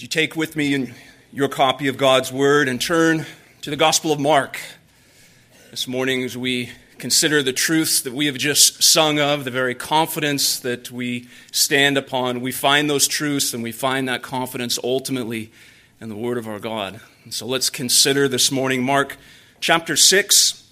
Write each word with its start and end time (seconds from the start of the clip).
Would 0.00 0.04
you 0.04 0.08
take 0.22 0.34
with 0.34 0.56
me 0.56 0.94
your 1.30 1.50
copy 1.50 1.86
of 1.86 1.98
God's 1.98 2.32
Word 2.32 2.68
and 2.68 2.80
turn 2.80 3.26
to 3.60 3.68
the 3.68 3.76
Gospel 3.76 4.12
of 4.12 4.18
Mark? 4.18 4.58
This 5.70 5.86
morning, 5.86 6.24
as 6.24 6.38
we 6.38 6.70
consider 6.96 7.42
the 7.42 7.52
truths 7.52 8.00
that 8.00 8.14
we 8.14 8.24
have 8.24 8.38
just 8.38 8.82
sung 8.82 9.20
of, 9.20 9.44
the 9.44 9.50
very 9.50 9.74
confidence 9.74 10.58
that 10.60 10.90
we 10.90 11.28
stand 11.52 11.98
upon, 11.98 12.40
we 12.40 12.50
find 12.50 12.88
those 12.88 13.06
truths 13.06 13.52
and 13.52 13.62
we 13.62 13.72
find 13.72 14.08
that 14.08 14.22
confidence 14.22 14.78
ultimately 14.82 15.52
in 16.00 16.08
the 16.08 16.16
Word 16.16 16.38
of 16.38 16.48
our 16.48 16.58
God. 16.58 17.02
And 17.24 17.34
so 17.34 17.44
let's 17.44 17.68
consider 17.68 18.26
this 18.26 18.50
morning 18.50 18.82
Mark 18.82 19.18
chapter 19.60 19.96
6, 19.96 20.66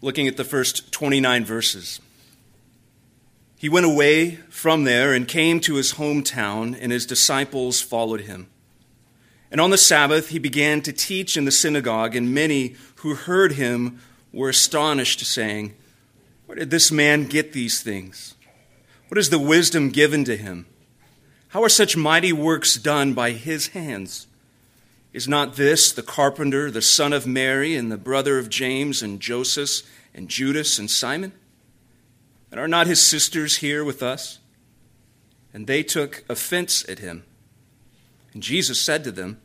looking 0.00 0.28
at 0.28 0.36
the 0.36 0.44
first 0.44 0.92
29 0.92 1.44
verses. 1.44 2.00
He 3.64 3.70
went 3.70 3.86
away 3.86 4.32
from 4.50 4.84
there 4.84 5.14
and 5.14 5.26
came 5.26 5.58
to 5.60 5.76
his 5.76 5.94
hometown, 5.94 6.76
and 6.78 6.92
his 6.92 7.06
disciples 7.06 7.80
followed 7.80 8.20
him. 8.20 8.48
And 9.50 9.58
on 9.58 9.70
the 9.70 9.78
Sabbath, 9.78 10.28
he 10.28 10.38
began 10.38 10.82
to 10.82 10.92
teach 10.92 11.34
in 11.34 11.46
the 11.46 11.50
synagogue, 11.50 12.14
and 12.14 12.34
many 12.34 12.76
who 12.96 13.14
heard 13.14 13.52
him 13.52 14.00
were 14.34 14.50
astonished, 14.50 15.24
saying, 15.24 15.74
Where 16.44 16.56
did 16.56 16.70
this 16.70 16.92
man 16.92 17.24
get 17.24 17.54
these 17.54 17.80
things? 17.80 18.34
What 19.08 19.16
is 19.16 19.30
the 19.30 19.38
wisdom 19.38 19.88
given 19.88 20.24
to 20.24 20.36
him? 20.36 20.66
How 21.48 21.62
are 21.62 21.70
such 21.70 21.96
mighty 21.96 22.34
works 22.34 22.74
done 22.74 23.14
by 23.14 23.30
his 23.30 23.68
hands? 23.68 24.26
Is 25.14 25.26
not 25.26 25.56
this 25.56 25.90
the 25.90 26.02
carpenter, 26.02 26.70
the 26.70 26.82
son 26.82 27.14
of 27.14 27.26
Mary, 27.26 27.76
and 27.76 27.90
the 27.90 27.96
brother 27.96 28.38
of 28.38 28.50
James 28.50 29.02
and 29.02 29.20
Joseph 29.20 29.90
and 30.14 30.28
Judas 30.28 30.78
and 30.78 30.90
Simon? 30.90 31.32
And 32.54 32.60
are 32.60 32.68
not 32.68 32.86
his 32.86 33.02
sisters 33.02 33.56
here 33.56 33.82
with 33.82 34.00
us? 34.00 34.38
And 35.52 35.66
they 35.66 35.82
took 35.82 36.24
offense 36.28 36.88
at 36.88 37.00
him. 37.00 37.24
And 38.32 38.44
Jesus 38.44 38.80
said 38.80 39.02
to 39.02 39.10
them, 39.10 39.40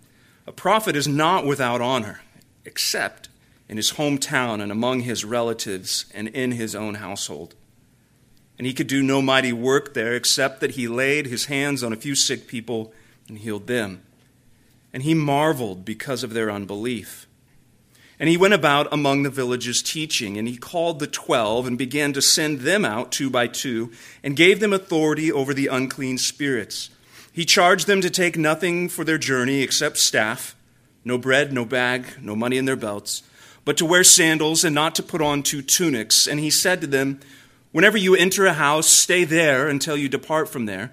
A 0.46 0.52
prophet 0.52 0.96
is 0.96 1.08
not 1.08 1.44
without 1.44 1.82
honor, 1.82 2.22
except 2.66 3.28
in 3.68 3.78
his 3.78 3.94
hometown 3.94 4.62
and 4.62 4.72
among 4.72 5.00
his 5.00 5.26
relatives 5.26 6.06
and 6.14 6.28
in 6.28 6.52
his 6.52 6.76
own 6.76 6.94
household. 6.94 7.56
And 8.60 8.68
he 8.68 8.76
could 8.76 8.86
do 8.86 9.02
no 9.02 9.24
mighty 9.24 9.54
work 9.54 9.96
there 9.96 10.14
except 10.14 10.60
that 10.60 10.76
he 10.76 10.88
laid 10.88 11.26
his 11.26 11.46
hands 11.46 11.84
on 11.84 11.92
a 11.92 11.96
few 11.96 12.14
sick 12.14 12.46
people 12.46 12.94
and 13.28 13.40
healed 13.40 13.66
them. 13.66 14.04
And 14.94 15.02
he 15.02 15.16
marveled 15.16 15.84
because 15.84 16.24
of 16.24 16.36
their 16.36 16.52
unbelief. 16.52 17.26
And 18.20 18.28
he 18.28 18.36
went 18.36 18.54
about 18.54 18.92
among 18.92 19.24
the 19.24 19.30
villages 19.30 19.82
teaching, 19.82 20.38
and 20.38 20.48
he 20.48 20.58
called 20.58 21.00
the 21.00 21.08
twelve 21.08 21.66
and 21.66 21.78
began 21.78 22.12
to 22.14 22.22
send 22.22 22.62
them 22.62 22.84
out 22.84 23.14
two 23.14 23.30
by 23.30 23.48
two, 23.48 23.92
and 24.22 24.36
gave 24.36 24.60
them 24.60 24.74
authority 24.74 25.32
over 25.32 25.54
the 25.54 25.68
unclean 25.68 26.18
spirits. 26.18 26.90
He 27.32 27.46
charged 27.46 27.88
them 27.88 28.02
to 28.02 28.10
take 28.10 28.38
nothing 28.38 28.90
for 28.90 29.06
their 29.06 29.18
journey 29.18 29.62
except 29.62 29.98
staff, 29.98 30.56
no 31.06 31.18
bread, 31.18 31.54
no 31.54 31.64
bag, 31.64 32.06
no 32.22 32.36
money 32.36 32.58
in 32.58 32.66
their 32.66 32.76
belts, 32.76 33.24
but 33.64 33.78
to 33.78 33.86
wear 33.86 34.04
sandals 34.04 34.66
and 34.66 34.76
not 34.76 34.96
to 34.96 35.04
put 35.04 35.22
on 35.22 35.42
two 35.42 35.62
tunics. 35.62 36.28
And 36.28 36.42
he 36.42 36.50
said 36.50 36.82
to 36.82 36.88
them, 36.88 37.22
Whenever 37.72 37.98
you 37.98 38.16
enter 38.16 38.46
a 38.46 38.54
house, 38.54 38.88
stay 38.88 39.24
there 39.24 39.70
until 39.70 39.96
you 39.96 40.10
depart 40.10 40.50
from 40.50 40.66
there. 40.66 40.92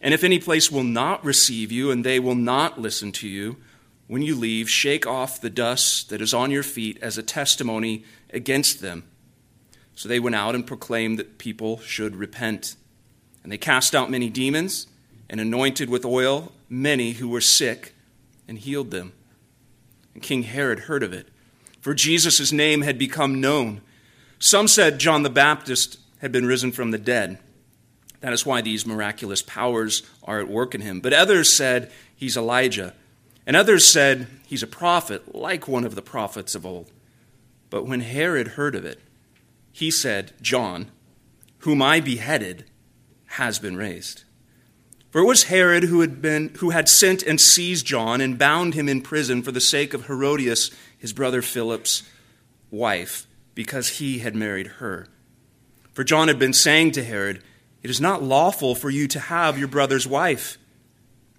And 0.00 0.14
if 0.14 0.24
any 0.24 0.38
place 0.38 0.70
will 0.72 0.84
not 0.84 1.24
receive 1.24 1.70
you, 1.70 1.90
and 1.90 2.04
they 2.04 2.18
will 2.18 2.34
not 2.34 2.80
listen 2.80 3.12
to 3.12 3.28
you, 3.28 3.56
when 4.08 4.22
you 4.22 4.36
leave, 4.36 4.70
shake 4.70 5.06
off 5.06 5.40
the 5.40 5.50
dust 5.50 6.10
that 6.10 6.20
is 6.20 6.32
on 6.32 6.50
your 6.50 6.62
feet 6.62 6.98
as 7.02 7.18
a 7.18 7.22
testimony 7.22 8.04
against 8.30 8.80
them. 8.80 9.04
So 9.94 10.08
they 10.08 10.20
went 10.20 10.36
out 10.36 10.54
and 10.54 10.66
proclaimed 10.66 11.18
that 11.18 11.38
people 11.38 11.78
should 11.80 12.16
repent. 12.16 12.76
And 13.42 13.50
they 13.50 13.58
cast 13.58 13.94
out 13.94 14.10
many 14.10 14.28
demons 14.28 14.86
and 15.28 15.40
anointed 15.40 15.88
with 15.88 16.04
oil 16.04 16.52
many 16.68 17.12
who 17.12 17.28
were 17.28 17.40
sick 17.40 17.94
and 18.46 18.58
healed 18.58 18.90
them. 18.90 19.12
And 20.14 20.22
King 20.22 20.44
Herod 20.44 20.80
heard 20.80 21.02
of 21.02 21.12
it, 21.12 21.28
for 21.80 21.94
Jesus' 21.94 22.52
name 22.52 22.82
had 22.82 22.98
become 22.98 23.40
known. 23.40 23.80
Some 24.38 24.68
said 24.68 24.98
John 24.98 25.22
the 25.22 25.30
Baptist 25.30 25.98
had 26.20 26.32
been 26.32 26.46
risen 26.46 26.72
from 26.72 26.90
the 26.90 26.98
dead. 26.98 27.38
That 28.20 28.32
is 28.32 28.46
why 28.46 28.60
these 28.60 28.86
miraculous 28.86 29.42
powers 29.42 30.02
are 30.22 30.40
at 30.40 30.48
work 30.48 30.74
in 30.74 30.80
him. 30.80 31.00
But 31.00 31.12
others 31.12 31.52
said 31.52 31.90
he's 32.16 32.36
Elijah. 32.36 32.94
And 33.46 33.56
others 33.56 33.86
said, 33.86 34.26
He's 34.46 34.62
a 34.62 34.68
prophet, 34.68 35.34
like 35.34 35.68
one 35.68 35.84
of 35.84 35.94
the 35.94 36.02
prophets 36.02 36.54
of 36.54 36.66
old. 36.66 36.90
But 37.70 37.86
when 37.86 38.00
Herod 38.00 38.48
heard 38.48 38.74
of 38.74 38.84
it, 38.84 39.00
he 39.72 39.90
said, 39.90 40.32
John, 40.40 40.90
whom 41.58 41.82
I 41.82 42.00
beheaded, 42.00 42.64
has 43.26 43.58
been 43.58 43.76
raised. 43.76 44.24
For 45.10 45.20
it 45.20 45.26
was 45.26 45.44
Herod 45.44 45.84
who 45.84 46.00
had, 46.00 46.20
been, 46.20 46.54
who 46.58 46.70
had 46.70 46.88
sent 46.88 47.22
and 47.22 47.40
seized 47.40 47.86
John 47.86 48.20
and 48.20 48.38
bound 48.38 48.74
him 48.74 48.88
in 48.88 49.00
prison 49.00 49.42
for 49.42 49.52
the 49.52 49.60
sake 49.60 49.94
of 49.94 50.06
Herodias, 50.06 50.70
his 50.98 51.12
brother 51.12 51.42
Philip's 51.42 52.02
wife, 52.70 53.26
because 53.54 53.98
he 53.98 54.18
had 54.18 54.34
married 54.34 54.66
her. 54.66 55.06
For 55.92 56.04
John 56.04 56.28
had 56.28 56.38
been 56.38 56.52
saying 56.52 56.92
to 56.92 57.04
Herod, 57.04 57.42
It 57.82 57.90
is 57.90 58.00
not 58.00 58.22
lawful 58.22 58.74
for 58.74 58.90
you 58.90 59.08
to 59.08 59.20
have 59.20 59.58
your 59.58 59.68
brother's 59.68 60.06
wife. 60.06 60.58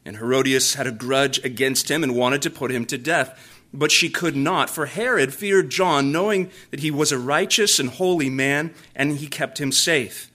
And 0.07 0.18
Herodias 0.18 0.75
had 0.75 0.88
a 0.88 0.91
grudge 0.94 1.44
against 1.44 1.91
him 1.91 2.01
and 2.01 2.16
wanted 2.16 2.41
to 2.44 2.50
put 2.50 2.72
him 2.72 2.85
to 2.85 2.97
death. 2.97 3.59
But 3.73 3.91
she 3.91 4.09
could 4.09 4.38
not, 4.38 4.69
for 4.69 4.85
Herod 4.85 5.34
feared 5.34 5.69
John, 5.69 6.13
knowing 6.13 6.50
that 6.72 6.79
he 6.79 6.90
was 6.90 7.12
a 7.12 7.19
righteous 7.19 7.78
and 7.78 7.90
holy 7.90 8.29
man, 8.29 8.73
and 8.95 9.18
he 9.18 9.28
kept 9.28 9.59
him 9.59 9.73
safe. 9.73 10.31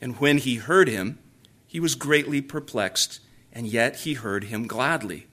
And 0.00 0.20
when 0.20 0.38
he 0.38 0.54
heard 0.54 0.86
him, 0.88 1.18
he 1.66 1.80
was 1.80 1.96
greatly 1.96 2.40
perplexed, 2.40 3.18
and 3.52 3.66
yet 3.66 3.96
he 3.96 4.14
heard 4.14 4.44
him 4.44 4.68
gladly. 4.68 5.26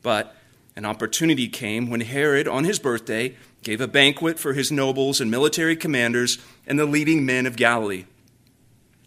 But 0.00 0.34
an 0.74 0.86
opportunity 0.86 1.48
came 1.48 1.90
when 1.90 2.00
Herod, 2.00 2.48
on 2.48 2.64
his 2.64 2.78
birthday, 2.78 3.36
gave 3.62 3.82
a 3.82 3.86
banquet 3.86 4.38
for 4.38 4.54
his 4.54 4.72
nobles 4.72 5.20
and 5.20 5.30
military 5.30 5.76
commanders 5.76 6.38
and 6.66 6.78
the 6.78 6.86
leading 6.86 7.26
men 7.26 7.44
of 7.44 7.56
Galilee. 7.56 8.06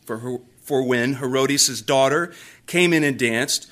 For, 0.05 0.19
her, 0.19 0.37
for 0.61 0.83
when 0.83 1.15
Herodias' 1.15 1.81
daughter 1.81 2.31
came 2.67 2.93
in 2.93 3.03
and 3.03 3.17
danced, 3.17 3.71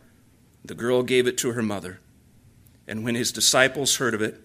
The 0.63 0.75
girl 0.75 1.03
gave 1.03 1.27
it 1.27 1.37
to 1.39 1.51
her 1.53 1.61
mother. 1.61 1.99
And 2.87 3.03
when 3.03 3.15
his 3.15 3.31
disciples 3.31 3.97
heard 3.97 4.13
of 4.13 4.21
it, 4.21 4.41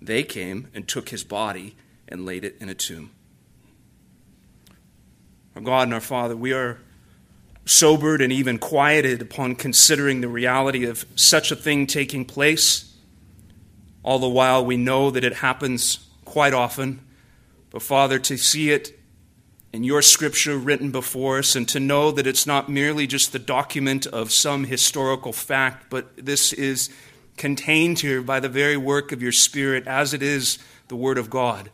they 0.00 0.22
came 0.22 0.68
and 0.74 0.86
took 0.86 1.08
his 1.08 1.24
body 1.24 1.76
and 2.08 2.26
laid 2.26 2.44
it 2.44 2.56
in 2.60 2.68
a 2.68 2.74
tomb. 2.74 3.10
Our 5.54 5.62
God 5.62 5.84
and 5.84 5.94
our 5.94 6.00
Father, 6.00 6.36
we 6.36 6.52
are 6.52 6.78
sobered 7.64 8.20
and 8.20 8.32
even 8.32 8.58
quieted 8.58 9.22
upon 9.22 9.56
considering 9.56 10.20
the 10.20 10.28
reality 10.28 10.84
of 10.84 11.04
such 11.16 11.50
a 11.50 11.56
thing 11.56 11.86
taking 11.86 12.24
place. 12.24 12.94
All 14.02 14.18
the 14.18 14.28
while, 14.28 14.64
we 14.64 14.76
know 14.76 15.10
that 15.10 15.24
it 15.24 15.34
happens 15.34 16.06
quite 16.24 16.54
often. 16.54 17.00
But, 17.70 17.82
Father, 17.82 18.18
to 18.20 18.36
see 18.36 18.70
it 18.70 18.95
in 19.76 19.84
your 19.84 20.00
scripture 20.00 20.56
written 20.56 20.90
before 20.90 21.36
us 21.36 21.54
and 21.54 21.68
to 21.68 21.78
know 21.78 22.10
that 22.10 22.26
it's 22.26 22.46
not 22.46 22.66
merely 22.66 23.06
just 23.06 23.32
the 23.32 23.38
document 23.38 24.06
of 24.06 24.32
some 24.32 24.64
historical 24.64 25.34
fact, 25.34 25.90
but 25.90 26.16
this 26.16 26.54
is 26.54 26.88
contained 27.36 28.00
here 28.00 28.22
by 28.22 28.40
the 28.40 28.48
very 28.48 28.78
work 28.78 29.12
of 29.12 29.20
your 29.20 29.32
Spirit 29.32 29.86
as 29.86 30.14
it 30.14 30.22
is 30.22 30.58
the 30.88 30.96
Word 30.96 31.18
of 31.18 31.28
God. 31.28 31.68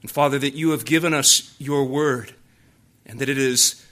And 0.00 0.10
Father, 0.10 0.36
that 0.40 0.54
you 0.54 0.70
have 0.70 0.84
given 0.84 1.14
us 1.14 1.54
your 1.60 1.84
Word 1.84 2.34
and 3.06 3.20
that 3.20 3.28
it 3.28 3.38
is 3.38 3.86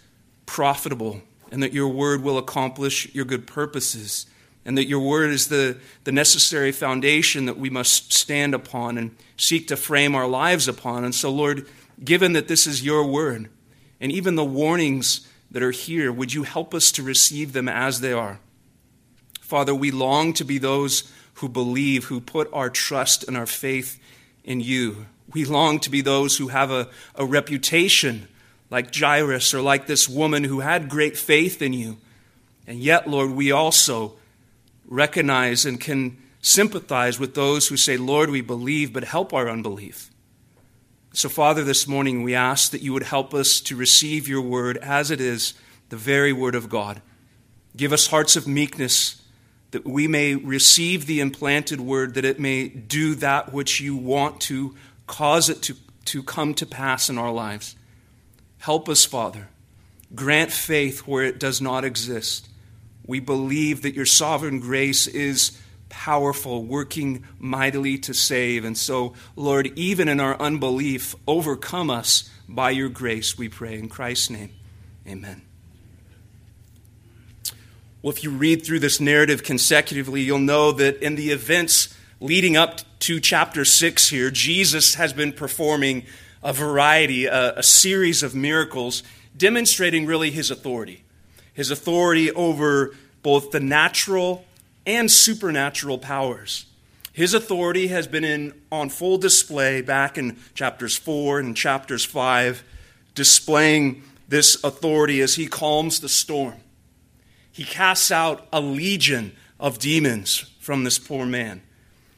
profitable 0.44 1.22
and 1.52 1.62
that 1.62 1.72
your 1.72 1.88
Word 1.88 2.24
will 2.24 2.36
accomplish 2.36 3.14
your 3.14 3.24
good 3.24 3.46
purposes 3.46 4.26
and 4.64 4.76
that 4.76 4.88
your 4.88 5.06
Word 5.06 5.30
is 5.30 5.46
the, 5.46 5.78
the 6.02 6.10
necessary 6.10 6.72
foundation 6.72 7.46
that 7.46 7.56
we 7.56 7.70
must 7.70 8.12
stand 8.12 8.56
upon 8.56 8.98
and 8.98 9.14
seek 9.36 9.68
to 9.68 9.76
frame 9.76 10.16
our 10.16 10.26
lives 10.26 10.66
upon. 10.66 11.04
And 11.04 11.14
so, 11.14 11.30
Lord, 11.30 11.68
given 12.02 12.32
that 12.32 12.48
this 12.48 12.66
is 12.66 12.84
your 12.84 13.06
word, 13.06 13.48
and 14.00 14.10
even 14.10 14.34
the 14.34 14.44
warnings 14.44 15.26
that 15.50 15.62
are 15.62 15.70
here, 15.70 16.12
would 16.12 16.32
you 16.32 16.44
help 16.44 16.74
us 16.74 16.92
to 16.92 17.02
receive 17.02 17.52
them 17.52 17.68
as 17.68 18.00
they 18.00 18.12
are? 18.12 18.40
Father, 19.40 19.74
we 19.74 19.90
long 19.90 20.32
to 20.34 20.44
be 20.44 20.58
those 20.58 21.10
who 21.34 21.48
believe, 21.48 22.04
who 22.04 22.20
put 22.20 22.48
our 22.52 22.70
trust 22.70 23.24
and 23.24 23.36
our 23.36 23.46
faith 23.46 23.98
in 24.44 24.60
you. 24.60 25.06
We 25.32 25.44
long 25.44 25.80
to 25.80 25.90
be 25.90 26.00
those 26.00 26.36
who 26.36 26.48
have 26.48 26.70
a, 26.70 26.88
a 27.14 27.24
reputation 27.24 28.28
like 28.70 28.94
Jairus 28.94 29.52
or 29.52 29.60
like 29.60 29.86
this 29.86 30.08
woman 30.08 30.44
who 30.44 30.60
had 30.60 30.88
great 30.88 31.16
faith 31.16 31.60
in 31.60 31.72
you. 31.72 31.98
And 32.66 32.78
yet, 32.78 33.08
Lord, 33.08 33.32
we 33.32 33.50
also 33.50 34.14
recognize 34.86 35.66
and 35.66 35.80
can 35.80 36.16
sympathize 36.42 37.18
with 37.18 37.34
those 37.34 37.68
who 37.68 37.76
say, 37.76 37.96
Lord, 37.96 38.30
we 38.30 38.40
believe, 38.40 38.92
but 38.92 39.04
help 39.04 39.32
our 39.32 39.48
unbelief. 39.48 40.09
So, 41.12 41.28
Father, 41.28 41.64
this 41.64 41.88
morning 41.88 42.22
we 42.22 42.36
ask 42.36 42.70
that 42.70 42.82
you 42.82 42.92
would 42.92 43.02
help 43.02 43.34
us 43.34 43.60
to 43.62 43.74
receive 43.74 44.28
your 44.28 44.42
word 44.42 44.76
as 44.76 45.10
it 45.10 45.20
is, 45.20 45.54
the 45.88 45.96
very 45.96 46.32
word 46.32 46.54
of 46.54 46.68
God. 46.68 47.02
Give 47.76 47.92
us 47.92 48.06
hearts 48.06 48.36
of 48.36 48.46
meekness 48.46 49.20
that 49.72 49.84
we 49.84 50.06
may 50.06 50.36
receive 50.36 51.06
the 51.06 51.20
implanted 51.20 51.80
word, 51.80 52.14
that 52.14 52.24
it 52.24 52.38
may 52.38 52.68
do 52.68 53.16
that 53.16 53.52
which 53.52 53.80
you 53.80 53.96
want 53.96 54.40
to 54.42 54.76
cause 55.08 55.48
it 55.48 55.62
to, 55.62 55.74
to 56.04 56.22
come 56.22 56.54
to 56.54 56.66
pass 56.66 57.08
in 57.08 57.18
our 57.18 57.32
lives. 57.32 57.74
Help 58.58 58.88
us, 58.88 59.04
Father. 59.04 59.48
Grant 60.14 60.52
faith 60.52 61.08
where 61.08 61.24
it 61.24 61.40
does 61.40 61.60
not 61.60 61.84
exist. 61.84 62.48
We 63.04 63.18
believe 63.18 63.82
that 63.82 63.94
your 63.94 64.06
sovereign 64.06 64.60
grace 64.60 65.08
is 65.08 65.60
powerful, 65.90 66.64
working 66.64 67.24
mightily 67.38 67.98
to 67.98 68.14
save. 68.14 68.64
And 68.64 68.78
so, 68.78 69.12
Lord, 69.36 69.66
even 69.76 70.08
in 70.08 70.20
our 70.20 70.40
unbelief, 70.40 71.14
overcome 71.28 71.90
us 71.90 72.30
by 72.48 72.70
your 72.70 72.88
grace, 72.88 73.36
we 73.36 73.48
pray. 73.50 73.78
In 73.78 73.88
Christ's 73.88 74.30
name, 74.30 74.50
amen. 75.06 75.42
Well, 78.02 78.12
if 78.12 78.24
you 78.24 78.30
read 78.30 78.64
through 78.64 78.78
this 78.78 78.98
narrative 78.98 79.42
consecutively, 79.42 80.22
you'll 80.22 80.38
know 80.38 80.72
that 80.72 81.02
in 81.02 81.16
the 81.16 81.30
events 81.30 81.94
leading 82.18 82.56
up 82.56 82.80
to 83.00 83.20
chapter 83.20 83.64
6 83.64 84.08
here, 84.08 84.30
Jesus 84.30 84.94
has 84.94 85.12
been 85.12 85.32
performing 85.32 86.04
a 86.42 86.54
variety, 86.54 87.26
a, 87.26 87.58
a, 87.58 87.62
series 87.62 88.22
of 88.22 88.34
miracles 88.34 89.02
demonstrating 89.36 90.06
really 90.06 90.30
his 90.30 90.50
authority. 90.50 91.04
His 91.52 91.70
authority 91.70 92.32
over 92.32 92.94
both 93.22 93.50
the 93.50 93.60
natural 93.60 94.46
and 94.86 95.10
supernatural 95.10 95.98
powers. 95.98 96.66
His 97.12 97.34
authority 97.34 97.88
has 97.88 98.06
been 98.06 98.24
in, 98.24 98.54
on 98.70 98.88
full 98.88 99.18
display 99.18 99.82
back 99.82 100.16
in 100.16 100.38
chapters 100.54 100.96
4 100.96 101.40
and 101.40 101.56
chapters 101.56 102.04
5, 102.04 102.62
displaying 103.14 104.02
this 104.28 104.62
authority 104.62 105.20
as 105.20 105.34
he 105.34 105.46
calms 105.46 106.00
the 106.00 106.08
storm 106.08 106.60
he 107.60 107.64
casts 107.64 108.10
out 108.10 108.46
a 108.52 108.60
legion 108.60 109.36
of 109.58 109.78
demons 109.78 110.50
from 110.60 110.84
this 110.84 110.98
poor 110.98 111.26
man. 111.26 111.62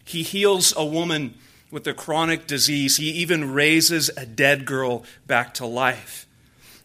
He 0.05 0.23
heals 0.23 0.73
a 0.77 0.85
woman 0.85 1.35
with 1.71 1.87
a 1.87 1.95
chronic 1.95 2.47
disease. 2.47 2.99
He 2.99 3.11
even 3.11 3.53
raises 3.53 4.11
a 4.17 4.27
dead 4.27 4.65
girl 4.67 5.05
back 5.27 5.55
to 5.55 5.67
life. 5.67 6.27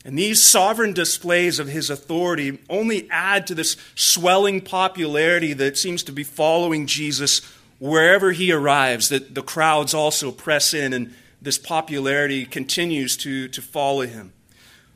And 0.07 0.17
these 0.17 0.41
sovereign 0.41 0.93
displays 0.93 1.59
of 1.59 1.67
his 1.67 1.89
authority 1.89 2.59
only 2.69 3.09
add 3.11 3.45
to 3.47 3.53
this 3.53 3.75
swelling 3.93 4.61
popularity 4.61 5.51
that 5.51 5.77
seems 5.77 6.01
to 6.03 6.13
be 6.13 6.23
following 6.23 6.87
Jesus 6.87 7.41
wherever 7.77 8.31
he 8.31 8.53
arrives, 8.53 9.09
that 9.09 9.35
the 9.35 9.43
crowds 9.43 9.93
also 9.93 10.31
press 10.31 10.73
in 10.73 10.93
and 10.93 11.13
this 11.41 11.57
popularity 11.57 12.45
continues 12.45 13.17
to, 13.17 13.49
to 13.49 13.61
follow 13.61 14.03
him. 14.03 14.31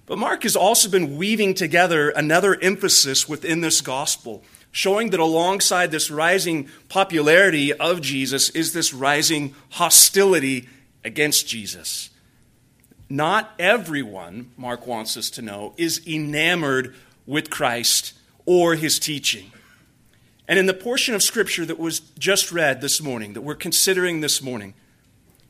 But 0.05 0.17
Mark 0.17 0.43
has 0.43 0.55
also 0.55 0.89
been 0.89 1.17
weaving 1.17 1.55
together 1.55 2.11
another 2.11 2.57
emphasis 2.61 3.27
within 3.27 3.59
this 3.59 3.81
gospel, 3.81 4.45
showing 4.71 5.09
that 5.09 5.19
alongside 5.19 5.91
this 5.91 6.09
rising 6.09 6.69
popularity 6.87 7.73
of 7.73 7.99
Jesus 7.99 8.49
is 8.51 8.71
this 8.71 8.93
rising 8.93 9.55
hostility 9.71 10.69
against 11.03 11.49
Jesus. 11.49 12.10
Not 13.11 13.51
everyone, 13.59 14.51
Mark 14.55 14.87
wants 14.87 15.17
us 15.17 15.29
to 15.31 15.41
know, 15.41 15.73
is 15.75 16.01
enamored 16.07 16.95
with 17.25 17.49
Christ 17.49 18.13
or 18.45 18.75
his 18.75 18.99
teaching. 18.99 19.51
And 20.47 20.57
in 20.57 20.65
the 20.65 20.73
portion 20.73 21.13
of 21.13 21.21
Scripture 21.21 21.65
that 21.65 21.77
was 21.77 21.99
just 22.17 22.53
read 22.53 22.79
this 22.79 23.01
morning, 23.01 23.33
that 23.33 23.41
we're 23.41 23.55
considering 23.55 24.21
this 24.21 24.41
morning, 24.41 24.75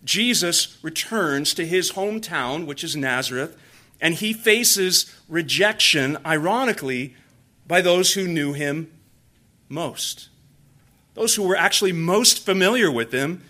Jesus 0.03 0.79
returns 0.81 1.53
to 1.53 1.63
his 1.63 1.91
hometown, 1.91 2.65
which 2.65 2.83
is 2.83 2.95
Nazareth 2.95 3.55
and 4.01 4.15
he 4.15 4.33
faces 4.33 5.15
rejection, 5.29 6.17
ironically, 6.25 7.15
by 7.67 7.79
those 7.79 8.13
who 8.13 8.27
knew 8.27 8.53
him 8.53 8.91
most. 9.69 10.29
Those 11.13 11.35
who 11.35 11.43
were 11.43 11.55
actually 11.55 11.91
most 11.91 12.43
familiar 12.43 12.91
with 12.91 13.11
him 13.11 13.43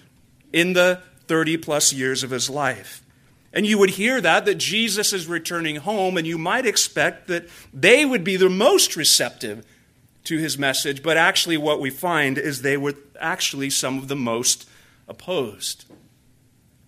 in 0.52 0.74
the 0.74 1.02
30 1.28 1.56
plus 1.56 1.94
years 1.94 2.24
of 2.24 2.32
his 2.32 2.50
life. 2.50 3.01
And 3.54 3.66
you 3.66 3.78
would 3.78 3.92
hear 3.92 4.22
that, 4.22 4.46
that 4.46 4.56
Jesus 4.56 5.12
is 5.12 5.28
returning 5.28 5.78
home, 5.78 6.18
and 6.18 6.26
you 6.26 6.38
might 6.38 6.66
expect 6.66 7.28
that 7.28 7.48
they 7.74 8.06
would 8.06 8.24
be 8.24 8.38
the 8.38 8.50
most 8.50 8.96
receptive 8.96 9.66
to 10.24 10.38
his 10.38 10.58
message, 10.58 11.02
but 11.02 11.18
actually, 11.18 11.58
what 11.58 11.82
we 11.82 11.90
find 11.90 12.38
is 12.38 12.62
they 12.62 12.78
were 12.78 12.94
actually 13.20 13.70
some 13.70 13.98
of 13.98 14.08
the 14.08 14.16
most 14.16 14.70
opposed. 15.08 15.86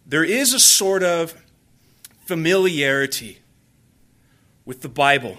There 0.06 0.24
is 0.24 0.54
a 0.54 0.60
sort 0.60 1.04
of 1.04 1.42
familiarity 2.26 3.40
with 4.66 4.82
the 4.82 4.90
Bible, 4.90 5.38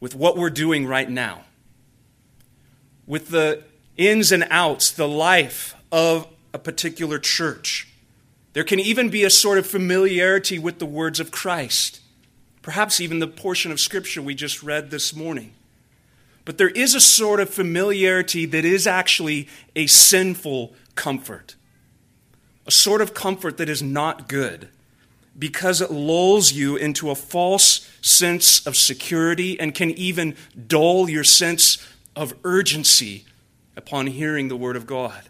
with 0.00 0.14
what 0.14 0.36
we're 0.36 0.50
doing 0.50 0.86
right 0.86 1.10
now, 1.10 1.44
with 3.06 3.28
the 3.28 3.64
ins 3.96 4.30
and 4.30 4.46
outs, 4.50 4.90
the 4.90 5.08
life 5.08 5.74
of 5.90 6.28
a 6.54 6.58
particular 6.58 7.18
church. 7.18 7.88
There 8.58 8.64
can 8.64 8.80
even 8.80 9.08
be 9.08 9.22
a 9.22 9.30
sort 9.30 9.58
of 9.58 9.68
familiarity 9.68 10.58
with 10.58 10.80
the 10.80 10.84
words 10.84 11.20
of 11.20 11.30
Christ, 11.30 12.00
perhaps 12.60 13.00
even 13.00 13.20
the 13.20 13.28
portion 13.28 13.70
of 13.70 13.78
Scripture 13.78 14.20
we 14.20 14.34
just 14.34 14.64
read 14.64 14.90
this 14.90 15.14
morning. 15.14 15.52
But 16.44 16.58
there 16.58 16.70
is 16.70 16.92
a 16.96 17.00
sort 17.00 17.38
of 17.38 17.48
familiarity 17.48 18.46
that 18.46 18.64
is 18.64 18.84
actually 18.84 19.46
a 19.76 19.86
sinful 19.86 20.74
comfort, 20.96 21.54
a 22.66 22.72
sort 22.72 23.00
of 23.00 23.14
comfort 23.14 23.58
that 23.58 23.68
is 23.68 23.80
not 23.80 24.26
good 24.26 24.68
because 25.38 25.80
it 25.80 25.92
lulls 25.92 26.50
you 26.50 26.74
into 26.74 27.10
a 27.10 27.14
false 27.14 27.88
sense 28.00 28.66
of 28.66 28.74
security 28.76 29.60
and 29.60 29.72
can 29.72 29.92
even 29.92 30.34
dull 30.66 31.08
your 31.08 31.22
sense 31.22 31.78
of 32.16 32.34
urgency 32.42 33.24
upon 33.76 34.08
hearing 34.08 34.48
the 34.48 34.56
Word 34.56 34.74
of 34.74 34.84
God. 34.84 35.28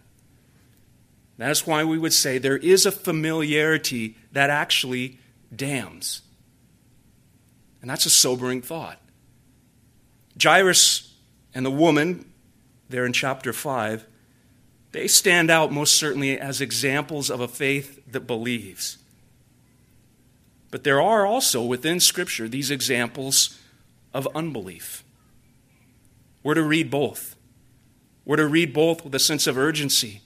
That 1.39 1.51
is 1.51 1.67
why 1.67 1.85
we 1.85 1.99
would 1.99 2.13
say 2.13 2.37
there 2.37 2.57
is 2.57 2.85
a 2.85 2.93
familiarity 2.93 4.17
that 4.33 4.51
actually 4.51 5.19
damns. 5.55 6.23
And 7.81 7.89
that's 7.89 8.07
a 8.07 8.11
sobering 8.11 8.61
thought. 8.61 9.01
Jairus 10.41 11.15
and 11.55 11.65
the 11.65 11.71
woman, 11.71 12.31
there 12.89 13.07
in 13.07 13.13
chapter 13.13 13.53
5, 13.53 14.05
they 14.91 15.07
stand 15.07 15.51
out 15.51 15.71
most 15.71 15.95
certainly 15.95 16.39
as 16.39 16.61
examples 16.61 17.31
of 17.31 17.41
a 17.41 17.49
faith 17.49 18.01
that 18.11 18.27
believes. 18.27 18.99
But 20.71 20.83
there 20.85 21.01
are 21.01 21.25
also 21.25 21.63
within 21.63 22.01
Scripture 22.01 22.49
these 22.49 22.71
examples 22.71 23.59
of 24.13 24.29
unbelief. 24.35 25.05
We're 26.43 26.55
to 26.55 26.63
read 26.63 26.91
both. 26.91 27.37
We're 28.25 28.37
to 28.37 28.47
read 28.47 28.73
both 28.73 29.05
with 29.05 29.15
a 29.15 29.19
sense 29.19 29.47
of 29.47 29.57
urgency. 29.57 30.23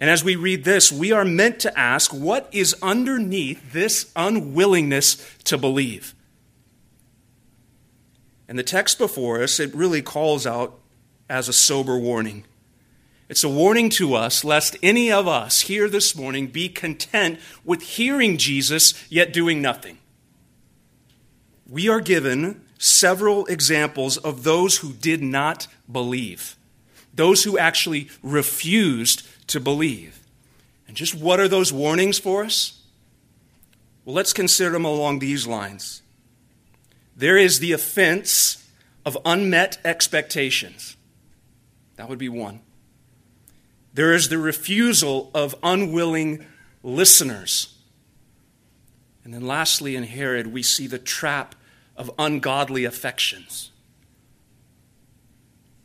And 0.00 0.08
as 0.08 0.24
we 0.24 0.34
read 0.34 0.64
this, 0.64 0.90
we 0.90 1.12
are 1.12 1.26
meant 1.26 1.60
to 1.60 1.78
ask 1.78 2.10
what 2.12 2.48
is 2.52 2.74
underneath 2.82 3.72
this 3.72 4.10
unwillingness 4.16 5.22
to 5.44 5.58
believe? 5.58 6.14
And 8.48 8.58
the 8.58 8.64
text 8.64 8.98
before 8.98 9.42
us, 9.42 9.60
it 9.60 9.74
really 9.74 10.00
calls 10.00 10.46
out 10.46 10.80
as 11.28 11.48
a 11.48 11.52
sober 11.52 11.98
warning. 11.98 12.44
It's 13.28 13.44
a 13.44 13.48
warning 13.48 13.90
to 13.90 14.14
us 14.14 14.42
lest 14.42 14.76
any 14.82 15.12
of 15.12 15.28
us 15.28 15.60
here 15.60 15.88
this 15.88 16.16
morning 16.16 16.48
be 16.48 16.68
content 16.68 17.38
with 17.64 17.82
hearing 17.82 18.38
Jesus 18.38 18.94
yet 19.08 19.32
doing 19.32 19.62
nothing. 19.62 19.98
We 21.68 21.88
are 21.88 22.00
given 22.00 22.64
several 22.78 23.46
examples 23.46 24.16
of 24.16 24.42
those 24.42 24.78
who 24.78 24.94
did 24.94 25.22
not 25.22 25.68
believe, 25.90 26.56
those 27.14 27.44
who 27.44 27.56
actually 27.56 28.08
refused 28.22 29.24
to 29.50 29.60
believe. 29.60 30.20
And 30.88 30.96
just 30.96 31.14
what 31.14 31.38
are 31.38 31.48
those 31.48 31.72
warnings 31.72 32.18
for 32.18 32.44
us? 32.44 32.80
Well, 34.04 34.14
let's 34.14 34.32
consider 34.32 34.70
them 34.70 34.84
along 34.84 35.18
these 35.18 35.46
lines. 35.46 36.02
There 37.16 37.36
is 37.36 37.58
the 37.58 37.72
offense 37.72 38.68
of 39.04 39.16
unmet 39.24 39.78
expectations. 39.84 40.96
That 41.96 42.08
would 42.08 42.18
be 42.18 42.28
one. 42.28 42.60
There 43.92 44.12
is 44.12 44.28
the 44.28 44.38
refusal 44.38 45.30
of 45.34 45.54
unwilling 45.62 46.46
listeners. 46.82 47.76
And 49.24 49.34
then 49.34 49.46
lastly, 49.46 49.96
in 49.96 50.04
Herod, 50.04 50.46
we 50.46 50.62
see 50.62 50.86
the 50.86 50.98
trap 50.98 51.54
of 51.96 52.10
ungodly 52.18 52.84
affections. 52.84 53.70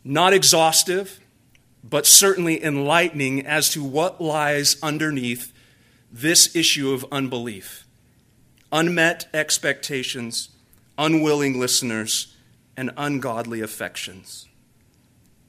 Not 0.04 0.34
exhaustive, 0.34 1.20
but 1.88 2.06
certainly 2.06 2.64
enlightening 2.64 3.46
as 3.46 3.70
to 3.70 3.84
what 3.84 4.20
lies 4.20 4.78
underneath 4.82 5.54
this 6.12 6.56
issue 6.56 6.92
of 6.92 7.06
unbelief 7.12 7.84
unmet 8.72 9.28
expectations, 9.34 10.50
unwilling 10.98 11.58
listeners, 11.58 12.36
and 12.76 12.92
ungodly 12.98 13.62
affections. 13.62 14.48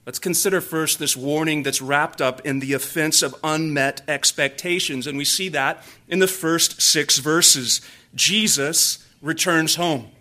Let's 0.05 0.21
consider 0.21 0.61
first 0.61 1.01
this 1.01 1.17
warning 1.17 1.65
that's 1.65 1.83
wrapped 1.83 2.21
up 2.21 2.41
in 2.47 2.61
the 2.61 2.73
offense 2.75 3.23
of 3.23 3.35
unmet 3.43 4.03
expectations. 4.07 5.09
And 5.09 5.19
we 5.19 5.25
see 5.25 5.49
that 5.49 5.83
in 6.07 6.21
the 6.21 6.29
first 6.29 6.81
six 6.81 7.19
verses. 7.19 7.81
Jesus 8.15 9.05
returns 9.21 9.75
home. 9.75 10.13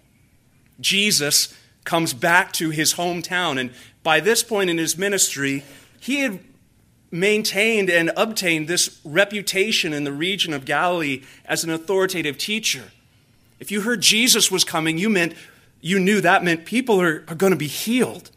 Jesus 0.79 1.55
comes 1.83 2.13
back 2.15 2.51
to 2.53 2.71
his 2.71 2.95
hometown. 2.95 3.59
And 3.59 3.71
by 4.01 4.19
this 4.19 4.41
point 4.41 4.71
in 4.71 4.79
his 4.79 4.97
ministry, 4.97 5.63
he 6.05 6.19
had 6.19 6.39
maintained 7.09 7.89
and 7.89 8.11
obtained 8.15 8.67
this 8.67 8.99
reputation 9.03 9.91
in 9.91 10.03
the 10.03 10.11
region 10.11 10.53
of 10.53 10.63
Galilee 10.63 11.23
as 11.45 11.63
an 11.63 11.71
authoritative 11.71 12.37
teacher. 12.37 12.91
If 13.59 13.71
you 13.71 13.81
heard 13.81 14.01
Jesus 14.01 14.51
was 14.51 14.63
coming, 14.63 14.99
you 14.99 15.09
meant 15.09 15.33
you 15.81 15.99
knew 15.99 16.21
that 16.21 16.43
meant 16.43 16.65
people 16.65 17.01
are, 17.01 17.23
are 17.27 17.33
going 17.33 17.53
to 17.53 17.57
be 17.57 17.65
healed. 17.65 18.29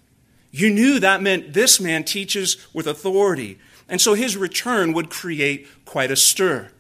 You 0.51 0.71
knew 0.71 0.99
that 1.01 1.21
meant 1.21 1.53
this 1.53 1.79
man 1.79 2.05
teaches 2.05 2.57
with 2.73 2.87
authority. 2.87 3.59
And 3.87 4.01
so 4.01 4.15
his 4.15 4.35
return 4.35 4.95
would 4.95 5.11
create 5.11 5.67
quite 5.85 6.11
a 6.11 6.17
stir. 6.17 6.71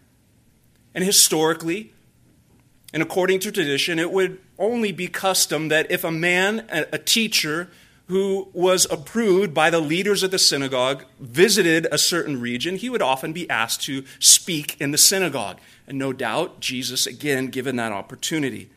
And 0.94 1.04
historically, 1.04 1.92
and 2.94 3.02
according 3.02 3.40
to 3.40 3.52
tradition, 3.52 3.98
it 3.98 4.10
would 4.10 4.40
only 4.58 4.92
be 4.92 5.06
custom 5.06 5.68
that 5.68 5.90
if 5.90 6.02
a 6.02 6.10
man, 6.10 6.66
a 6.70 6.96
teacher, 6.96 7.68
who 8.08 8.48
was 8.52 8.86
approved 8.90 9.54
by 9.54 9.70
the 9.70 9.80
leaders 9.80 10.22
of 10.22 10.30
the 10.30 10.38
synagogue 10.38 11.04
visited 11.20 11.86
a 11.92 11.98
certain 11.98 12.40
region, 12.40 12.76
he 12.76 12.90
would 12.90 13.02
often 13.02 13.32
be 13.32 13.48
asked 13.48 13.82
to 13.82 14.04
speak 14.18 14.80
in 14.80 14.90
the 14.90 14.98
synagogue. 14.98 15.58
And 15.86 15.98
no 15.98 16.12
doubt, 16.12 16.60
Jesus, 16.60 17.06
again, 17.06 17.48
given 17.48 17.76
that 17.76 17.92
opportunity. 17.92 18.70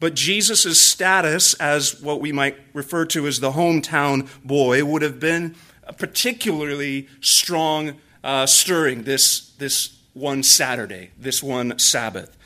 But 0.00 0.14
Jesus' 0.14 0.80
status 0.80 1.54
as 1.54 2.00
what 2.00 2.20
we 2.20 2.32
might 2.32 2.56
refer 2.72 3.04
to 3.06 3.26
as 3.26 3.40
the 3.40 3.52
hometown 3.52 4.28
boy 4.44 4.84
would 4.84 5.02
have 5.02 5.18
been 5.18 5.56
a 5.84 5.92
particularly 5.92 7.08
strong, 7.20 7.96
uh, 8.22 8.46
stirring 8.46 9.04
this, 9.04 9.50
this 9.58 9.96
one 10.12 10.42
Saturday, 10.42 11.10
this 11.18 11.42
one 11.42 11.78
Sabbath. 11.78 12.36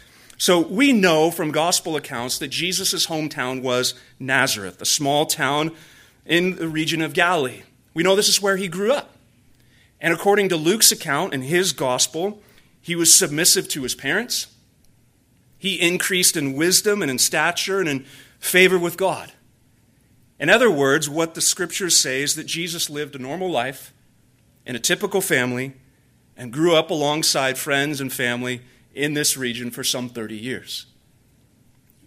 So 0.42 0.58
we 0.58 0.92
know 0.92 1.30
from 1.30 1.52
gospel 1.52 1.94
accounts 1.94 2.36
that 2.38 2.48
Jesus' 2.48 3.06
hometown 3.06 3.62
was 3.62 3.94
Nazareth, 4.18 4.82
a 4.82 4.84
small 4.84 5.24
town 5.24 5.70
in 6.26 6.56
the 6.56 6.66
region 6.66 7.00
of 7.00 7.12
Galilee. 7.12 7.62
We 7.94 8.02
know 8.02 8.16
this 8.16 8.28
is 8.28 8.42
where 8.42 8.56
he 8.56 8.66
grew 8.66 8.90
up. 8.90 9.14
And 10.00 10.12
according 10.12 10.48
to 10.48 10.56
Luke's 10.56 10.90
account 10.90 11.32
in 11.32 11.42
his 11.42 11.72
gospel, 11.72 12.42
he 12.80 12.96
was 12.96 13.14
submissive 13.14 13.68
to 13.68 13.84
his 13.84 13.94
parents. 13.94 14.48
He 15.58 15.80
increased 15.80 16.36
in 16.36 16.54
wisdom 16.54 17.02
and 17.02 17.10
in 17.12 17.20
stature 17.20 17.78
and 17.78 17.88
in 17.88 18.04
favor 18.40 18.80
with 18.80 18.96
God. 18.96 19.30
In 20.40 20.50
other 20.50 20.72
words, 20.72 21.08
what 21.08 21.34
the 21.36 21.40
scriptures 21.40 21.96
say 21.96 22.20
is 22.20 22.34
that 22.34 22.48
Jesus 22.48 22.90
lived 22.90 23.14
a 23.14 23.20
normal 23.20 23.48
life 23.48 23.94
in 24.66 24.74
a 24.74 24.80
typical 24.80 25.20
family 25.20 25.74
and 26.36 26.52
grew 26.52 26.74
up 26.74 26.90
alongside 26.90 27.58
friends 27.58 28.00
and 28.00 28.12
family 28.12 28.62
in 28.94 29.14
this 29.14 29.36
region 29.36 29.70
for 29.70 29.84
some 29.84 30.08
30 30.08 30.36
years. 30.36 30.86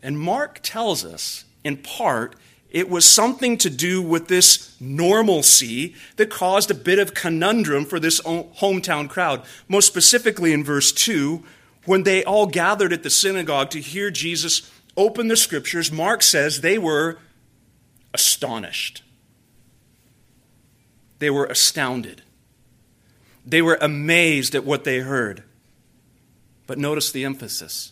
And 0.01 0.19
Mark 0.19 0.59
tells 0.61 1.03
us, 1.03 1.45
in 1.63 1.77
part, 1.77 2.35
it 2.69 2.89
was 2.89 3.09
something 3.09 3.57
to 3.59 3.69
do 3.69 4.01
with 4.01 4.27
this 4.27 4.75
normalcy 4.79 5.95
that 6.17 6.29
caused 6.29 6.69
a 6.69 6.75
bit 6.75 6.99
of 6.99 7.13
conundrum 7.13 7.85
for 7.85 7.99
this 7.99 8.19
hometown 8.21 9.09
crowd. 9.09 9.43
Most 9.67 9.87
specifically 9.87 10.51
in 10.51 10.63
verse 10.63 10.91
2, 10.91 11.43
when 11.85 12.03
they 12.03 12.23
all 12.23 12.47
gathered 12.47 12.91
at 12.91 13.03
the 13.03 13.09
synagogue 13.09 13.69
to 13.69 13.79
hear 13.79 14.11
Jesus 14.11 14.69
open 14.97 15.27
the 15.27 15.37
scriptures, 15.37 15.91
Mark 15.91 16.21
says 16.21 16.61
they 16.61 16.77
were 16.77 17.17
astonished. 18.13 19.03
They 21.19 21.29
were 21.29 21.45
astounded. 21.45 22.23
They 23.45 23.61
were 23.61 23.77
amazed 23.79 24.53
at 24.53 24.65
what 24.65 24.83
they 24.83 24.99
heard. 24.99 25.43
But 26.67 26.77
notice 26.77 27.11
the 27.11 27.25
emphasis. 27.25 27.91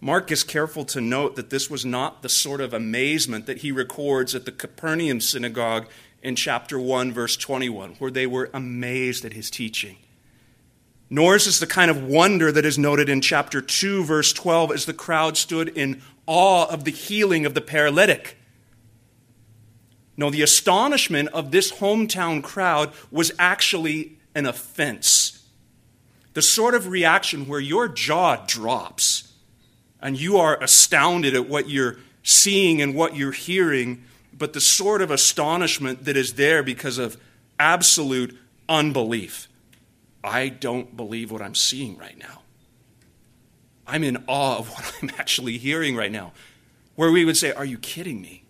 Mark 0.00 0.30
is 0.30 0.42
careful 0.42 0.84
to 0.86 1.00
note 1.00 1.36
that 1.36 1.50
this 1.50 1.68
was 1.68 1.84
not 1.84 2.22
the 2.22 2.28
sort 2.28 2.60
of 2.60 2.72
amazement 2.72 3.46
that 3.46 3.58
he 3.58 3.70
records 3.70 4.34
at 4.34 4.46
the 4.46 4.52
Capernaum 4.52 5.20
synagogue 5.20 5.86
in 6.22 6.36
chapter 6.36 6.78
1, 6.78 7.12
verse 7.12 7.36
21, 7.36 7.96
where 7.98 8.10
they 8.10 8.26
were 8.26 8.50
amazed 8.54 9.24
at 9.24 9.34
his 9.34 9.50
teaching. 9.50 9.96
Nor 11.10 11.34
is 11.34 11.46
this 11.46 11.58
the 11.58 11.66
kind 11.66 11.90
of 11.90 12.04
wonder 12.04 12.52
that 12.52 12.64
is 12.64 12.78
noted 12.78 13.08
in 13.08 13.20
chapter 13.20 13.60
2, 13.60 14.04
verse 14.04 14.32
12, 14.32 14.72
as 14.72 14.86
the 14.86 14.94
crowd 14.94 15.36
stood 15.36 15.68
in 15.68 16.00
awe 16.26 16.66
of 16.66 16.84
the 16.84 16.92
healing 16.92 17.44
of 17.44 17.54
the 17.54 17.60
paralytic. 17.60 18.38
No, 20.16 20.30
the 20.30 20.42
astonishment 20.42 21.28
of 21.30 21.50
this 21.50 21.72
hometown 21.72 22.42
crowd 22.42 22.92
was 23.10 23.32
actually 23.38 24.18
an 24.34 24.46
offense. 24.46 25.29
The 26.40 26.46
sort 26.46 26.74
of 26.74 26.88
reaction 26.88 27.46
where 27.46 27.60
your 27.60 27.86
jaw 27.86 28.36
drops 28.46 29.30
and 30.00 30.18
you 30.18 30.38
are 30.38 30.58
astounded 30.62 31.34
at 31.34 31.46
what 31.50 31.68
you're 31.68 31.98
seeing 32.22 32.80
and 32.80 32.94
what 32.94 33.14
you're 33.14 33.30
hearing, 33.30 34.04
but 34.32 34.54
the 34.54 34.60
sort 34.62 35.02
of 35.02 35.10
astonishment 35.10 36.06
that 36.06 36.16
is 36.16 36.36
there 36.36 36.62
because 36.62 36.96
of 36.96 37.18
absolute 37.58 38.34
unbelief. 38.70 39.48
I 40.24 40.48
don't 40.48 40.96
believe 40.96 41.30
what 41.30 41.42
I'm 41.42 41.54
seeing 41.54 41.98
right 41.98 42.16
now. 42.16 42.40
I'm 43.86 44.02
in 44.02 44.24
awe 44.26 44.60
of 44.60 44.70
what 44.70 44.94
I'm 45.02 45.10
actually 45.18 45.58
hearing 45.58 45.94
right 45.94 46.10
now. 46.10 46.32
Where 46.94 47.12
we 47.12 47.26
would 47.26 47.36
say, 47.36 47.52
Are 47.52 47.66
you 47.66 47.76
kidding 47.76 48.22
me? 48.22 48.44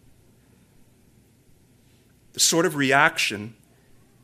The 2.35 2.40
sort 2.40 2.66
of 2.66 2.76
reaction 2.76 3.56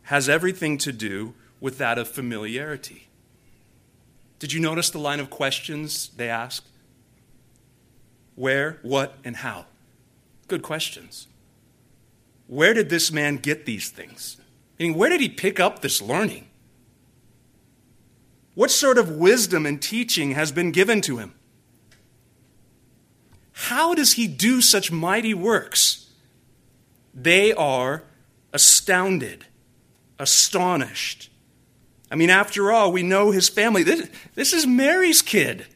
has 0.03 0.29
everything 0.29 0.79
to 0.79 0.93
do 0.93 1.35
with 1.61 1.79
that 1.79 1.99
of 1.99 2.07
familiarity. 2.07 3.06
Did 4.39 4.53
you 4.53 4.61
notice 4.61 4.91
the 4.91 4.99
line 4.99 5.21
of 5.21 5.31
questions 5.31 6.11
they 6.17 6.29
asked? 6.29 6.69
Where, 8.35 8.79
what, 8.83 9.17
and 9.25 9.37
how? 9.37 9.67
Good 10.47 10.63
questions. 10.63 11.27
Where 12.47 12.75
did 12.75 12.91
this 12.91 13.11
man 13.11 13.37
get 13.37 13.67
these 13.67 13.91
things? 13.91 14.37
I 14.79 14.85
mean, 14.85 14.95
where 14.95 15.09
did 15.09 15.21
he 15.21 15.29
pick 15.29 15.59
up 15.59 15.81
this 15.81 16.03
learning? 16.03 16.49
What 18.55 18.71
sort 18.71 18.99
of 18.99 19.11
wisdom 19.11 19.67
and 19.67 19.81
teaching 19.81 20.33
has 20.33 20.53
been 20.53 20.71
given 20.71 21.01
to 21.03 21.19
him? 21.19 21.35
How 23.53 23.95
does 23.95 24.15
he 24.15 24.27
do 24.27 24.61
such 24.61 24.93
mighty 24.93 25.35
works? 25.35 26.11
They 27.15 27.53
are 27.55 28.05
astounded, 28.53 29.47
astonished. 30.19 31.31
I 32.11 32.15
mean, 32.15 32.31
after 32.31 32.71
all, 32.71 32.93
we 32.93 33.03
know 33.03 33.31
his 33.31 33.49
family. 33.49 33.83
This, 33.83 34.09
this 34.35 34.53
is 34.53 34.67
Mary's 34.67 35.23
kid. 35.23 35.67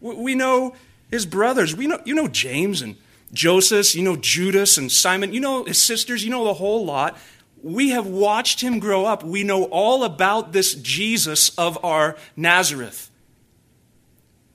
We 0.00 0.34
know 0.34 0.74
his 1.10 1.26
brothers. 1.26 1.76
We 1.76 1.86
know, 1.86 2.00
you 2.04 2.14
know 2.14 2.28
James 2.28 2.82
and 2.82 2.96
Joseph, 3.32 3.94
you 3.94 4.02
know 4.02 4.16
Judas 4.16 4.76
and 4.76 4.90
Simon, 4.90 5.32
you 5.32 5.40
know 5.40 5.64
his 5.64 5.82
sisters, 5.82 6.24
you 6.24 6.30
know 6.30 6.44
the 6.44 6.54
whole 6.54 6.84
lot. 6.84 7.18
We 7.62 7.90
have 7.90 8.06
watched 8.06 8.60
him 8.60 8.80
grow 8.80 9.04
up. 9.04 9.22
We 9.22 9.44
know 9.44 9.64
all 9.64 10.02
about 10.02 10.52
this 10.52 10.74
Jesus 10.74 11.56
of 11.56 11.82
our 11.84 12.16
Nazareth. 12.36 13.10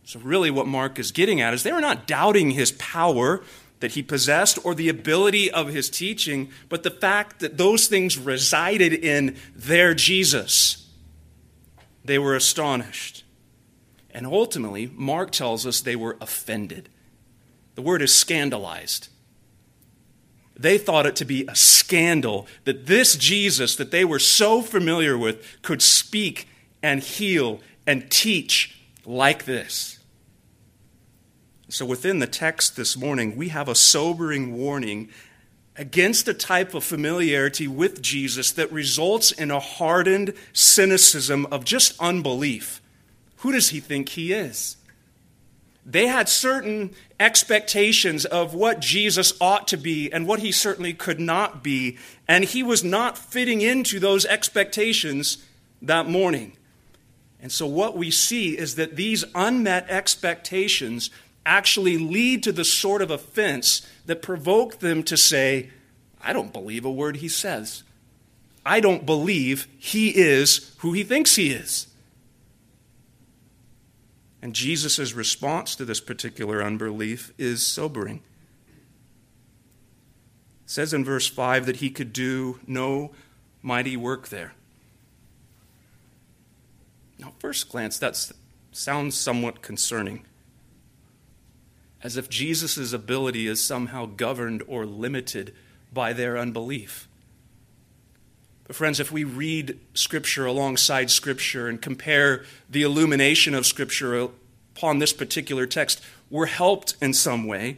So, 0.04 0.20
really, 0.20 0.52
what 0.52 0.68
Mark 0.68 1.00
is 1.00 1.12
getting 1.12 1.42
at 1.42 1.54
is 1.54 1.64
they 1.64 1.72
were 1.72 1.82
not 1.82 2.08
doubting 2.08 2.52
his 2.52 2.72
power 2.74 3.42
that 3.80 3.92
he 3.92 4.04
possessed 4.04 4.58
or 4.64 4.74
the 4.74 4.90
ability 4.90 5.52
of 5.52 5.68
his 5.68 5.90
teaching, 5.90 6.50
but 6.70 6.84
the 6.84 6.92
fact 6.92 7.40
that 7.40 7.58
those 7.58 7.88
things 7.88 8.18
resided 8.18 8.94
in 8.94 9.38
their 9.56 9.94
Jesus. 9.94 10.87
They 12.08 12.18
were 12.18 12.36
astonished. 12.36 13.26
And 14.12 14.26
ultimately, 14.26 14.90
Mark 14.96 15.32
tells 15.32 15.68
us 15.68 15.82
they 15.82 15.96
were 15.96 16.18
offended. 16.22 16.88
The 17.76 17.82
word 17.82 18.02
is 18.02 18.16
scandalized. 18.16 19.10
They 20.56 20.78
thought 20.78 21.06
it 21.06 21.18
to 21.18 21.26
be 21.26 21.46
a 21.48 21.56
scandal 21.56 22.48
that 22.64 22.88
this 22.88 23.18
Jesus 23.18 23.76
that 23.76 23.92
they 23.92 24.06
were 24.06 24.20
so 24.20 24.62
familiar 24.62 25.18
with 25.18 25.62
could 25.62 25.82
speak 25.82 26.48
and 26.82 27.04
heal 27.04 27.60
and 27.86 28.10
teach 28.10 28.80
like 29.06 29.44
this. 29.44 30.00
So, 31.70 31.86
within 31.86 32.20
the 32.20 32.28
text 32.28 32.78
this 32.78 32.96
morning, 32.96 33.36
we 33.36 33.50
have 33.50 33.68
a 33.68 33.76
sobering 33.76 34.56
warning 34.56 35.10
against 35.78 36.28
a 36.28 36.34
type 36.34 36.74
of 36.74 36.84
familiarity 36.84 37.68
with 37.68 38.02
Jesus 38.02 38.52
that 38.54 38.72
results 38.72 39.32
in 39.32 39.52
a 39.52 39.60
hardened 39.60 40.34
cynicism 40.54 41.46
of 41.52 41.66
just 41.66 42.00
unbelief 42.00 42.82
who 43.42 43.52
does 43.52 43.70
he 43.70 43.80
think 43.80 44.10
he 44.10 44.34
is? 44.34 44.78
they 45.88 46.08
had 46.08 46.28
certain 46.28 46.94
expectations 47.18 48.26
of 48.26 48.54
what 48.54 48.82
Jesus 48.82 49.34
ought 49.40 49.70
to 49.70 49.78
be 49.78 50.12
and 50.12 50.28
what 50.28 50.42
he 50.42 50.52
certainly 50.52 50.94
could 50.94 51.20
not 51.20 51.64
be, 51.64 51.98
and 52.28 52.44
he 52.44 52.62
was 52.62 52.84
not 52.84 53.18
fitting 53.18 53.62
into 53.62 53.98
those 53.98 54.26
expectations 54.26 55.38
that 55.82 56.08
morning. 56.08 56.52
And 57.42 57.52
so, 57.52 57.66
what 57.66 57.96
we 57.96 58.12
see 58.12 58.58
is 58.58 58.76
that 58.76 58.98
these 58.98 59.24
unmet 59.34 59.90
expectations 59.90 61.10
actually 61.48 61.98
lead 61.98 62.44
to 62.44 62.52
the 62.52 62.66
sort 62.66 63.02
of 63.02 63.10
offense 63.10 63.88
that 64.06 64.22
provoked 64.22 64.82
them 64.82 65.02
to 65.04 65.16
say, 65.16 65.70
I 66.22 66.34
don't 66.34 66.52
believe 66.52 66.84
a 66.84 66.92
word 66.92 67.18
he 67.18 67.30
says. 67.30 67.84
I 68.66 68.82
don't 68.82 69.06
believe 69.06 69.66
he 69.80 70.10
is 70.10 70.76
who 70.80 70.92
he 70.92 71.04
thinks 71.04 71.38
he 71.38 71.52
is. 71.52 71.88
And 74.42 74.54
Jesus' 74.54 75.14
response 75.14 75.76
to 75.78 75.86
this 75.86 76.02
particular 76.02 76.62
unbelief 76.62 77.34
is 77.38 77.66
sobering. 77.66 78.18
It 80.66 80.70
says 80.70 80.94
in 80.94 81.06
verse 81.06 81.28
5 81.28 81.66
that 81.66 81.78
he 81.78 81.90
could 81.90 82.12
do 82.12 82.60
no 82.68 83.12
mighty 83.62 83.96
work 83.96 84.28
there. 84.28 84.54
Now, 87.18 87.34
first 87.40 87.70
glance, 87.70 87.98
that 88.00 88.32
sounds 88.74 89.16
somewhat 89.16 89.62
concerning. 89.62 90.26
As 92.04 92.18
if 92.18 92.30
Jesus' 92.30 92.94
ability 92.94 93.48
is 93.48 93.64
somehow 93.64 94.06
governed 94.06 94.64
or 94.68 94.86
limited 94.86 95.54
by 95.92 96.14
their 96.14 96.38
unbelief. 96.38 97.08
But, 98.66 98.76
friends, 98.76 99.00
if 99.00 99.12
we 99.12 99.24
read 99.24 99.80
Scripture 99.94 100.46
alongside 100.46 101.10
Scripture 101.10 101.68
and 101.68 101.82
compare 101.82 102.44
the 102.70 102.84
illumination 102.84 103.54
of 103.54 103.66
Scripture 103.66 104.30
upon 104.76 105.00
this 105.00 105.14
particular 105.14 105.66
text, 105.66 106.02
we're 106.30 106.48
helped 106.48 106.96
in 107.02 107.14
some 107.14 107.48
way. 107.48 107.78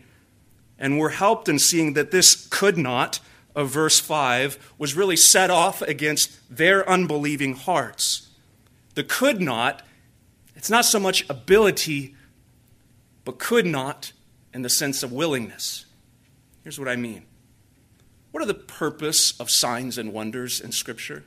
And 0.79 0.97
we're 0.97 1.09
helped 1.09 1.47
in 1.47 1.59
seeing 1.59 1.93
that 1.93 2.11
this 2.11 2.47
could 2.49 2.77
not, 2.77 3.19
of 3.55 3.69
verse 3.69 3.99
5, 3.99 4.73
was 4.77 4.95
really 4.95 5.15
set 5.15 5.49
off 5.49 5.81
against 5.83 6.39
their 6.49 6.87
unbelieving 6.89 7.53
hearts. 7.53 8.29
The 8.95 9.03
could 9.03 9.41
not, 9.41 9.85
it's 10.55 10.69
not 10.69 10.85
so 10.85 10.99
much 10.99 11.29
ability, 11.29 12.15
but 13.29 13.37
could 13.37 13.67
not 13.67 14.11
in 14.55 14.63
the 14.63 14.69
sense 14.69 15.03
of 15.03 15.11
willingness. 15.11 15.85
Here's 16.63 16.79
what 16.79 16.87
I 16.87 16.95
mean 16.95 17.27
what 18.31 18.41
are 18.41 18.47
the 18.47 18.55
purpose 18.55 19.39
of 19.39 19.51
signs 19.51 19.99
and 19.99 20.11
wonders 20.11 20.59
in 20.59 20.71
Scripture? 20.71 21.25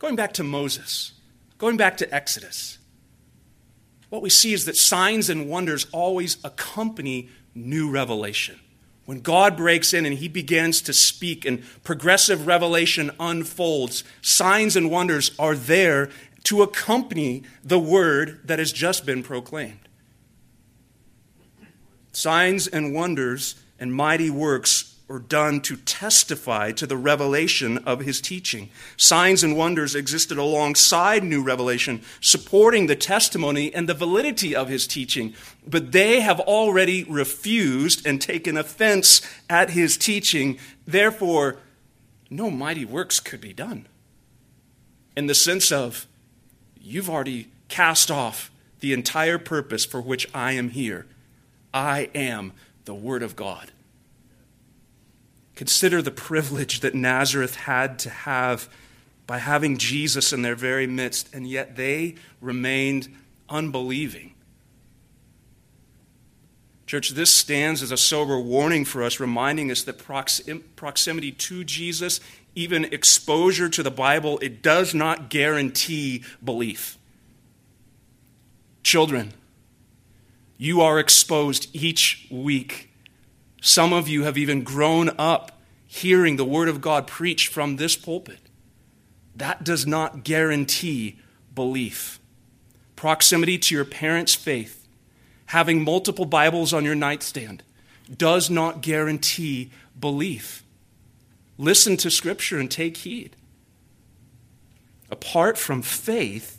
Going 0.00 0.16
back 0.16 0.32
to 0.32 0.42
Moses, 0.42 1.12
going 1.58 1.76
back 1.76 1.96
to 1.98 2.12
Exodus, 2.12 2.78
what 4.08 4.20
we 4.20 4.28
see 4.28 4.52
is 4.52 4.64
that 4.64 4.76
signs 4.76 5.30
and 5.30 5.48
wonders 5.48 5.86
always 5.92 6.38
accompany 6.42 7.28
new 7.54 7.88
revelation. 7.88 8.58
When 9.04 9.20
God 9.20 9.56
breaks 9.56 9.94
in 9.94 10.06
and 10.06 10.16
he 10.16 10.26
begins 10.26 10.82
to 10.82 10.92
speak 10.92 11.44
and 11.44 11.62
progressive 11.84 12.48
revelation 12.48 13.12
unfolds, 13.20 14.02
signs 14.22 14.74
and 14.74 14.90
wonders 14.90 15.30
are 15.38 15.54
there 15.54 16.10
to 16.42 16.62
accompany 16.62 17.44
the 17.62 17.78
word 17.78 18.40
that 18.46 18.58
has 18.58 18.72
just 18.72 19.06
been 19.06 19.22
proclaimed. 19.22 19.86
Signs 22.16 22.66
and 22.66 22.94
wonders 22.94 23.56
and 23.78 23.92
mighty 23.92 24.30
works 24.30 24.94
or 25.06 25.18
done 25.18 25.60
to 25.60 25.76
testify 25.76 26.72
to 26.72 26.86
the 26.86 26.96
revelation 26.96 27.76
of 27.84 28.00
his 28.00 28.22
teaching. 28.22 28.70
Signs 28.96 29.44
and 29.44 29.54
wonders 29.54 29.94
existed 29.94 30.38
alongside 30.38 31.22
new 31.22 31.42
revelation, 31.42 32.00
supporting 32.22 32.86
the 32.86 32.96
testimony 32.96 33.72
and 33.74 33.86
the 33.86 33.92
validity 33.92 34.56
of 34.56 34.70
his 34.70 34.86
teaching. 34.86 35.34
But 35.66 35.92
they 35.92 36.20
have 36.20 36.40
already 36.40 37.04
refused 37.04 38.06
and 38.06 38.18
taken 38.18 38.56
offense 38.56 39.20
at 39.50 39.68
his 39.68 39.98
teaching. 39.98 40.58
Therefore, 40.86 41.58
no 42.30 42.50
mighty 42.50 42.86
works 42.86 43.20
could 43.20 43.42
be 43.42 43.52
done. 43.52 43.86
In 45.14 45.26
the 45.26 45.34
sense 45.34 45.70
of, 45.70 46.06
you've 46.80 47.10
already 47.10 47.48
cast 47.68 48.10
off 48.10 48.50
the 48.80 48.94
entire 48.94 49.36
purpose 49.38 49.84
for 49.84 50.00
which 50.00 50.26
I 50.34 50.52
am 50.52 50.70
here. 50.70 51.04
I 51.76 52.08
am 52.14 52.54
the 52.86 52.94
Word 52.94 53.22
of 53.22 53.36
God. 53.36 53.70
Consider 55.56 56.00
the 56.00 56.10
privilege 56.10 56.80
that 56.80 56.94
Nazareth 56.94 57.54
had 57.54 57.98
to 57.98 58.08
have 58.08 58.70
by 59.26 59.38
having 59.38 59.76
Jesus 59.76 60.32
in 60.32 60.40
their 60.40 60.54
very 60.54 60.86
midst, 60.86 61.34
and 61.34 61.46
yet 61.46 61.76
they 61.76 62.14
remained 62.40 63.14
unbelieving. 63.50 64.32
Church, 66.86 67.10
this 67.10 67.34
stands 67.34 67.82
as 67.82 67.90
a 67.90 67.96
sober 67.98 68.40
warning 68.40 68.86
for 68.86 69.02
us, 69.02 69.20
reminding 69.20 69.70
us 69.70 69.82
that 69.82 69.98
proxim- 69.98 70.62
proximity 70.76 71.30
to 71.30 71.62
Jesus, 71.62 72.20
even 72.54 72.86
exposure 72.86 73.68
to 73.68 73.82
the 73.82 73.90
Bible, 73.90 74.38
it 74.38 74.62
does 74.62 74.94
not 74.94 75.28
guarantee 75.28 76.24
belief. 76.42 76.96
Children, 78.82 79.34
you 80.58 80.80
are 80.80 80.98
exposed 80.98 81.68
each 81.74 82.26
week 82.30 82.86
some 83.66 83.92
of 83.92 84.06
you 84.06 84.22
have 84.22 84.38
even 84.38 84.62
grown 84.62 85.10
up 85.18 85.60
hearing 85.88 86.36
the 86.36 86.44
Word 86.44 86.68
of 86.68 86.80
God 86.80 87.08
preached 87.08 87.48
from 87.48 87.76
this 87.76 87.96
pulpit. 87.96 88.38
That 89.34 89.64
does 89.64 89.84
not 89.86 90.22
guarantee 90.22 91.18
belief. 91.52 92.20
Proximity 92.94 93.58
to 93.58 93.74
your 93.74 93.84
parents' 93.84 94.36
faith, 94.36 94.86
having 95.46 95.82
multiple 95.82 96.26
Bibles 96.26 96.72
on 96.72 96.84
your 96.84 96.94
nightstand, 96.94 97.64
does 98.16 98.48
not 98.48 98.82
guarantee 98.82 99.72
belief. 99.98 100.62
Listen 101.58 101.96
to 101.96 102.08
Scripture 102.08 102.60
and 102.60 102.70
take 102.70 102.98
heed. 102.98 103.34
Apart 105.10 105.58
from 105.58 105.82
faith, 105.82 106.55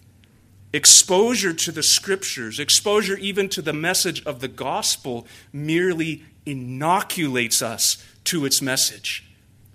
exposure 0.73 1.53
to 1.53 1.71
the 1.71 1.83
Scriptures, 1.83 2.59
exposure 2.59 3.17
even 3.17 3.49
to 3.49 3.61
the 3.61 3.73
message 3.73 4.23
of 4.25 4.39
the 4.39 4.47
gospel, 4.47 5.27
merely 5.53 6.23
inoculates 6.45 7.61
us 7.61 8.03
to 8.25 8.45
its 8.45 8.61
message. 8.61 9.23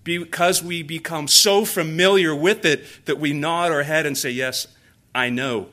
Because 0.05 0.62
we 0.62 0.83
become 0.83 1.28
so 1.28 1.64
familiar 1.64 2.35
with 2.35 2.64
it 2.64 2.85
that 3.05 3.18
we 3.18 3.33
nod 3.33 3.70
our 3.70 3.85
head 3.85 4.05
and 4.05 4.18
say, 4.18 4.31
Yes, 4.31 4.66
I 5.14 5.31
know. 5.31 5.68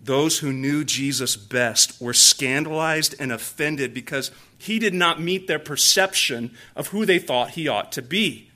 Those 0.00 0.40
who 0.40 0.52
knew 0.52 0.84
Jesus 0.84 1.34
best 1.34 1.98
were 2.00 2.12
scandalized 2.12 3.14
and 3.18 3.32
offended 3.32 3.94
because 3.94 4.30
he 4.58 4.78
did 4.78 4.92
not 4.92 5.20
meet 5.20 5.46
their 5.46 5.58
perception 5.58 6.50
of 6.76 6.88
who 6.88 7.06
they 7.06 7.18
thought 7.18 7.50
he 7.50 7.68
ought 7.68 7.90
to 7.92 8.02
be. 8.02 8.50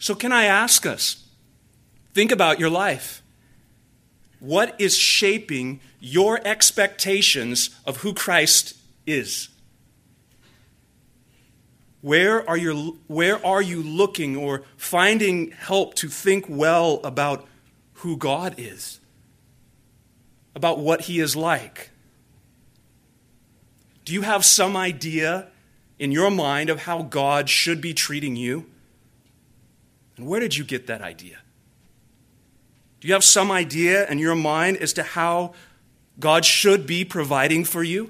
So, 0.00 0.16
can 0.16 0.32
I 0.32 0.46
ask 0.46 0.84
us, 0.84 1.23
think 2.14 2.32
about 2.32 2.58
your 2.58 2.70
life. 2.70 3.22
What 4.40 4.74
is 4.78 4.96
shaping 4.96 5.80
your 6.04 6.38
expectations 6.44 7.70
of 7.86 7.98
who 7.98 8.12
Christ 8.12 8.76
is. 9.06 9.48
Where 12.02 12.46
are, 12.48 12.58
you, 12.58 12.98
where 13.06 13.44
are 13.44 13.62
you 13.62 13.82
looking 13.82 14.36
or 14.36 14.64
finding 14.76 15.52
help 15.52 15.94
to 15.94 16.08
think 16.08 16.44
well 16.46 17.00
about 17.02 17.48
who 17.94 18.18
God 18.18 18.56
is? 18.58 19.00
About 20.54 20.78
what 20.78 21.02
He 21.02 21.20
is 21.20 21.34
like? 21.34 21.90
Do 24.04 24.12
you 24.12 24.20
have 24.20 24.44
some 24.44 24.76
idea 24.76 25.48
in 25.98 26.12
your 26.12 26.30
mind 26.30 26.68
of 26.68 26.80
how 26.80 27.00
God 27.00 27.48
should 27.48 27.80
be 27.80 27.94
treating 27.94 28.36
you? 28.36 28.66
And 30.18 30.26
where 30.26 30.40
did 30.40 30.54
you 30.54 30.64
get 30.64 30.86
that 30.88 31.00
idea? 31.00 31.38
Do 33.04 33.08
you 33.08 33.12
have 33.12 33.22
some 33.22 33.50
idea 33.50 34.08
in 34.08 34.18
your 34.18 34.34
mind 34.34 34.78
as 34.78 34.94
to 34.94 35.02
how 35.02 35.52
God 36.18 36.42
should 36.42 36.86
be 36.86 37.04
providing 37.04 37.66
for 37.66 37.82
you? 37.82 38.08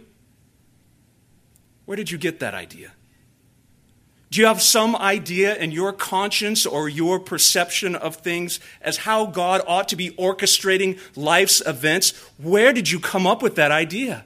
Where 1.85 1.97
did 1.97 2.13
you 2.13 2.17
get 2.17 2.39
that 2.39 2.55
idea? 2.55 2.93
Do 4.31 4.41
you 4.41 4.47
have 4.47 4.63
some 4.63 4.95
idea 4.95 5.57
in 5.57 5.73
your 5.73 5.93
conscience 5.93 6.65
or 6.65 6.89
your 6.89 7.19
perception 7.19 7.97
of 7.97 8.15
things 8.15 8.61
as 8.81 8.99
how 8.99 9.27
God 9.27 9.63
ought 9.67 9.89
to 9.89 9.97
be 9.97 10.11
orchestrating 10.11 11.01
life's 11.17 11.61
events? 11.67 12.13
Where 12.39 12.73
did 12.73 12.89
you 12.89 13.01
come 13.01 13.27
up 13.27 13.43
with 13.43 13.57
that 13.57 13.73
idea? 13.73 14.25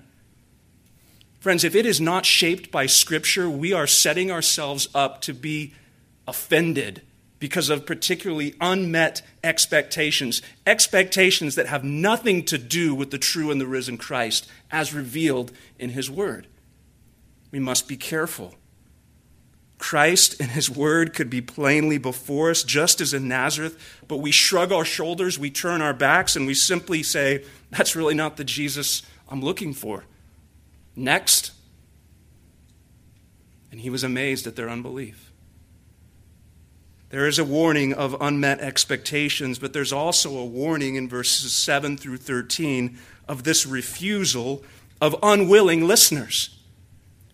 Friends, 1.40 1.64
if 1.64 1.74
it 1.74 1.86
is 1.86 1.98
not 1.98 2.26
shaped 2.26 2.70
by 2.70 2.84
Scripture, 2.84 3.48
we 3.48 3.72
are 3.72 3.86
setting 3.86 4.30
ourselves 4.30 4.86
up 4.94 5.22
to 5.22 5.32
be 5.32 5.72
offended 6.26 7.00
because 7.38 7.70
of 7.70 7.86
particularly 7.86 8.54
unmet 8.60 9.22
expectations, 9.44 10.42
expectations 10.66 11.54
that 11.54 11.66
have 11.66 11.84
nothing 11.84 12.44
to 12.44 12.58
do 12.58 12.94
with 12.94 13.10
the 13.10 13.18
true 13.18 13.50
and 13.50 13.60
the 13.60 13.66
risen 13.66 13.96
Christ 13.96 14.48
as 14.70 14.92
revealed 14.92 15.52
in 15.78 15.90
His 15.90 16.10
Word 16.10 16.46
we 17.50 17.58
must 17.58 17.88
be 17.88 17.96
careful. 17.96 18.54
Christ 19.78 20.40
and 20.40 20.50
his 20.50 20.68
word 20.68 21.14
could 21.14 21.30
be 21.30 21.40
plainly 21.40 21.98
before 21.98 22.50
us, 22.50 22.64
just 22.64 23.00
as 23.00 23.14
in 23.14 23.28
Nazareth, 23.28 23.78
but 24.08 24.16
we 24.16 24.32
shrug 24.32 24.72
our 24.72 24.84
shoulders, 24.84 25.38
we 25.38 25.50
turn 25.50 25.80
our 25.80 25.94
backs, 25.94 26.34
and 26.34 26.46
we 26.46 26.54
simply 26.54 27.02
say, 27.02 27.44
That's 27.70 27.94
really 27.94 28.14
not 28.14 28.36
the 28.36 28.44
Jesus 28.44 29.02
I'm 29.28 29.40
looking 29.40 29.72
for. 29.72 30.04
Next. 30.96 31.52
And 33.70 33.80
he 33.80 33.90
was 33.90 34.02
amazed 34.02 34.46
at 34.46 34.56
their 34.56 34.68
unbelief. 34.68 35.27
There 37.10 37.26
is 37.26 37.38
a 37.38 37.44
warning 37.44 37.94
of 37.94 38.20
unmet 38.20 38.60
expectations, 38.60 39.58
but 39.58 39.72
there's 39.72 39.92
also 39.92 40.36
a 40.36 40.44
warning 40.44 40.96
in 40.96 41.08
verses 41.08 41.54
7 41.54 41.96
through 41.96 42.18
13 42.18 42.98
of 43.26 43.44
this 43.44 43.64
refusal 43.64 44.62
of 45.00 45.16
unwilling 45.22 45.86
listeners. 45.86 46.58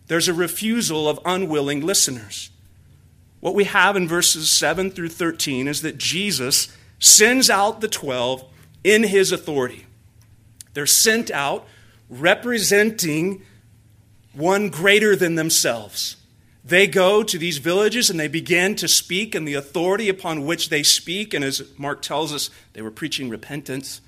There's 0.07 0.27
a 0.27 0.33
refusal 0.33 1.09
of 1.09 1.19
unwilling 1.25 1.81
listeners. 1.81 2.51
What 3.39 3.55
we 3.55 3.65
have 3.65 3.95
in 3.95 4.07
verses 4.07 4.49
7 4.49 4.91
through 4.91 5.09
13 5.09 5.67
is 5.67 5.81
that 5.81 5.97
Jesus 5.97 6.75
sends 6.99 7.49
out 7.49 7.81
the 7.81 7.87
12 7.87 8.45
in 8.83 9.03
his 9.03 9.31
authority. 9.31 9.85
They're 10.73 10.85
sent 10.85 11.31
out 11.31 11.67
representing 12.09 13.41
one 14.33 14.69
greater 14.69 15.15
than 15.15 15.35
themselves. 15.35 16.17
They 16.67 16.87
go 16.87 17.21
to 17.21 17.37
these 17.37 17.59
villages 17.59 18.09
and 18.09 18.19
they 18.19 18.27
begin 18.27 18.75
to 18.77 18.87
speak, 18.87 19.35
and 19.35 19.47
the 19.47 19.53
authority 19.53 20.09
upon 20.09 20.45
which 20.45 20.69
they 20.69 20.81
speak, 20.81 21.33
and 21.35 21.43
as 21.43 21.61
Mark 21.77 22.01
tells 22.01 22.33
us, 22.33 22.49
they 22.73 22.81
were 22.81 22.89
preaching 22.89 23.29
repentance, 23.29 24.01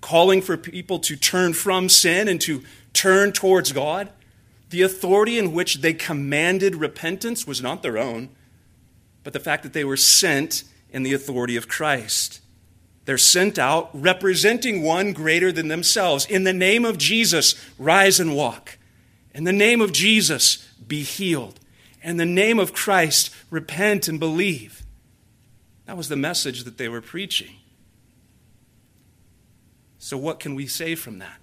calling 0.00 0.40
for 0.40 0.56
people 0.56 1.00
to 1.00 1.16
turn 1.16 1.54
from 1.54 1.88
sin 1.88 2.28
and 2.28 2.40
to 2.42 2.62
turn 2.92 3.32
towards 3.32 3.72
God. 3.72 4.10
The 4.70 4.82
authority 4.82 5.38
in 5.38 5.52
which 5.52 5.76
they 5.80 5.92
commanded 5.92 6.76
repentance 6.76 7.48
was 7.48 7.60
not 7.60 7.82
their 7.82 7.98
own, 7.98 8.28
but 9.24 9.32
the 9.32 9.40
fact 9.40 9.64
that 9.64 9.72
they 9.72 9.84
were 9.84 9.96
sent 9.96 10.62
in 10.90 11.02
the 11.02 11.14
authority 11.14 11.56
of 11.56 11.66
Christ. 11.66 12.40
They're 13.06 13.18
sent 13.18 13.58
out 13.58 13.90
representing 13.92 14.82
one 14.82 15.12
greater 15.12 15.50
than 15.50 15.68
themselves. 15.68 16.26
In 16.26 16.44
the 16.44 16.52
name 16.52 16.84
of 16.84 16.98
Jesus, 16.98 17.54
rise 17.78 18.20
and 18.20 18.36
walk. 18.36 18.78
In 19.34 19.44
the 19.44 19.52
name 19.52 19.80
of 19.80 19.92
Jesus, 19.92 20.58
be 20.86 21.02
healed. 21.02 21.57
In 22.02 22.16
the 22.16 22.26
name 22.26 22.58
of 22.58 22.72
Christ, 22.72 23.34
repent 23.50 24.08
and 24.08 24.20
believe. 24.20 24.82
That 25.86 25.96
was 25.96 26.08
the 26.08 26.16
message 26.16 26.64
that 26.64 26.78
they 26.78 26.88
were 26.88 27.00
preaching. 27.00 27.56
So, 29.98 30.16
what 30.16 30.38
can 30.38 30.54
we 30.54 30.66
say 30.66 30.94
from 30.94 31.18
that? 31.18 31.40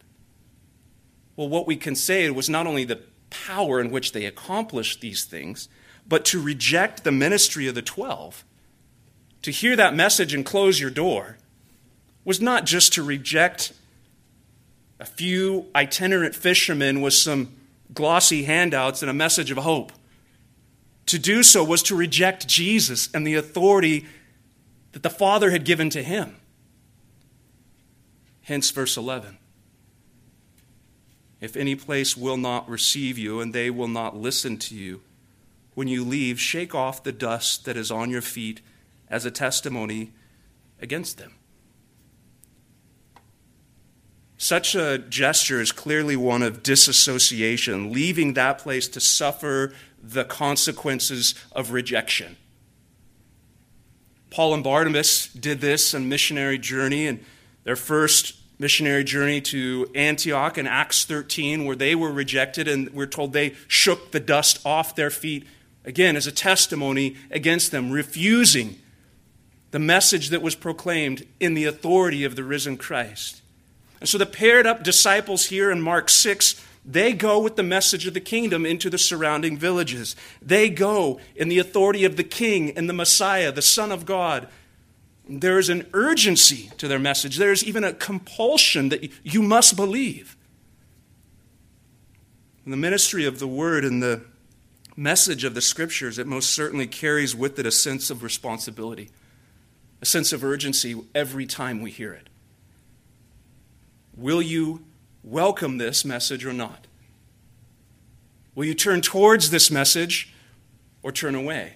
Well, 1.36 1.50
what 1.50 1.68
we 1.68 1.76
can 1.76 1.96
say 1.96 2.30
was 2.30 2.50
not 2.50 2.68
only 2.68 2.86
the 2.86 3.02
power 3.30 3.82
in 3.82 3.92
which 3.92 4.14
they 4.14 4.26
accomplished 4.26 5.02
these 5.02 5.26
things, 5.26 5.68
but 6.08 6.24
to 6.26 6.42
reject 6.42 7.04
the 7.04 7.12
ministry 7.12 7.68
of 7.68 7.76
the 7.76 7.82
twelve, 7.82 8.46
to 9.42 9.52
hear 9.52 9.76
that 9.76 9.94
message 9.94 10.34
and 10.34 10.46
close 10.46 10.80
your 10.80 10.90
door, 10.90 11.38
was 12.24 12.40
not 12.40 12.66
just 12.66 12.94
to 12.94 13.04
reject 13.04 13.74
a 15.00 15.06
few 15.06 15.66
itinerant 15.76 16.34
fishermen 16.34 17.02
with 17.02 17.14
some 17.14 17.52
glossy 17.94 18.44
handouts 18.44 19.02
and 19.02 19.12
a 19.12 19.14
message 19.14 19.52
of 19.52 19.58
hope. 19.58 19.92
To 21.08 21.20
do 21.20 21.44
so 21.44 21.64
was 21.64 21.84
to 21.84 21.96
reject 21.96 22.48
Jesus 22.48 23.10
and 23.14 23.26
the 23.26 23.36
authority 23.36 24.06
that 24.94 25.04
the 25.04 25.10
Father 25.10 25.52
had 25.52 25.66
given 25.66 25.90
to 25.92 26.02
him. 26.02 26.38
Hence, 28.42 28.72
verse 28.72 28.98
11. 28.98 29.38
If 31.42 31.56
any 31.56 31.76
place 31.76 32.16
will 32.16 32.38
not 32.38 32.70
receive 32.70 33.18
you 33.18 33.40
and 33.40 33.54
they 33.54 33.70
will 33.70 33.88
not 33.88 34.16
listen 34.16 34.58
to 34.58 34.76
you, 34.76 35.02
when 35.74 35.88
you 35.88 36.04
leave, 36.04 36.40
shake 36.40 36.74
off 36.74 37.04
the 37.04 37.12
dust 37.12 37.66
that 37.66 37.76
is 37.76 37.92
on 37.92 38.10
your 38.10 38.22
feet 38.22 38.62
as 39.10 39.26
a 39.26 39.32
testimony 39.32 40.12
against 40.82 41.18
them. 41.18 41.34
Such 44.38 44.76
a 44.76 44.98
gesture 44.98 45.62
is 45.62 45.72
clearly 45.72 46.16
one 46.16 46.42
of 46.42 46.64
disassociation, 46.64 47.92
leaving 47.92 48.34
that 48.34 48.58
place 48.58 48.88
to 48.90 49.00
suffer 49.00 49.74
the 50.14 50.24
consequences 50.24 51.36
of 51.52 51.72
rejection. 51.72 52.38
Paul 54.30 54.54
and 54.54 54.64
Barnabas 54.64 55.28
did 55.28 55.62
this 55.62 55.94
on 55.94 56.10
missionary 56.10 56.58
journey, 56.58 57.08
and 57.08 57.24
their 57.64 57.76
first 57.76 58.36
missionary 58.60 59.04
journey 59.04 59.42
to 59.42 59.90
Antioch 59.96 60.58
in 60.58 60.68
Acts 60.68 61.06
13, 61.06 61.66
where 61.66 61.76
they 61.76 61.96
were 61.96 62.12
rejected, 62.12 62.68
and 62.68 62.90
we're 62.90 63.06
told 63.06 63.34
they 63.34 63.56
shook 63.68 64.12
the 64.12 64.20
dust 64.20 64.60
off 64.66 64.96
their 64.96 65.10
feet, 65.10 65.48
again, 65.84 66.16
as 66.16 66.28
a 66.28 66.32
testimony 66.32 67.16
against 67.32 67.72
them, 67.72 67.92
refusing 67.92 68.80
the 69.72 69.80
message 69.80 70.30
that 70.30 70.42
was 70.42 70.56
proclaimed 70.56 71.26
in 71.40 71.54
the 71.54 71.66
authority 71.66 72.24
of 72.24 72.36
the 72.36 72.44
risen 72.44 72.78
Christ. 72.78 73.42
And 74.00 74.08
so 74.08 74.18
the 74.18 74.26
paired 74.26 74.68
up 74.68 74.84
disciples 74.84 75.46
here 75.46 75.72
in 75.72 75.82
Mark 75.82 76.10
6 76.10 76.62
they 76.86 77.14
go 77.14 77.40
with 77.40 77.56
the 77.56 77.64
message 77.64 78.06
of 78.06 78.14
the 78.14 78.20
kingdom 78.20 78.66
into 78.66 78.92
the 78.92 79.00
surrounding 79.00 79.58
villages. 79.58 80.16
They 80.40 80.70
go 80.70 81.20
in 81.36 81.50
the 81.50 81.58
authority 81.58 82.06
of 82.06 82.16
the 82.16 82.24
king 82.24 82.78
and 82.78 82.88
the 82.88 82.94
Messiah, 82.94 83.52
the 83.52 83.64
Son 83.64 83.92
of 83.92 84.06
God. 84.06 84.48
There 85.28 85.58
is 85.58 85.70
an 85.70 85.88
urgency 85.94 86.70
to 86.78 86.88
their 86.88 87.00
message. 87.00 87.38
There 87.38 87.52
is 87.52 87.64
even 87.64 87.84
a 87.84 87.92
compulsion 87.92 88.90
that 88.90 89.10
you 89.24 89.42
must 89.42 89.76
believe. 89.76 90.38
The 92.68 92.78
ministry 92.78 93.26
of 93.26 93.40
the 93.40 93.48
word 93.48 93.84
and 93.84 94.02
the 94.02 94.22
message 94.96 95.44
of 95.44 95.56
the 95.56 95.62
scriptures, 95.62 96.20
it 96.20 96.28
most 96.28 96.54
certainly 96.54 96.88
carries 96.88 97.36
with 97.36 97.58
it 97.58 97.66
a 97.66 97.72
sense 97.72 98.12
of 98.12 98.22
responsibility, 98.22 99.10
a 100.02 100.06
sense 100.06 100.32
of 100.32 100.44
urgency 100.44 100.96
every 101.16 101.48
time 101.48 101.82
we 101.82 101.90
hear 101.90 102.14
it. 102.14 102.30
Will 104.16 104.42
you 104.42 104.86
welcome 105.26 105.78
this 105.78 106.06
message 106.06 106.46
or 106.46 106.54
not? 106.54 106.88
Will 108.54 108.66
you 108.66 108.74
turn 108.74 109.02
towards 109.02 109.50
this 109.50 109.70
message 109.70 110.34
or 111.04 111.12
turn 111.12 111.36
away? 111.36 111.74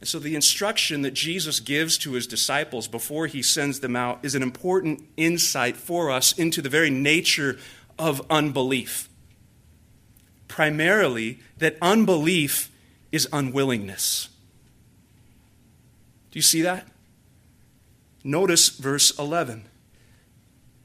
And 0.00 0.08
so, 0.08 0.18
the 0.18 0.34
instruction 0.34 1.02
that 1.02 1.14
Jesus 1.14 1.60
gives 1.60 1.96
to 1.98 2.12
his 2.12 2.26
disciples 2.26 2.86
before 2.86 3.26
he 3.26 3.42
sends 3.42 3.80
them 3.80 3.96
out 3.96 4.20
is 4.22 4.34
an 4.34 4.42
important 4.42 5.02
insight 5.16 5.76
for 5.76 6.10
us 6.10 6.32
into 6.38 6.60
the 6.60 6.68
very 6.68 6.90
nature 6.90 7.58
of 7.98 8.24
unbelief. 8.28 9.08
Primarily, 10.46 11.40
that 11.56 11.78
unbelief 11.80 12.70
is 13.10 13.26
unwillingness. 13.32 14.28
Do 16.30 16.38
you 16.38 16.42
see 16.42 16.62
that? 16.62 16.86
Notice 18.22 18.68
verse 18.68 19.16
11 19.18 19.64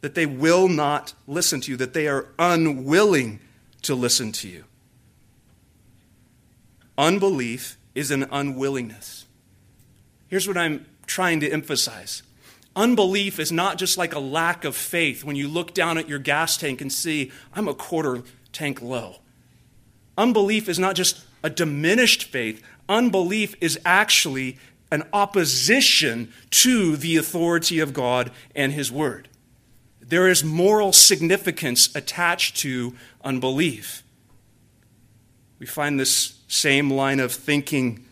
that 0.01 0.15
they 0.15 0.25
will 0.25 0.67
not 0.67 1.13
listen 1.27 1.61
to 1.61 1.71
you, 1.71 1.77
that 1.77 1.93
they 1.93 2.07
are 2.07 2.27
unwilling 2.37 3.39
to 3.81 3.95
listen 3.95 4.31
to 4.31 4.47
you. 4.47 4.63
Unbelief 6.97 7.77
is 7.95 8.11
an 8.11 8.27
unwillingness. 8.31 9.25
Here's 10.27 10.47
what 10.47 10.57
I'm 10.57 10.85
trying 11.05 11.39
to 11.39 11.49
emphasize 11.49 12.23
unbelief 12.75 13.39
is 13.39 13.51
not 13.51 13.77
just 13.77 13.97
like 13.97 14.13
a 14.13 14.19
lack 14.19 14.63
of 14.63 14.75
faith 14.75 15.23
when 15.23 15.35
you 15.35 15.47
look 15.47 15.73
down 15.73 15.97
at 15.97 16.07
your 16.07 16.19
gas 16.19 16.55
tank 16.55 16.79
and 16.79 16.93
see, 16.93 17.31
I'm 17.53 17.67
a 17.67 17.73
quarter 17.73 18.23
tank 18.53 18.81
low. 18.81 19.17
Unbelief 20.17 20.69
is 20.69 20.79
not 20.79 20.95
just 20.95 21.21
a 21.43 21.49
diminished 21.49 22.25
faith, 22.25 22.61
unbelief 22.87 23.55
is 23.59 23.79
actually 23.83 24.57
an 24.91 25.03
opposition 25.11 26.31
to 26.51 26.95
the 26.95 27.17
authority 27.17 27.79
of 27.79 27.93
God 27.93 28.31
and 28.55 28.71
His 28.71 28.91
Word 28.91 29.28
there 30.09 30.27
is 30.27 30.43
moral 30.43 30.91
significance 30.91 31.95
attached 31.95 32.57
to 32.57 32.95
unbelief. 33.23 34.03
We 35.59 35.67
find 35.67 35.99
this 35.99 36.39
same 36.47 36.89
line 36.89 37.19
of 37.19 37.31
thinking 37.31 38.05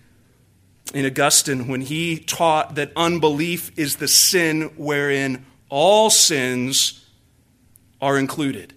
in 0.93 1.05
Augustine 1.05 1.67
when 1.67 1.81
he 1.81 2.19
taught 2.19 2.75
that 2.75 2.91
unbelief 2.95 3.71
is 3.77 3.95
the 3.95 4.07
sin 4.07 4.71
wherein 4.77 5.45
all 5.69 6.09
sins 6.09 7.05
are 7.99 8.17
included. 8.17 8.73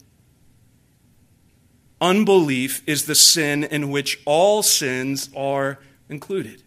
Unbelief 2.01 2.83
is 2.87 3.05
the 3.05 3.15
sin 3.15 3.65
in 3.65 3.91
which 3.91 4.19
all 4.25 4.63
sins 4.63 5.29
are 5.37 5.79
included. 6.09 6.63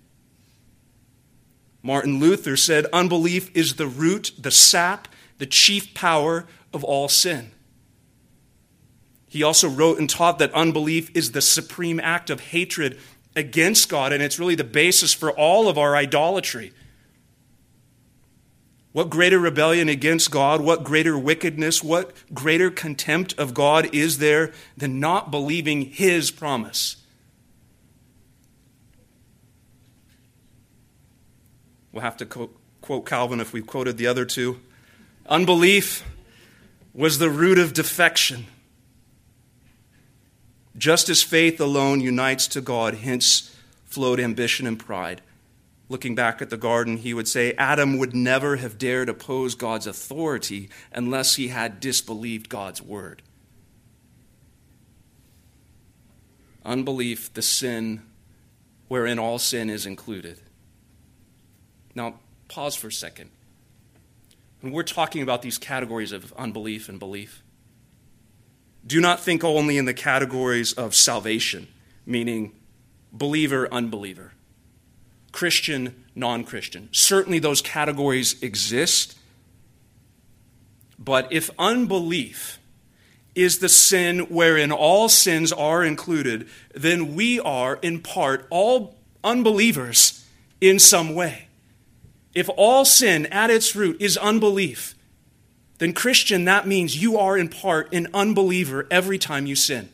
Martin 1.81 2.19
Luther 2.19 2.55
said 2.55 2.85
unbelief 2.93 3.49
is 3.55 3.75
the 3.75 3.87
root, 3.87 4.31
the 4.37 4.51
sap, 4.51 5.07
the 5.37 5.45
chief 5.45 5.93
power 5.93 6.45
of 6.73 6.83
all 6.83 7.07
sin. 7.07 7.51
He 9.27 9.41
also 9.41 9.67
wrote 9.67 9.97
and 9.97 10.09
taught 10.09 10.37
that 10.39 10.53
unbelief 10.53 11.09
is 11.15 11.31
the 11.31 11.41
supreme 11.41 11.99
act 11.99 12.29
of 12.29 12.39
hatred 12.39 12.99
against 13.35 13.89
God, 13.89 14.13
and 14.13 14.21
it's 14.21 14.37
really 14.37 14.55
the 14.55 14.63
basis 14.63 15.13
for 15.13 15.31
all 15.31 15.67
of 15.67 15.77
our 15.77 15.95
idolatry. 15.95 16.71
What 18.91 19.09
greater 19.09 19.39
rebellion 19.39 19.89
against 19.89 20.29
God, 20.29 20.61
what 20.61 20.83
greater 20.83 21.17
wickedness, 21.17 21.83
what 21.83 22.13
greater 22.31 22.69
contempt 22.69 23.33
of 23.39 23.55
God 23.55 23.89
is 23.91 24.19
there 24.19 24.53
than 24.77 24.99
not 24.99 25.31
believing 25.31 25.85
His 25.85 26.29
promise? 26.29 26.97
We'll 31.91 32.03
have 32.03 32.17
to 32.17 32.49
quote 32.81 33.05
Calvin 33.07 33.39
if 33.39 33.51
we've 33.51 33.65
quoted 33.65 33.97
the 33.97 34.05
other 34.05 34.25
two. 34.25 34.59
Unbelief 35.27 36.03
was 36.93 37.17
the 37.17 37.29
root 37.29 37.57
of 37.57 37.73
defection. 37.73 38.45
Just 40.77 41.09
as 41.09 41.23
faith 41.23 41.59
alone 41.59 42.01
unites 42.01 42.47
to 42.49 42.61
God, 42.61 42.95
hence 42.95 43.55
flowed 43.85 44.19
ambition 44.19 44.67
and 44.67 44.77
pride. 44.79 45.21
Looking 45.87 46.15
back 46.15 46.41
at 46.41 46.49
the 46.49 46.57
garden, 46.57 46.97
he 46.97 47.13
would 47.13 47.27
say 47.27 47.53
Adam 47.53 47.97
would 47.97 48.15
never 48.15 48.55
have 48.57 48.77
dared 48.77 49.09
oppose 49.09 49.53
God's 49.53 49.85
authority 49.85 50.69
unless 50.91 51.35
he 51.35 51.49
had 51.49 51.79
disbelieved 51.79 52.49
God's 52.49 52.81
word. 52.81 53.21
Unbelief, 56.65 57.33
the 57.33 57.41
sin 57.41 58.01
wherein 58.87 59.19
all 59.19 59.39
sin 59.39 59.69
is 59.69 59.85
included. 59.85 60.39
Now, 61.93 62.15
pause 62.47 62.75
for 62.75 62.87
a 62.87 62.91
second. 62.91 63.29
When 64.63 64.71
we're 64.71 64.83
talking 64.83 65.21
about 65.21 65.41
these 65.41 65.57
categories 65.57 66.13
of 66.13 66.31
unbelief 66.37 66.87
and 66.87 66.97
belief, 66.97 67.43
do 68.87 69.01
not 69.01 69.19
think 69.19 69.43
only 69.43 69.77
in 69.77 69.83
the 69.83 69.93
categories 69.93 70.71
of 70.71 70.95
salvation, 70.95 71.67
meaning 72.05 72.53
believer, 73.11 73.67
unbeliever, 73.73 74.31
Christian, 75.33 76.05
non 76.15 76.45
Christian. 76.45 76.87
Certainly 76.93 77.39
those 77.39 77.61
categories 77.61 78.41
exist. 78.41 79.17
But 80.97 81.27
if 81.33 81.49
unbelief 81.59 82.57
is 83.35 83.59
the 83.59 83.67
sin 83.67 84.19
wherein 84.29 84.71
all 84.71 85.09
sins 85.09 85.51
are 85.51 85.83
included, 85.83 86.47
then 86.73 87.15
we 87.15 87.37
are, 87.41 87.75
in 87.81 87.99
part, 87.99 88.47
all 88.49 88.95
unbelievers 89.25 90.25
in 90.61 90.79
some 90.79 91.13
way. 91.15 91.47
If 92.33 92.49
all 92.57 92.85
sin 92.85 93.25
at 93.27 93.49
its 93.49 93.75
root 93.75 94.01
is 94.01 94.17
unbelief, 94.17 94.95
then, 95.79 95.93
Christian, 95.93 96.45
that 96.45 96.67
means 96.67 97.01
you 97.01 97.17
are, 97.17 97.37
in 97.37 97.49
part, 97.49 97.93
an 97.93 98.07
unbeliever 98.13 98.87
every 98.89 99.17
time 99.17 99.45
you 99.45 99.55
sin. 99.55 99.89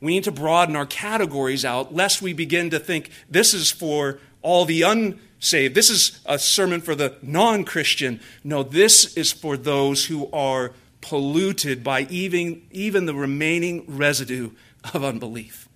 We 0.00 0.14
need 0.14 0.24
to 0.24 0.32
broaden 0.32 0.76
our 0.76 0.86
categories 0.86 1.64
out 1.64 1.94
lest 1.94 2.22
we 2.22 2.32
begin 2.32 2.70
to 2.70 2.80
think 2.80 3.10
this 3.28 3.52
is 3.54 3.70
for 3.70 4.18
all 4.42 4.64
the 4.64 4.82
unsaved. 4.82 5.74
This 5.74 5.90
is 5.90 6.20
a 6.24 6.38
sermon 6.38 6.80
for 6.80 6.94
the 6.94 7.16
non 7.22 7.64
Christian. 7.64 8.18
No, 8.42 8.62
this 8.62 9.16
is 9.16 9.30
for 9.30 9.56
those 9.56 10.06
who 10.06 10.30
are 10.32 10.72
polluted 11.00 11.84
by 11.84 12.02
even, 12.10 12.62
even 12.70 13.06
the 13.06 13.14
remaining 13.14 13.84
residue 13.86 14.50
of 14.94 15.04
unbelief. 15.04 15.68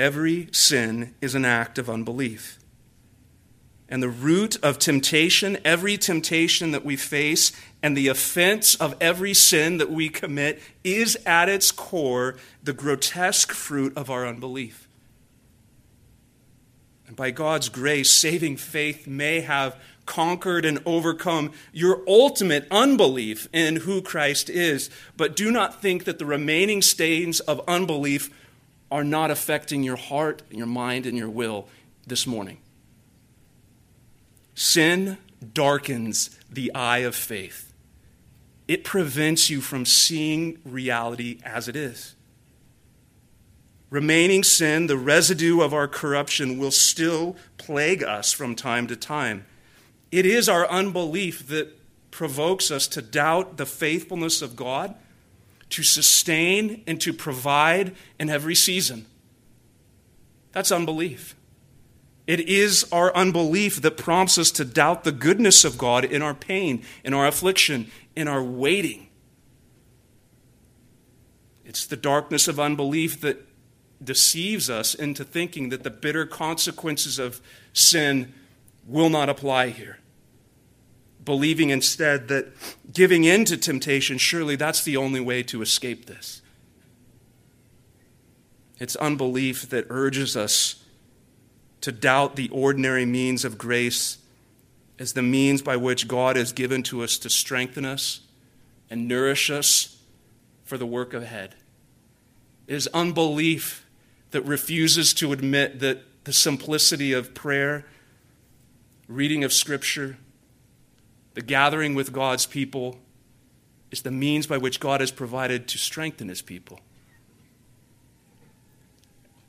Every 0.00 0.48
sin 0.50 1.14
is 1.20 1.34
an 1.34 1.44
act 1.44 1.76
of 1.76 1.90
unbelief. 1.90 2.58
And 3.86 4.02
the 4.02 4.08
root 4.08 4.56
of 4.62 4.78
temptation, 4.78 5.58
every 5.62 5.98
temptation 5.98 6.70
that 6.70 6.86
we 6.86 6.96
face, 6.96 7.52
and 7.82 7.94
the 7.94 8.08
offense 8.08 8.74
of 8.76 8.94
every 8.98 9.34
sin 9.34 9.76
that 9.76 9.90
we 9.90 10.08
commit 10.08 10.62
is 10.82 11.18
at 11.26 11.50
its 11.50 11.70
core 11.70 12.36
the 12.62 12.72
grotesque 12.72 13.52
fruit 13.52 13.94
of 13.94 14.08
our 14.08 14.26
unbelief. 14.26 14.88
And 17.06 17.14
by 17.14 17.30
God's 17.30 17.68
grace, 17.68 18.10
saving 18.10 18.56
faith 18.56 19.06
may 19.06 19.42
have 19.42 19.76
conquered 20.06 20.64
and 20.64 20.80
overcome 20.86 21.52
your 21.74 22.02
ultimate 22.08 22.66
unbelief 22.70 23.50
in 23.52 23.76
who 23.76 24.00
Christ 24.00 24.48
is. 24.48 24.88
But 25.18 25.36
do 25.36 25.50
not 25.50 25.82
think 25.82 26.04
that 26.04 26.18
the 26.18 26.24
remaining 26.24 26.80
stains 26.80 27.40
of 27.40 27.60
unbelief 27.68 28.30
are 28.90 29.04
not 29.04 29.30
affecting 29.30 29.82
your 29.82 29.96
heart, 29.96 30.42
your 30.50 30.66
mind, 30.66 31.06
and 31.06 31.16
your 31.16 31.30
will 31.30 31.68
this 32.06 32.26
morning. 32.26 32.58
Sin 34.54 35.16
darkens 35.54 36.38
the 36.50 36.74
eye 36.74 36.98
of 36.98 37.14
faith, 37.14 37.72
it 38.68 38.84
prevents 38.84 39.50
you 39.50 39.60
from 39.60 39.84
seeing 39.84 40.58
reality 40.64 41.38
as 41.44 41.68
it 41.68 41.76
is. 41.76 42.14
Remaining 43.88 44.44
sin, 44.44 44.86
the 44.86 44.96
residue 44.96 45.60
of 45.60 45.74
our 45.74 45.88
corruption, 45.88 46.58
will 46.58 46.70
still 46.70 47.36
plague 47.58 48.04
us 48.04 48.32
from 48.32 48.54
time 48.54 48.86
to 48.86 48.94
time. 48.94 49.44
It 50.12 50.24
is 50.24 50.48
our 50.48 50.68
unbelief 50.68 51.48
that 51.48 51.76
provokes 52.12 52.70
us 52.70 52.86
to 52.88 53.02
doubt 53.02 53.56
the 53.56 53.66
faithfulness 53.66 54.42
of 54.42 54.54
God 54.54 54.94
to 55.70 55.82
sustain 55.82 56.82
and 56.86 57.00
to 57.00 57.12
provide 57.12 57.94
in 58.18 58.28
every 58.28 58.54
season. 58.54 59.06
That's 60.52 60.72
unbelief. 60.72 61.36
It 62.26 62.40
is 62.40 62.86
our 62.92 63.14
unbelief 63.14 63.80
that 63.82 63.96
prompts 63.96 64.38
us 64.38 64.50
to 64.52 64.64
doubt 64.64 65.04
the 65.04 65.12
goodness 65.12 65.64
of 65.64 65.78
God 65.78 66.04
in 66.04 66.22
our 66.22 66.34
pain, 66.34 66.82
in 67.04 67.14
our 67.14 67.26
affliction, 67.26 67.90
in 68.14 68.28
our 68.28 68.42
waiting. 68.42 69.08
It's 71.64 71.86
the 71.86 71.96
darkness 71.96 72.48
of 72.48 72.58
unbelief 72.58 73.20
that 73.20 73.46
deceives 74.02 74.68
us 74.68 74.94
into 74.94 75.24
thinking 75.24 75.68
that 75.68 75.82
the 75.82 75.90
bitter 75.90 76.26
consequences 76.26 77.18
of 77.18 77.40
sin 77.72 78.32
will 78.86 79.10
not 79.10 79.28
apply 79.28 79.68
here 79.68 79.98
believing 81.24 81.70
instead 81.70 82.28
that 82.28 82.48
giving 82.92 83.24
in 83.24 83.44
to 83.46 83.56
temptation, 83.56 84.18
surely 84.18 84.56
that's 84.56 84.82
the 84.82 84.96
only 84.96 85.20
way 85.20 85.42
to 85.44 85.62
escape 85.62 86.06
this. 86.06 86.42
It's 88.78 88.96
unbelief 88.96 89.68
that 89.68 89.86
urges 89.90 90.36
us 90.36 90.82
to 91.82 91.92
doubt 91.92 92.36
the 92.36 92.48
ordinary 92.50 93.04
means 93.04 93.44
of 93.44 93.58
grace 93.58 94.18
as 94.98 95.12
the 95.12 95.22
means 95.22 95.62
by 95.62 95.76
which 95.76 96.08
God 96.08 96.36
has 96.36 96.52
given 96.52 96.82
to 96.84 97.02
us 97.02 97.18
to 97.18 97.30
strengthen 97.30 97.84
us 97.84 98.20
and 98.88 99.06
nourish 99.08 99.50
us 99.50 100.02
for 100.64 100.76
the 100.76 100.86
work 100.86 101.14
ahead. 101.14 101.54
It 102.66 102.74
is 102.74 102.86
unbelief 102.88 103.86
that 104.30 104.42
refuses 104.42 105.12
to 105.14 105.32
admit 105.32 105.80
that 105.80 106.24
the 106.24 106.32
simplicity 106.32 107.12
of 107.12 107.34
prayer, 107.34 107.86
reading 109.08 109.42
of 109.42 109.52
Scripture, 109.52 110.18
the 111.34 111.42
gathering 111.42 111.94
with 111.94 112.12
God's 112.12 112.46
people 112.46 112.98
is 113.90 114.02
the 114.02 114.10
means 114.10 114.46
by 114.46 114.56
which 114.56 114.80
God 114.80 115.00
has 115.00 115.10
provided 115.10 115.68
to 115.68 115.78
strengthen 115.78 116.28
his 116.28 116.42
people. 116.42 116.80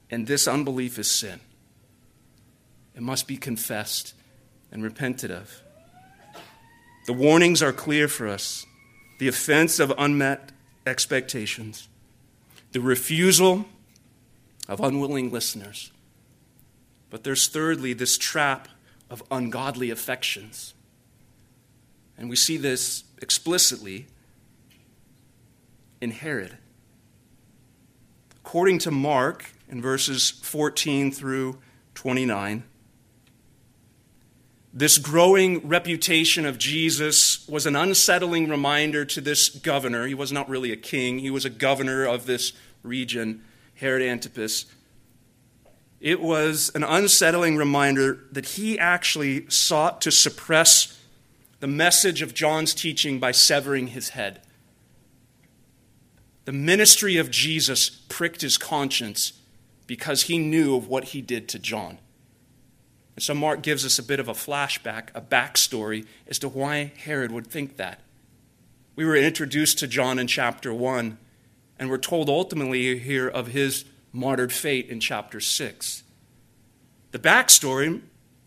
And 0.10 0.28
this 0.28 0.48
unbelief 0.48 1.00
is 1.00 1.10
sin. 1.10 1.39
It 2.96 3.02
must 3.02 3.28
be 3.28 3.38
confessed 3.38 4.13
and 4.72 4.84
repented 4.84 5.32
of. 5.32 5.62
The 7.08 7.13
warnings 7.13 7.63
are 7.63 7.72
clear 7.72 8.08
for 8.08 8.28
us 8.28 8.65
the 9.20 9.28
offense 9.28 9.80
of 9.80 9.94
unmet 9.98 10.52
expectations, 10.86 11.88
the 12.72 12.82
refusal 12.82 13.65
of 14.67 14.80
unwilling 14.80 15.32
listeners. 15.32 15.91
But 17.10 17.24
there's 17.24 17.48
thirdly 17.48 17.94
this 17.94 18.17
trap 18.17 18.67
of 19.10 19.24
ungodly 19.30 19.89
affections. 19.89 20.74
And 22.22 22.30
we 22.30 22.36
see 22.36 22.56
this 22.56 23.04
explicitly 23.20 24.06
in 26.00 26.12
Herod. 26.12 26.56
According 28.46 28.78
to 28.80 28.92
Mark, 28.92 29.48
in 29.68 29.82
verses 29.82 30.30
14 30.30 31.12
through 31.12 31.58
29, 31.96 32.64
this 34.72 35.00
growing 35.00 35.68
reputation 35.68 36.46
of 36.46 36.60
Jesus 36.60 37.48
was 37.48 37.66
an 37.66 37.76
unsettling 37.76 38.48
reminder 38.50 39.04
to 39.04 39.20
this 39.20 39.50
governor. 39.50 40.06
He 40.06 40.14
was 40.14 40.32
not 40.32 40.48
really 40.48 40.72
a 40.72 40.78
king, 40.78 41.18
he 41.18 41.32
was 41.32 41.44
a 41.44 41.50
governor 41.50 42.06
of 42.06 42.28
this 42.28 42.54
region, 42.84 43.44
Herod 43.74 44.04
Antipas. 44.04 44.68
It 46.00 46.22
was 46.22 46.70
an 46.76 46.84
unsettling 46.84 47.58
reminder 47.58 48.20
that 48.32 48.46
he 48.46 48.78
actually 48.78 49.50
sought 49.50 50.02
to 50.02 50.12
suppress 50.12 51.00
the 51.62 51.67
message 51.67 52.24
of 52.24 52.34
John's 52.34 52.74
teaching 52.74 53.19
by 53.19 53.32
severing 53.32 53.88
his 53.88 54.10
head. 54.10 54.41
The 56.45 56.52
ministry 56.52 57.17
of 57.17 57.30
Jesus 57.30 57.88
pricked 57.89 58.41
his 58.41 58.58
conscience 58.58 59.34
because 59.86 60.24
he 60.24 60.39
knew 60.39 60.76
of 60.76 60.88
what 60.88 61.06
he 61.06 61.21
did 61.21 61.47
to 61.50 61.60
John. 61.60 62.00
And 63.15 63.21
so 63.21 63.36
Mark 63.36 63.62
gives 63.62 63.86
us 63.86 64.00
a 64.00 64.04
bit 64.04 64.19
of 64.19 64.28
a 64.28 64.34
flashback, 64.34 65.10
a 65.13 65.21
backstory 65.21 66.08
as 66.28 66.39
to 66.39 66.50
why 66.50 66.93
Herod 66.97 67.32
would 67.32 67.45
think 67.45 67.78
that. 67.78 68.00
We 68.95 69.06
were 69.06 69.15
introduced 69.15 69.78
to 69.80 69.88
John 69.88 70.17
in 70.17 70.26
chapter 70.26 70.74
1, 70.74 71.19
and 71.78 71.89
we're 71.91 72.00
told 72.00 72.28
ultimately 72.28 72.97
here 72.97 73.28
of 73.28 73.47
his 73.47 73.86
martyred 74.12 74.52
fate 74.52 74.89
in 74.89 75.00
chapter 75.00 75.39
6. 75.39 76.04
The 77.12 77.19
backstory 77.19 78.02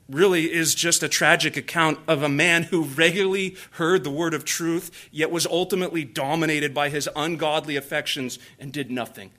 really 0.08 0.52
is 0.52 0.74
just 0.74 1.02
a 1.02 1.08
tragic 1.08 1.56
account 1.56 1.98
of 2.06 2.22
a 2.22 2.28
man 2.28 2.64
who 2.64 2.84
regularly 2.84 3.56
heard 3.72 4.04
the 4.04 4.10
word 4.10 4.34
of 4.34 4.44
truth, 4.44 5.08
yet 5.10 5.30
was 5.30 5.46
ultimately 5.46 6.04
dominated 6.04 6.74
by 6.74 6.88
his 6.88 7.08
ungodly 7.16 7.76
affections 7.76 8.38
and 8.58 8.72
did 8.72 8.90
nothing. 8.90 9.30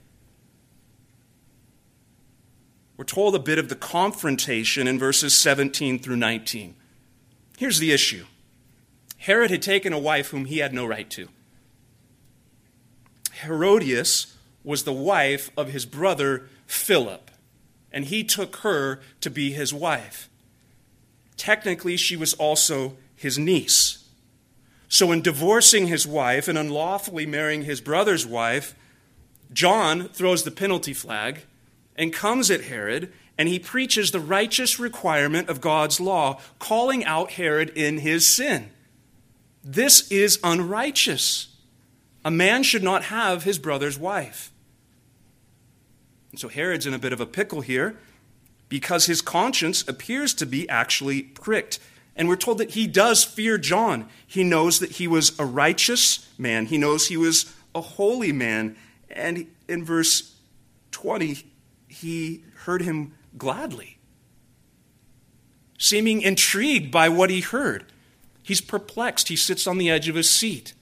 We're 2.96 3.04
told 3.04 3.34
a 3.34 3.40
bit 3.40 3.58
of 3.58 3.68
the 3.68 3.76
confrontation 3.76 4.88
in 4.88 4.98
verses 4.98 5.38
17 5.38 5.98
through 5.98 6.16
19. 6.16 6.74
Here's 7.58 7.78
the 7.78 7.92
issue 7.92 8.24
Herod 9.18 9.50
had 9.50 9.62
taken 9.62 9.92
a 9.92 9.98
wife 9.98 10.30
whom 10.30 10.46
he 10.46 10.58
had 10.58 10.72
no 10.72 10.86
right 10.86 11.08
to. 11.10 11.28
Herodias 13.42 14.34
was 14.64 14.84
the 14.84 14.92
wife 14.92 15.50
of 15.56 15.68
his 15.68 15.86
brother 15.86 16.48
Philip, 16.66 17.30
and 17.92 18.06
he 18.06 18.24
took 18.24 18.56
her 18.56 19.00
to 19.20 19.30
be 19.30 19.52
his 19.52 19.72
wife. 19.72 20.28
Technically, 21.36 21.96
she 21.96 22.16
was 22.16 22.34
also 22.34 22.96
his 23.14 23.38
niece. 23.38 24.04
So, 24.88 25.10
in 25.12 25.22
divorcing 25.22 25.88
his 25.88 26.06
wife 26.06 26.48
and 26.48 26.56
unlawfully 26.56 27.26
marrying 27.26 27.62
his 27.62 27.80
brother's 27.80 28.26
wife, 28.26 28.74
John 29.52 30.08
throws 30.08 30.44
the 30.44 30.50
penalty 30.50 30.92
flag 30.92 31.42
and 31.96 32.12
comes 32.12 32.50
at 32.50 32.64
Herod, 32.64 33.12
and 33.38 33.48
he 33.48 33.58
preaches 33.58 34.10
the 34.10 34.20
righteous 34.20 34.78
requirement 34.78 35.48
of 35.48 35.60
God's 35.60 36.00
law, 36.00 36.40
calling 36.58 37.04
out 37.04 37.32
Herod 37.32 37.70
in 37.70 37.98
his 37.98 38.26
sin. 38.26 38.70
This 39.64 40.10
is 40.10 40.38
unrighteous. 40.44 41.48
A 42.24 42.30
man 42.30 42.62
should 42.62 42.82
not 42.82 43.04
have 43.04 43.44
his 43.44 43.58
brother's 43.58 43.98
wife. 43.98 44.52
And 46.30 46.40
so 46.40 46.48
Herod's 46.48 46.86
in 46.86 46.94
a 46.94 46.98
bit 46.98 47.12
of 47.12 47.20
a 47.20 47.26
pickle 47.26 47.60
here 47.62 47.96
because 48.68 49.06
his 49.06 49.22
conscience 49.22 49.86
appears 49.86 50.34
to 50.34 50.46
be 50.46 50.68
actually 50.68 51.22
pricked. 51.22 51.78
And 52.16 52.28
we're 52.28 52.36
told 52.36 52.58
that 52.58 52.70
he 52.70 52.86
does 52.86 53.24
fear 53.24 53.58
John. 53.58 54.08
He 54.26 54.42
knows 54.42 54.80
that 54.80 54.92
he 54.92 55.06
was 55.06 55.38
a 55.38 55.44
righteous 55.44 56.28
man, 56.38 56.66
he 56.66 56.78
knows 56.78 57.08
he 57.08 57.16
was 57.16 57.52
a 57.74 57.80
holy 57.80 58.32
man. 58.32 58.76
And 59.10 59.46
in 59.68 59.84
verse 59.84 60.34
20, 60.90 61.44
he 61.88 62.44
heard 62.64 62.82
him 62.82 63.14
gladly, 63.38 63.98
seeming 65.78 66.22
intrigued 66.22 66.90
by 66.90 67.08
what 67.08 67.30
he 67.30 67.40
heard. 67.40 67.84
He's 68.42 68.60
perplexed. 68.60 69.28
He 69.28 69.36
sits 69.36 69.66
on 69.66 69.78
the 69.78 69.90
edge 69.90 70.08
of 70.08 70.14
his 70.14 70.30
seat, 70.30 70.72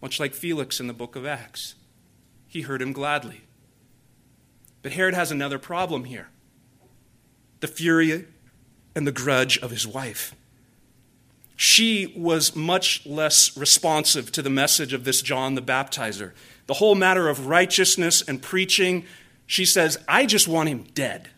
much 0.00 0.20
like 0.20 0.32
Felix 0.32 0.78
in 0.78 0.86
the 0.86 0.92
book 0.92 1.16
of 1.16 1.26
Acts. 1.26 1.74
He 2.46 2.62
heard 2.62 2.80
him 2.80 2.92
gladly. 2.92 3.42
But 4.82 4.92
Herod 4.92 5.14
has 5.14 5.32
another 5.32 5.58
problem 5.58 6.04
here 6.04 6.28
the 7.60 7.68
fury 7.68 8.26
and 8.94 9.06
the 9.06 9.12
grudge 9.12 9.58
of 9.58 9.70
his 9.70 9.86
wife. 9.86 10.34
She 11.56 12.12
was 12.16 12.54
much 12.54 13.06
less 13.06 13.56
responsive 13.56 14.30
to 14.32 14.42
the 14.42 14.50
message 14.50 14.92
of 14.92 15.04
this 15.04 15.22
John 15.22 15.54
the 15.54 15.62
Baptizer. 15.62 16.32
The 16.66 16.74
whole 16.74 16.94
matter 16.94 17.28
of 17.28 17.46
righteousness 17.46 18.22
and 18.22 18.42
preaching, 18.42 19.04
she 19.46 19.64
says, 19.64 19.98
I 20.06 20.26
just 20.26 20.48
want 20.48 20.68
him 20.68 20.84
dead. 20.94 21.30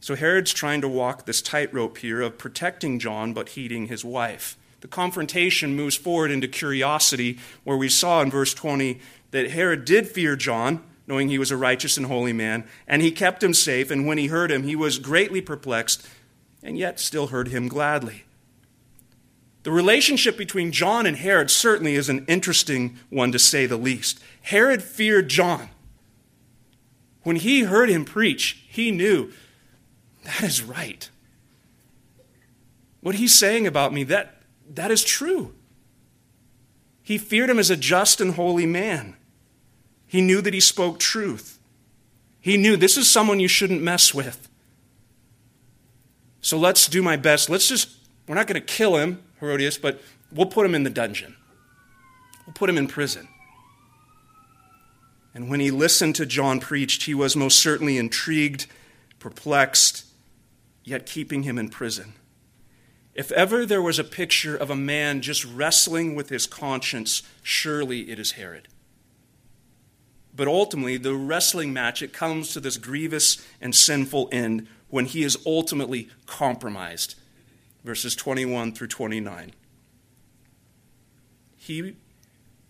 So 0.00 0.16
Herod's 0.16 0.52
trying 0.52 0.80
to 0.80 0.88
walk 0.88 1.26
this 1.26 1.42
tightrope 1.42 1.98
here 1.98 2.22
of 2.22 2.38
protecting 2.38 2.98
John 2.98 3.34
but 3.34 3.50
heeding 3.50 3.86
his 3.86 4.04
wife. 4.04 4.56
The 4.80 4.88
confrontation 4.88 5.76
moves 5.76 5.96
forward 5.96 6.32
into 6.32 6.48
curiosity, 6.48 7.38
where 7.62 7.76
we 7.76 7.88
saw 7.88 8.20
in 8.20 8.30
verse 8.30 8.52
20 8.52 8.98
that 9.30 9.50
Herod 9.52 9.84
did 9.84 10.08
fear 10.08 10.34
John, 10.34 10.82
knowing 11.12 11.28
he 11.28 11.38
was 11.38 11.50
a 11.50 11.56
righteous 11.58 11.98
and 11.98 12.06
holy 12.06 12.32
man, 12.32 12.64
and 12.88 13.02
he 13.02 13.10
kept 13.10 13.42
him 13.42 13.52
safe, 13.52 13.90
and 13.90 14.06
when 14.06 14.16
he 14.16 14.28
heard 14.28 14.50
him, 14.50 14.62
he 14.62 14.74
was 14.74 14.98
greatly 14.98 15.42
perplexed, 15.42 16.08
and 16.62 16.78
yet 16.78 16.98
still 16.98 17.26
heard 17.26 17.48
him 17.48 17.68
gladly. 17.68 18.24
The 19.62 19.72
relationship 19.72 20.38
between 20.38 20.72
John 20.72 21.04
and 21.04 21.18
Herod 21.18 21.50
certainly 21.50 21.96
is 21.96 22.08
an 22.08 22.24
interesting 22.28 22.98
one 23.10 23.30
to 23.30 23.38
say 23.38 23.66
the 23.66 23.76
least. 23.76 24.20
Herod 24.40 24.82
feared 24.82 25.28
John. 25.28 25.68
When 27.24 27.36
he 27.36 27.64
heard 27.64 27.90
him 27.90 28.06
preach, 28.06 28.64
he 28.70 28.90
knew 28.90 29.32
that 30.24 30.42
is 30.42 30.62
right. 30.62 31.10
What 33.02 33.16
he's 33.16 33.38
saying 33.38 33.66
about 33.66 33.92
me, 33.92 34.02
that, 34.04 34.40
that 34.66 34.90
is 34.90 35.04
true. 35.04 35.52
He 37.02 37.18
feared 37.18 37.50
him 37.50 37.58
as 37.58 37.68
a 37.68 37.76
just 37.76 38.18
and 38.18 38.32
holy 38.32 38.64
man. 38.64 39.16
He 40.12 40.20
knew 40.20 40.42
that 40.42 40.52
he 40.52 40.60
spoke 40.60 40.98
truth. 40.98 41.58
He 42.38 42.58
knew 42.58 42.76
this 42.76 42.98
is 42.98 43.08
someone 43.08 43.40
you 43.40 43.48
shouldn't 43.48 43.80
mess 43.80 44.12
with. 44.12 44.46
So 46.42 46.58
let's 46.58 46.86
do 46.86 47.00
my 47.00 47.16
best. 47.16 47.48
Let's 47.48 47.66
just, 47.66 47.88
we're 48.28 48.34
not 48.34 48.46
going 48.46 48.60
to 48.60 48.66
kill 48.66 48.96
him. 48.96 49.22
Herodias, 49.40 49.78
but 49.78 50.02
we'll 50.30 50.48
put 50.48 50.66
him 50.66 50.74
in 50.74 50.82
the 50.82 50.90
dungeon. 50.90 51.34
We'll 52.46 52.52
put 52.52 52.68
him 52.68 52.76
in 52.76 52.88
prison. 52.88 53.26
And 55.32 55.48
when 55.48 55.60
he 55.60 55.70
listened 55.70 56.14
to 56.16 56.26
John 56.26 56.60
preached, 56.60 57.04
he 57.04 57.14
was 57.14 57.34
most 57.34 57.58
certainly 57.58 57.96
intrigued, 57.96 58.66
perplexed, 59.18 60.04
yet 60.84 61.06
keeping 61.06 61.44
him 61.44 61.56
in 61.56 61.70
prison. 61.70 62.12
If 63.14 63.32
ever 63.32 63.64
there 63.64 63.80
was 63.80 63.98
a 63.98 64.04
picture 64.04 64.58
of 64.58 64.68
a 64.68 64.76
man 64.76 65.22
just 65.22 65.42
wrestling 65.46 66.14
with 66.14 66.28
his 66.28 66.46
conscience, 66.46 67.22
surely 67.42 68.10
it 68.10 68.18
is 68.18 68.32
Herod. 68.32 68.68
But 70.34 70.48
ultimately, 70.48 70.96
the 70.96 71.14
wrestling 71.14 71.72
match, 71.72 72.02
it 72.02 72.12
comes 72.12 72.52
to 72.52 72.60
this 72.60 72.78
grievous 72.78 73.46
and 73.60 73.74
sinful 73.74 74.28
end 74.32 74.66
when 74.88 75.06
he 75.06 75.22
is 75.22 75.38
ultimately 75.46 76.08
compromised 76.26 77.16
verses 77.84 78.14
21 78.14 78.72
through 78.72 78.88
29. 78.88 79.52
He 81.56 81.96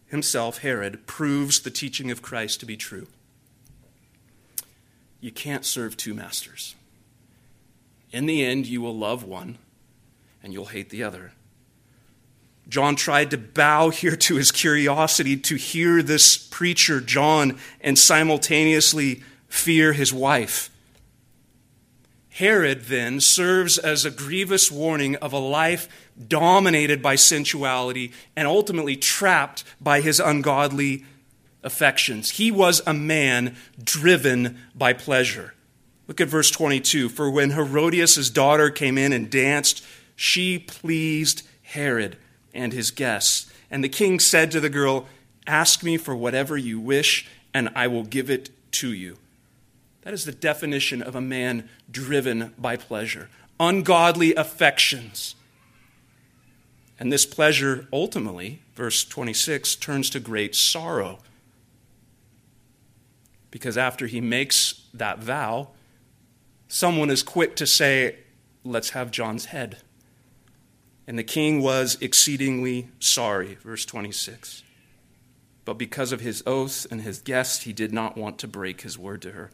himself, 0.07 0.59
Herod, 0.59 1.07
proves 1.07 1.61
the 1.61 1.71
teaching 1.71 2.11
of 2.11 2.23
Christ 2.23 2.61
to 2.61 2.67
be 2.67 2.77
true. 2.77 3.07
You 5.21 5.31
can't 5.31 5.65
serve 5.65 5.97
two 5.97 6.15
masters. 6.15 6.75
In 8.11 8.27
the 8.27 8.45
end, 8.45 8.67
you 8.67 8.81
will 8.83 8.97
love 8.97 9.25
one 9.25 9.59
and 10.43 10.53
you'll 10.53 10.67
hate 10.67 10.91
the 10.91 11.03
other. 11.03 11.33
John 12.69 12.97
tried 12.97 13.31
to 13.33 13.39
bow 13.39 13.91
here 13.91 14.17
to 14.17 14.37
his 14.37 14.51
curiosity 14.51 15.37
to 15.37 15.57
hear 15.57 16.03
this 16.03 16.37
preacher, 16.37 17.01
John, 17.01 17.59
and 17.81 17.99
simultaneously 17.99 19.23
fear 19.49 19.93
his 19.93 20.13
wife. 20.13 20.71
Herod 22.31 22.85
then 22.85 23.21
serves 23.21 23.77
as 23.77 24.05
a 24.05 24.11
grievous 24.11 24.71
warning 24.71 25.17
of 25.17 25.35
a 25.35 25.39
life 25.39 25.87
dominated 26.29 27.03
by 27.03 27.15
sensuality 27.15 28.13
and 28.35 28.49
ultimately 28.49 28.97
trapped 28.97 29.65
by 29.81 30.01
his 30.01 30.19
ungodly 30.19 31.05
affections. 31.63 32.31
He 32.31 32.51
was 32.51 32.81
a 32.87 32.95
man 32.95 33.57
driven 33.83 34.59
by 34.75 34.95
pleasure. 34.95 35.53
Look 36.09 36.21
at 36.23 36.29
verse 36.29 36.51
22. 36.51 37.11
For 37.11 37.31
when 37.31 37.51
Herodias' 37.51 38.31
daughter 38.31 38.71
came 38.71 38.97
in 38.97 39.13
and 39.13 39.31
danced, 39.31 39.85
she 40.17 40.59
pleased 40.59 41.43
Herod 41.63 42.17
and 42.55 42.73
his 42.73 42.91
guests. 42.91 43.53
And 43.71 43.83
the 43.83 43.89
king 43.89 44.21
said 44.21 44.51
to 44.51 44.61
the 44.61 44.71
girl, 44.71 45.07
Ask 45.47 45.83
me 45.83 45.97
for 45.97 46.15
whatever 46.15 46.57
you 46.57 46.79
wish, 46.79 47.27
and 47.53 47.71
I 47.75 47.87
will 47.89 48.05
give 48.05 48.31
it 48.31 48.51
to 48.73 48.93
you. 48.93 49.19
That 50.03 50.15
is 50.15 50.25
the 50.25 50.33
definition 50.33 51.03
of 51.03 51.15
a 51.15 51.21
man 51.21 51.69
driven 51.91 52.55
by 52.59 52.77
pleasure, 52.77 53.29
ungodly 53.59 54.35
affections. 54.35 55.35
And 56.99 57.13
this 57.13 57.27
pleasure 57.27 57.89
ultimately, 57.93 58.63
verse 58.75 59.05
26, 59.05 59.77
turns 59.77 60.11
to 60.11 60.21
great 60.21 60.55
sorrow. 60.55 61.19
Because 63.51 63.77
after 63.77 64.07
he 64.07 64.21
makes 64.21 64.87
that 64.95 65.19
vow, 65.19 65.69
someone 66.69 67.11
is 67.11 67.23
quick 67.23 67.57
to 67.57 67.67
say, 67.67 68.17
Let's 68.65 68.91
have 68.91 69.11
John's 69.11 69.47
head. 69.47 69.79
And 71.07 71.19
the 71.19 71.25
king 71.25 71.61
was 71.61 71.99
exceedingly 72.01 72.89
sorry, 73.01 73.57
verse 73.63 73.85
26. 73.85 74.63
But 75.65 75.75
because 75.75 76.13
of 76.13 76.21
his 76.21 76.43
oath 76.47 76.87
and 76.91 77.03
his 77.03 77.21
guest, 77.21 77.65
he 77.65 77.73
did 77.73 77.93
not 77.93 78.17
want 78.17 78.39
to 78.39 78.49
break 78.49 78.83
his 78.83 78.99
word 78.99 79.23
to 79.23 79.33
her. 79.33 79.51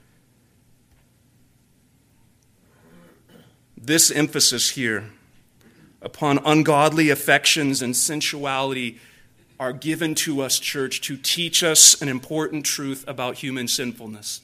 this 3.88 4.10
emphasis 4.10 4.70
here 4.70 5.10
upon 6.02 6.38
ungodly 6.44 7.10
affections 7.10 7.80
and 7.80 7.96
sensuality 7.96 8.98
are 9.58 9.72
given 9.72 10.14
to 10.14 10.40
us, 10.40 10.58
church, 10.58 11.00
to 11.00 11.16
teach 11.16 11.62
us 11.62 12.00
an 12.00 12.08
important 12.08 12.64
truth 12.64 13.04
about 13.08 13.36
human 13.36 13.66
sinfulness. 13.66 14.40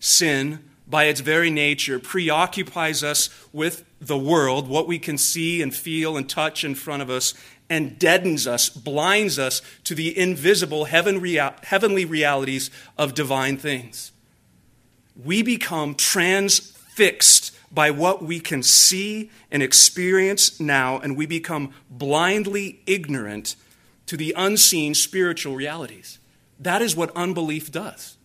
Sin, 0.00 0.58
by 0.88 1.04
its 1.04 1.20
very 1.20 1.50
nature, 1.50 1.98
preoccupies 1.98 3.04
us 3.04 3.28
with 3.52 3.84
the 4.06 4.18
world, 4.18 4.68
what 4.68 4.88
we 4.88 4.98
can 4.98 5.16
see 5.16 5.62
and 5.62 5.74
feel 5.74 6.16
and 6.16 6.28
touch 6.28 6.64
in 6.64 6.74
front 6.74 7.02
of 7.02 7.10
us, 7.10 7.34
and 7.70 7.98
deadens 7.98 8.46
us, 8.46 8.68
blinds 8.68 9.38
us 9.38 9.62
to 9.84 9.94
the 9.94 10.16
invisible 10.18 10.86
heavenly 10.86 12.04
realities 12.04 12.70
of 12.98 13.14
divine 13.14 13.56
things. 13.56 14.12
We 15.24 15.42
become 15.42 15.94
transfixed 15.94 17.56
by 17.70 17.90
what 17.90 18.22
we 18.22 18.40
can 18.40 18.62
see 18.62 19.30
and 19.50 19.62
experience 19.62 20.60
now, 20.60 20.98
and 20.98 21.16
we 21.16 21.24
become 21.24 21.72
blindly 21.88 22.80
ignorant 22.86 23.56
to 24.06 24.16
the 24.16 24.34
unseen 24.36 24.94
spiritual 24.94 25.54
realities. 25.54 26.18
That 26.60 26.82
is 26.82 26.94
what 26.94 27.10
unbelief 27.16 27.72
does. 27.72 28.16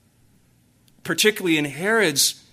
Particularly 1.03 1.57
in 1.57 1.65
Herod's 1.65 2.43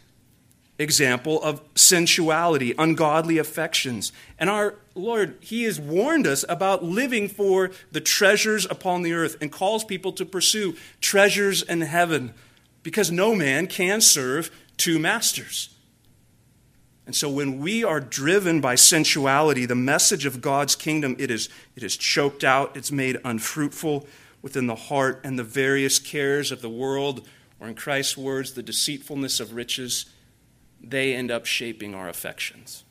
example 0.78 1.42
of 1.42 1.60
sensuality, 1.74 2.74
ungodly 2.78 3.38
affections. 3.38 4.12
And 4.38 4.50
our 4.50 4.74
Lord, 4.94 5.36
He 5.40 5.64
has 5.64 5.80
warned 5.80 6.26
us 6.26 6.44
about 6.48 6.84
living 6.84 7.28
for 7.28 7.70
the 7.92 8.00
treasures 8.00 8.66
upon 8.68 9.02
the 9.02 9.12
earth 9.12 9.36
and 9.40 9.52
calls 9.52 9.84
people 9.84 10.12
to 10.12 10.24
pursue 10.24 10.76
treasures 11.00 11.62
in 11.62 11.82
heaven 11.82 12.34
because 12.82 13.10
no 13.10 13.34
man 13.34 13.66
can 13.66 14.00
serve 14.00 14.50
two 14.76 14.98
masters. 14.98 15.70
And 17.06 17.14
so 17.14 17.28
when 17.28 17.58
we 17.58 17.84
are 17.84 18.00
driven 18.00 18.60
by 18.60 18.76
sensuality, 18.76 19.66
the 19.66 19.74
message 19.74 20.24
of 20.24 20.40
God's 20.40 20.74
kingdom, 20.74 21.16
it 21.18 21.30
is, 21.30 21.48
it 21.76 21.82
is 21.82 21.96
choked 21.96 22.44
out, 22.44 22.76
it's 22.76 22.90
made 22.90 23.18
unfruitful 23.24 24.06
within 24.40 24.66
the 24.66 24.74
heart, 24.74 25.20
and 25.24 25.38
the 25.38 25.44
various 25.44 25.98
cares 25.98 26.50
of 26.50 26.62
the 26.62 26.68
world, 26.68 27.26
or 27.60 27.68
in 27.68 27.74
Christ's 27.74 28.16
words, 28.16 28.52
the 28.52 28.62
deceitfulness 28.62 29.38
of 29.40 29.54
riches, 29.54 30.06
they 30.90 31.14
end 31.14 31.30
up 31.30 31.46
shaping 31.46 31.94
our 31.94 32.08
affections. 32.08 32.84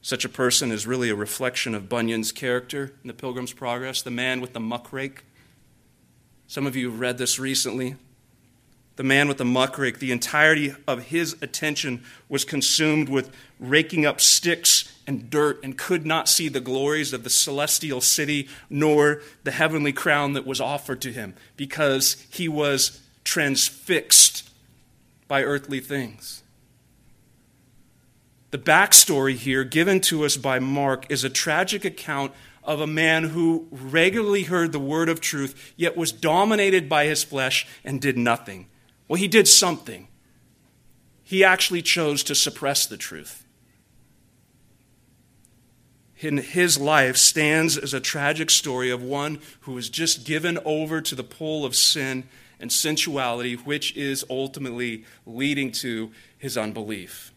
Such 0.00 0.24
a 0.24 0.28
person 0.28 0.72
is 0.72 0.86
really 0.86 1.10
a 1.10 1.14
reflection 1.14 1.76
of 1.76 1.88
Bunyan's 1.88 2.32
character 2.32 2.92
in 3.02 3.08
The 3.08 3.14
Pilgrim's 3.14 3.52
Progress, 3.52 4.02
the 4.02 4.10
man 4.10 4.40
with 4.40 4.52
the 4.52 4.60
muckrake. 4.60 5.18
Some 6.48 6.66
of 6.66 6.74
you 6.74 6.90
have 6.90 6.98
read 6.98 7.18
this 7.18 7.38
recently. 7.38 7.94
The 8.96 9.04
man 9.04 9.28
with 9.28 9.38
the 9.38 9.44
muckrake, 9.44 10.00
the 10.00 10.10
entirety 10.12 10.74
of 10.88 11.04
his 11.04 11.36
attention 11.40 12.02
was 12.28 12.44
consumed 12.44 13.08
with 13.08 13.30
raking 13.60 14.04
up 14.04 14.20
sticks 14.20 14.92
and 15.06 15.30
dirt 15.30 15.60
and 15.62 15.78
could 15.78 16.04
not 16.04 16.28
see 16.28 16.48
the 16.48 16.60
glories 16.60 17.12
of 17.12 17.24
the 17.24 17.30
celestial 17.30 18.00
city 18.00 18.48
nor 18.68 19.22
the 19.44 19.52
heavenly 19.52 19.92
crown 19.92 20.32
that 20.34 20.46
was 20.46 20.60
offered 20.60 21.00
to 21.02 21.12
him 21.12 21.34
because 21.56 22.26
he 22.30 22.48
was 22.48 23.00
transfixed 23.24 24.51
by 25.32 25.44
earthly 25.44 25.80
things. 25.80 26.42
The 28.50 28.58
backstory 28.58 29.34
here, 29.34 29.64
given 29.64 29.98
to 30.02 30.26
us 30.26 30.36
by 30.36 30.58
Mark, 30.58 31.10
is 31.10 31.24
a 31.24 31.30
tragic 31.30 31.86
account 31.86 32.32
of 32.62 32.82
a 32.82 32.86
man 32.86 33.30
who 33.30 33.66
regularly 33.70 34.42
heard 34.42 34.72
the 34.72 34.78
word 34.78 35.08
of 35.08 35.22
truth, 35.22 35.72
yet 35.74 35.96
was 35.96 36.12
dominated 36.12 36.86
by 36.86 37.06
his 37.06 37.24
flesh 37.24 37.66
and 37.82 37.98
did 37.98 38.18
nothing. 38.18 38.66
Well, 39.08 39.18
he 39.18 39.26
did 39.26 39.48
something. 39.48 40.06
He 41.24 41.42
actually 41.42 41.80
chose 41.80 42.22
to 42.24 42.34
suppress 42.34 42.84
the 42.84 42.98
truth. 42.98 43.46
In 46.18 46.36
his 46.36 46.76
life 46.76 47.16
stands 47.16 47.78
as 47.78 47.94
a 47.94 48.00
tragic 48.00 48.50
story 48.50 48.90
of 48.90 49.02
one 49.02 49.40
who 49.60 49.72
was 49.72 49.88
just 49.88 50.26
given 50.26 50.58
over 50.66 51.00
to 51.00 51.14
the 51.14 51.24
pull 51.24 51.64
of 51.64 51.74
sin 51.74 52.24
and 52.62 52.72
sensuality, 52.72 53.54
which 53.54 53.94
is 53.96 54.24
ultimately 54.30 55.04
leading 55.26 55.72
to 55.72 56.12
his 56.38 56.56
unbelief. 56.56 57.32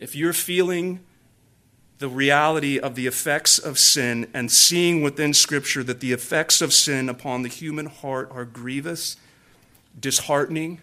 If 0.00 0.16
you're 0.16 0.32
feeling 0.32 1.00
the 1.98 2.08
reality 2.08 2.78
of 2.78 2.94
the 2.94 3.06
effects 3.06 3.58
of 3.58 3.78
sin 3.78 4.28
and 4.32 4.50
seeing 4.50 5.02
within 5.02 5.34
Scripture 5.34 5.84
that 5.84 6.00
the 6.00 6.12
effects 6.12 6.62
of 6.62 6.72
sin 6.72 7.08
upon 7.08 7.42
the 7.42 7.48
human 7.48 7.86
heart 7.86 8.30
are 8.32 8.44
grievous, 8.44 9.16
disheartening, 9.98 10.80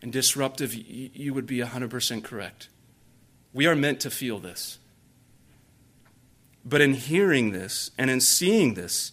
and 0.00 0.12
disruptive, 0.12 0.74
you 0.74 1.34
would 1.34 1.46
be 1.46 1.58
100% 1.58 2.24
correct. 2.24 2.68
We 3.52 3.66
are 3.66 3.76
meant 3.76 4.00
to 4.00 4.10
feel 4.10 4.38
this. 4.38 4.78
But 6.64 6.80
in 6.80 6.94
hearing 6.94 7.50
this 7.50 7.90
and 7.98 8.10
in 8.10 8.20
seeing 8.20 8.74
this, 8.74 9.12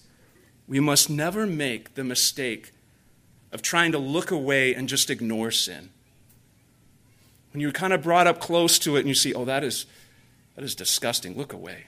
we 0.72 0.80
must 0.80 1.10
never 1.10 1.46
make 1.46 1.96
the 1.96 2.04
mistake 2.04 2.72
of 3.52 3.62
trying 3.62 3.92
to 3.92 3.98
look 3.98 4.32
away 4.32 4.74
and 4.74 4.88
just 4.88 5.10
ignore 5.10 5.52
sin. 5.52 5.90
When 7.52 7.60
you're 7.60 7.74
kind 7.74 7.92
of 7.92 8.02
brought 8.02 8.26
up 8.26 8.40
close 8.40 8.80
to 8.80 8.96
it 8.96 9.00
and 9.00 9.10
you 9.10 9.14
see, 9.14 9.34
oh, 9.34 9.44
that 9.44 9.66
is, 9.66 9.86
that 10.56 10.64
is 10.64 10.74
disgusting, 10.74 11.36
look 11.36 11.52
away. 11.52 11.88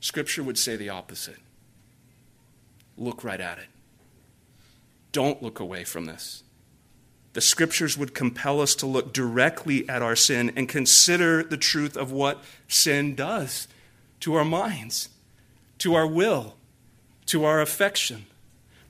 Scripture 0.00 0.42
would 0.42 0.56
say 0.56 0.76
the 0.76 0.88
opposite. 0.88 1.36
Look 2.96 3.22
right 3.22 3.38
at 3.38 3.58
it. 3.58 3.66
Don't 5.12 5.42
look 5.42 5.60
away 5.60 5.84
from 5.84 6.06
this. 6.06 6.42
The 7.34 7.42
scriptures 7.42 7.98
would 7.98 8.14
compel 8.14 8.62
us 8.62 8.74
to 8.76 8.86
look 8.86 9.12
directly 9.12 9.86
at 9.90 10.00
our 10.00 10.16
sin 10.16 10.52
and 10.56 10.70
consider 10.70 11.42
the 11.42 11.58
truth 11.58 11.98
of 11.98 12.12
what 12.12 12.42
sin 12.66 13.14
does 13.14 13.68
to 14.20 14.36
our 14.36 14.44
minds, 14.46 15.10
to 15.80 15.94
our 15.94 16.06
will, 16.06 16.54
to 17.28 17.44
our 17.44 17.60
affection. 17.60 18.26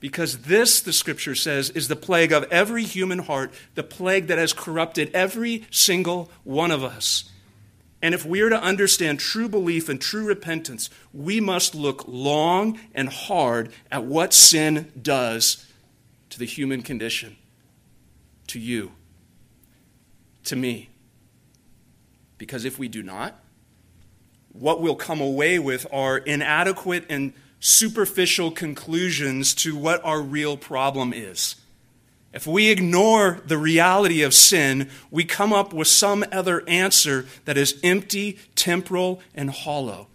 Because 0.00 0.42
this, 0.42 0.80
the 0.80 0.92
scripture 0.92 1.34
says, 1.34 1.70
is 1.70 1.88
the 1.88 1.96
plague 1.96 2.32
of 2.32 2.44
every 2.52 2.84
human 2.84 3.20
heart, 3.20 3.52
the 3.74 3.82
plague 3.82 4.28
that 4.28 4.38
has 4.38 4.52
corrupted 4.52 5.10
every 5.12 5.66
single 5.70 6.30
one 6.44 6.70
of 6.70 6.84
us. 6.84 7.30
And 8.00 8.14
if 8.14 8.24
we 8.24 8.40
are 8.42 8.48
to 8.48 8.62
understand 8.62 9.18
true 9.18 9.48
belief 9.48 9.88
and 9.88 10.00
true 10.00 10.24
repentance, 10.24 10.88
we 11.12 11.40
must 11.40 11.74
look 11.74 12.04
long 12.06 12.78
and 12.94 13.08
hard 13.08 13.72
at 13.90 14.04
what 14.04 14.32
sin 14.32 14.92
does 15.00 15.66
to 16.30 16.38
the 16.38 16.44
human 16.44 16.82
condition, 16.82 17.36
to 18.46 18.60
you, 18.60 18.92
to 20.44 20.54
me. 20.54 20.90
Because 22.36 22.64
if 22.64 22.78
we 22.78 22.86
do 22.86 23.02
not, 23.02 23.42
what 24.52 24.80
we'll 24.80 24.94
come 24.94 25.20
away 25.20 25.58
with 25.58 25.84
are 25.92 26.18
inadequate 26.18 27.04
and 27.08 27.32
superficial 27.60 28.50
conclusions 28.50 29.54
to 29.54 29.76
what 29.76 30.04
our 30.04 30.20
real 30.20 30.56
problem 30.56 31.12
is. 31.12 31.56
If 32.32 32.46
we 32.46 32.70
ignore 32.70 33.40
the 33.46 33.58
reality 33.58 34.22
of 34.22 34.34
sin, 34.34 34.90
we 35.10 35.24
come 35.24 35.52
up 35.52 35.72
with 35.72 35.88
some 35.88 36.24
other 36.30 36.62
answer 36.68 37.26
that 37.46 37.56
is 37.56 37.80
empty, 37.82 38.38
temporal, 38.54 39.20
and 39.34 39.50
hollow. 39.50 40.08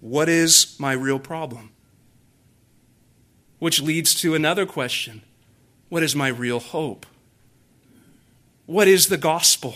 What 0.00 0.28
is 0.30 0.76
my 0.78 0.92
real 0.92 1.18
problem? 1.18 1.70
Which 3.58 3.82
leads 3.82 4.14
to 4.16 4.34
another 4.34 4.64
question 4.64 5.22
What 5.90 6.02
is 6.02 6.16
my 6.16 6.28
real 6.28 6.58
hope? 6.58 7.04
What 8.64 8.88
is 8.88 9.08
the 9.08 9.18
gospel? 9.18 9.74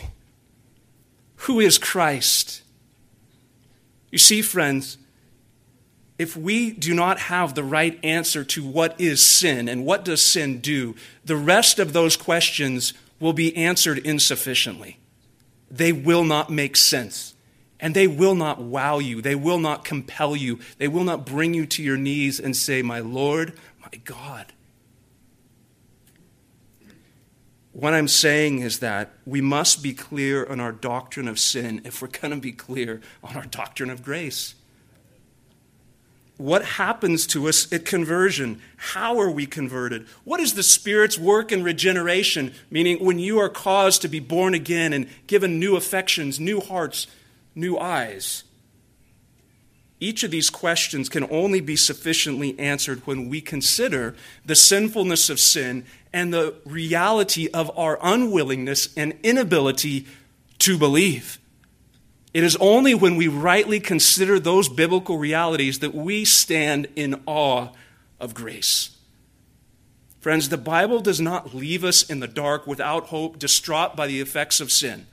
Who 1.37 1.61
is 1.61 1.77
Christ? 1.77 2.63
You 4.11 4.19
see, 4.19 4.41
friends, 4.41 4.97
if 6.25 6.39
we 6.39 6.71
do 6.71 6.95
not 6.95 7.19
have 7.19 7.55
the 7.55 7.63
right 7.63 8.01
answer 8.03 8.43
to 8.45 8.65
what 8.65 8.99
is 8.99 9.23
sin 9.23 9.69
and 9.69 9.85
what 9.85 10.07
does 10.07 10.23
sin 10.23 10.59
do, 10.59 10.95
the 11.23 11.37
rest 11.37 11.79
of 11.79 11.93
those 11.93 12.17
questions 12.17 12.95
will 13.21 13.35
be 13.35 13.55
answered 13.55 13.99
insufficiently. 13.99 14.99
They 15.71 15.93
will 15.93 16.25
not 16.25 16.49
make 16.49 16.77
sense. 16.77 17.35
And 17.79 17.95
they 17.95 18.07
will 18.07 18.35
not 18.35 18.59
wow 18.59 19.01
you. 19.01 19.21
They 19.21 19.35
will 19.35 19.59
not 19.59 19.85
compel 19.85 20.35
you. 20.35 20.61
They 20.79 20.89
will 20.89 21.05
not 21.05 21.27
bring 21.27 21.53
you 21.53 21.67
to 21.67 21.83
your 21.83 21.99
knees 21.99 22.41
and 22.41 22.57
say, 22.57 22.81
My 22.81 23.01
Lord, 23.01 23.53
my 23.83 24.01
God. 24.05 24.55
What 27.73 27.93
I'm 27.93 28.09
saying 28.09 28.61
is 28.61 28.79
that 28.79 29.11
we 29.27 29.43
must 29.43 29.83
be 29.83 29.93
clear 29.93 30.47
on 30.47 30.59
our 30.59 30.73
doctrine 30.73 31.29
of 31.29 31.39
sin 31.39 31.83
if 31.85 32.01
we're 32.01 32.09
going 32.09 32.33
to 32.33 32.41
be 32.41 32.53
clear 32.53 33.03
on 33.23 33.37
our 33.37 33.45
doctrine 33.45 33.91
of 33.91 34.03
grace 34.03 34.55
what 36.37 36.65
happens 36.65 37.27
to 37.29 37.49
us 37.49 37.73
at 37.73 37.85
conversion? 37.85 38.61
How 38.77 39.21
are 39.21 39.31
we 39.31 39.47
converted? 39.47 40.07
What 40.25 40.41
is 40.41 40.55
the 40.55 40.65
Spirit's 40.65 41.19
work 41.19 41.53
in 41.53 41.63
regeneration? 41.63 42.55
Meaning, 42.71 43.05
when 43.05 43.19
you 43.19 43.39
are 43.39 43.49
caused 43.49 44.03
to 44.03 44.09
be 44.09 44.21
born 44.21 44.53
again 44.53 44.93
and 44.93 45.09
given 45.27 45.61
new 45.61 45.77
affections, 45.77 46.41
new 46.41 46.61
hearts, 46.61 47.07
new 47.55 47.79
eyes. 47.79 48.45
Each 50.01 50.25
of 50.25 50.33
these 50.33 50.51
questions 50.51 51.09
can 51.09 51.27
only 51.31 51.61
be 51.61 51.77
sufficiently 51.77 52.59
answered 52.59 53.07
when 53.07 53.29
we 53.29 53.41
consider 53.41 54.17
the 54.45 54.57
sinfulness 54.57 55.31
of 55.31 55.39
sin 55.39 55.87
and 56.13 56.35
the 56.35 56.57
reality 56.65 57.49
of 57.55 57.71
our 57.79 57.99
unwillingness 58.03 58.95
and 58.97 59.17
inability 59.23 60.07
to 60.59 60.77
believe. 60.77 61.39
It 62.35 62.43
is 62.43 62.57
only 62.57 62.95
when 62.95 63.15
we 63.15 63.29
rightly 63.29 63.79
consider 63.79 64.41
those 64.41 64.69
biblical 64.69 65.17
realities 65.17 65.79
that 65.79 65.95
we 65.95 66.25
stand 66.25 66.89
in 66.97 67.23
awe 67.27 67.69
of 68.19 68.35
grace. 68.35 68.91
Friends, 70.21 70.49
the 70.49 70.59
Bible 70.59 71.01
does 71.01 71.21
not 71.21 71.55
leave 71.55 71.85
us 71.85 72.03
in 72.03 72.19
the 72.19 72.27
dark 72.27 72.67
without 72.67 73.07
hope, 73.07 73.39
distraught 73.39 73.95
by 73.95 74.09
the 74.09 74.21
effects 74.21 74.61
of 74.61 74.73
sin. 74.73 75.07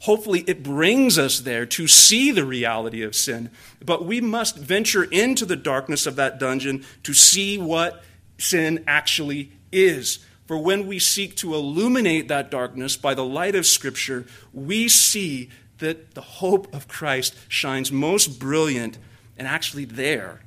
Hopefully, 0.00 0.44
it 0.46 0.62
brings 0.62 1.18
us 1.18 1.40
there 1.40 1.64
to 1.64 1.88
see 1.88 2.30
the 2.30 2.44
reality 2.44 3.02
of 3.02 3.14
sin. 3.14 3.50
But 3.82 4.04
we 4.04 4.20
must 4.20 4.58
venture 4.58 5.04
into 5.04 5.46
the 5.46 5.56
darkness 5.56 6.06
of 6.06 6.16
that 6.16 6.38
dungeon 6.38 6.84
to 7.04 7.14
see 7.14 7.56
what 7.56 8.04
sin 8.36 8.84
actually 8.86 9.52
is. 9.72 10.18
For 10.46 10.58
when 10.58 10.86
we 10.86 10.98
seek 10.98 11.34
to 11.36 11.54
illuminate 11.54 12.28
that 12.28 12.50
darkness 12.50 12.96
by 12.96 13.14
the 13.14 13.24
light 13.24 13.54
of 13.54 13.64
Scripture, 13.64 14.26
we 14.52 14.88
see 14.88 15.50
that 15.78 16.14
the 16.14 16.20
hope 16.20 16.72
of 16.74 16.88
Christ 16.88 17.36
shines 17.48 17.92
most 17.92 18.38
brilliant 18.38 18.98
and 19.36 19.46
actually 19.46 19.84
there 19.84 20.40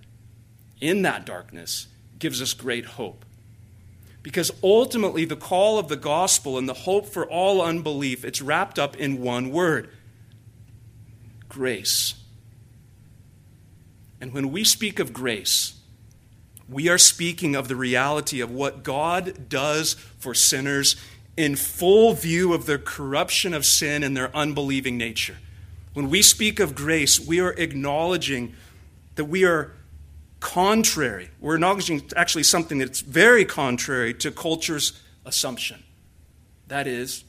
in 0.81 1.01
that 1.03 1.25
darkness 1.25 1.87
gives 2.17 2.41
us 2.41 2.53
great 2.53 2.85
hope. 2.85 3.25
Because 4.21 4.51
ultimately, 4.61 5.23
the 5.23 5.35
call 5.35 5.79
of 5.79 5.87
the 5.87 5.95
gospel 5.95 6.57
and 6.57 6.67
the 6.67 6.73
hope 6.73 7.05
for 7.05 7.25
all 7.25 7.61
unbelief, 7.61 8.25
it's 8.25 8.41
wrapped 8.41 8.77
up 8.77 8.97
in 8.97 9.21
one 9.21 9.51
word 9.51 9.89
grace. 11.47 12.15
And 14.21 14.33
when 14.33 14.51
we 14.51 14.63
speak 14.63 14.99
of 14.99 15.13
grace, 15.13 15.79
we 16.67 16.89
are 16.89 16.97
speaking 16.97 17.55
of 17.55 17.67
the 17.67 17.75
reality 17.75 18.41
of 18.41 18.51
what 18.51 18.83
God 18.83 19.49
does 19.49 19.93
for 20.19 20.33
sinners 20.33 20.95
in 21.39 21.55
full 21.55 22.11
view 22.11 22.53
of 22.53 22.65
their 22.65 22.77
corruption 22.77 23.53
of 23.53 23.65
sin 23.65 24.03
and 24.03 24.15
their 24.15 24.35
unbelieving 24.35 24.97
nature. 24.97 25.37
When 25.93 26.09
we 26.09 26.21
speak 26.21 26.59
of 26.59 26.75
grace, 26.75 27.17
we 27.17 27.39
are 27.39 27.53
acknowledging 27.53 28.55
that 29.15 29.23
we 29.23 29.45
are 29.45 29.71
contrary. 30.41 31.29
We're 31.39 31.55
acknowledging 31.55 32.03
actually 32.13 32.43
something 32.43 32.77
that's 32.77 32.99
very 32.99 33.45
contrary 33.45 34.13
to 34.15 34.31
culture's 34.31 35.01
assumption. 35.23 35.81
That 36.67 36.87
is, 36.87 37.23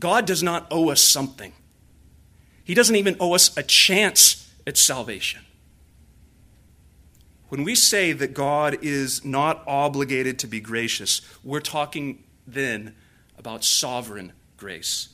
God 0.00 0.26
does 0.26 0.42
not 0.42 0.66
owe 0.72 0.88
us 0.88 1.00
something, 1.00 1.52
He 2.64 2.74
doesn't 2.74 2.96
even 2.96 3.16
owe 3.20 3.34
us 3.34 3.56
a 3.56 3.62
chance 3.62 4.52
at 4.66 4.76
salvation. 4.76 5.42
When 7.50 7.62
we 7.62 7.76
say 7.76 8.12
that 8.14 8.34
God 8.34 8.78
is 8.82 9.24
not 9.24 9.62
obligated 9.64 10.40
to 10.40 10.48
be 10.48 10.58
gracious, 10.58 11.20
we're 11.44 11.60
talking 11.60 12.24
then 12.44 12.96
about 13.38 13.64
sovereign 13.64 14.32
grace. 14.56 15.08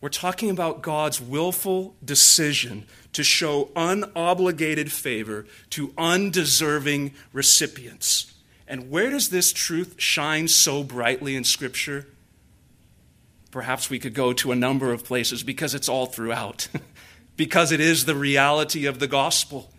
We're 0.00 0.08
talking 0.08 0.48
about 0.48 0.80
God's 0.80 1.20
willful 1.20 1.94
decision 2.02 2.86
to 3.12 3.22
show 3.22 3.66
unobligated 3.76 4.90
favor 4.90 5.46
to 5.70 5.92
undeserving 5.98 7.12
recipients. 7.32 8.32
And 8.66 8.90
where 8.90 9.10
does 9.10 9.28
this 9.28 9.52
truth 9.52 9.96
shine 9.98 10.48
so 10.48 10.82
brightly 10.82 11.36
in 11.36 11.44
Scripture? 11.44 12.06
Perhaps 13.50 13.90
we 13.90 13.98
could 13.98 14.14
go 14.14 14.32
to 14.32 14.52
a 14.52 14.56
number 14.56 14.92
of 14.92 15.04
places 15.04 15.42
because 15.42 15.74
it's 15.74 15.88
all 15.88 16.06
throughout, 16.06 16.68
because 17.36 17.72
it 17.72 17.80
is 17.80 18.04
the 18.04 18.14
reality 18.14 18.86
of 18.86 19.00
the 19.00 19.08
gospel. 19.08 19.70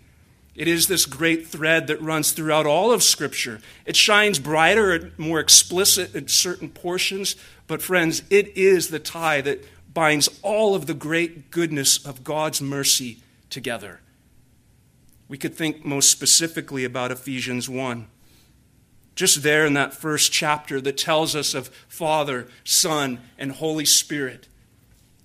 It 0.55 0.67
is 0.67 0.87
this 0.87 1.05
great 1.05 1.47
thread 1.47 1.87
that 1.87 2.01
runs 2.01 2.31
throughout 2.33 2.65
all 2.65 2.91
of 2.91 3.03
Scripture. 3.03 3.61
It 3.85 3.95
shines 3.95 4.37
brighter, 4.37 4.91
and 4.91 5.17
more 5.17 5.39
explicit 5.39 6.13
in 6.13 6.27
certain 6.27 6.69
portions, 6.69 7.35
but 7.67 7.81
friends, 7.81 8.23
it 8.29 8.55
is 8.57 8.89
the 8.89 8.99
tie 8.99 9.41
that 9.41 9.65
binds 9.93 10.29
all 10.41 10.75
of 10.75 10.87
the 10.87 10.93
great 10.93 11.51
goodness 11.51 12.05
of 12.05 12.23
God's 12.23 12.61
mercy 12.61 13.19
together. 13.49 14.01
We 15.29 15.37
could 15.37 15.55
think 15.55 15.85
most 15.85 16.11
specifically 16.11 16.83
about 16.83 17.11
Ephesians 17.11 17.69
1. 17.69 18.07
Just 19.15 19.43
there 19.43 19.65
in 19.65 19.73
that 19.75 19.93
first 19.93 20.31
chapter 20.31 20.81
that 20.81 20.97
tells 20.97 21.35
us 21.35 21.53
of 21.53 21.69
Father, 21.87 22.47
Son, 22.65 23.19
and 23.37 23.53
Holy 23.53 23.85
Spirit, 23.85 24.49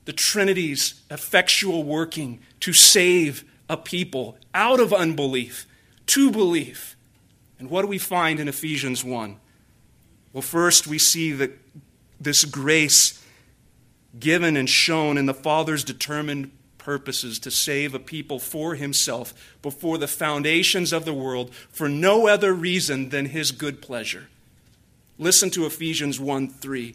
the 0.05 0.13
Trinity's 0.13 1.03
effectual 1.11 1.83
working 1.83 2.39
to 2.61 2.73
save 2.73 3.45
a 3.69 3.77
people 3.77 4.37
out 4.55 4.81
of 4.81 4.93
unbelief 4.93 5.67
to 6.07 6.31
belief. 6.31 6.97
And 7.59 7.71
what 7.71 7.83
do 7.83 7.89
we 7.89 7.99
find 7.99 8.39
in 8.39 8.49
Ephesians 8.49 9.03
1? 9.05 9.37
Well, 10.33 10.43
first 10.43 10.87
we 10.87 10.99
see 10.99 11.33
that 11.33 11.59
this 12.21 12.45
grace 12.45 13.23
given 14.19 14.57
and 14.57 14.69
shown 14.69 15.19
in 15.19 15.27
the 15.27 15.35
Father's 15.35 15.85
determined 15.85 16.51
purposes 16.79 17.39
to 17.41 17.51
save 17.51 17.95
a 17.95 17.99
people 17.99 18.39
for 18.39 18.77
himself 18.77 19.35
before 19.61 19.99
the 19.99 20.07
foundations 20.07 20.93
of 20.93 21.05
the 21.05 21.13
world 21.13 21.53
for 21.71 21.89
no 21.89 22.29
other 22.29 22.55
reason 22.55 23.09
than 23.09 23.27
his 23.27 23.51
good 23.51 23.83
pleasure. 23.83 24.29
Listen 25.19 25.51
to 25.51 25.67
Ephesians 25.67 26.21
1 26.21 26.49
3. 26.49 26.95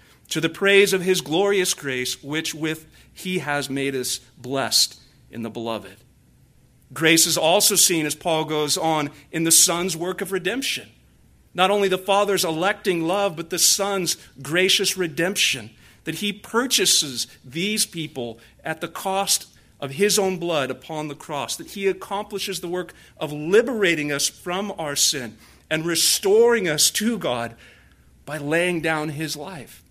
to 0.31 0.41
the 0.41 0.49
praise 0.49 0.93
of 0.93 1.01
his 1.01 1.21
glorious 1.21 1.73
grace, 1.73 2.21
which 2.23 2.55
with 2.55 2.87
he 3.13 3.39
has 3.39 3.69
made 3.69 3.95
us 3.95 4.19
blessed 4.37 4.99
in 5.29 5.43
the 5.43 5.49
beloved. 5.49 5.97
Grace 6.93 7.27
is 7.27 7.37
also 7.37 7.75
seen, 7.75 8.05
as 8.05 8.15
Paul 8.15 8.45
goes 8.45 8.77
on, 8.77 9.11
in 9.31 9.43
the 9.43 9.51
Son's 9.51 9.95
work 9.95 10.21
of 10.21 10.31
redemption. 10.31 10.89
Not 11.53 11.69
only 11.69 11.89
the 11.89 11.97
Father's 11.97 12.45
electing 12.45 13.03
love, 13.03 13.35
but 13.35 13.49
the 13.49 13.59
Son's 13.59 14.15
gracious 14.41 14.97
redemption, 14.97 15.71
that 16.05 16.15
he 16.15 16.31
purchases 16.31 17.27
these 17.43 17.85
people 17.85 18.39
at 18.63 18.79
the 18.79 18.87
cost 18.87 19.47
of 19.81 19.91
his 19.91 20.17
own 20.17 20.37
blood 20.37 20.71
upon 20.71 21.09
the 21.09 21.15
cross, 21.15 21.57
that 21.57 21.71
he 21.71 21.87
accomplishes 21.87 22.61
the 22.61 22.69
work 22.69 22.93
of 23.17 23.33
liberating 23.33 24.11
us 24.11 24.29
from 24.29 24.73
our 24.77 24.95
sin 24.95 25.37
and 25.69 25.85
restoring 25.85 26.69
us 26.69 26.89
to 26.91 27.17
God 27.17 27.55
by 28.25 28.37
laying 28.37 28.79
down 28.79 29.09
his 29.09 29.35
life. 29.35 29.83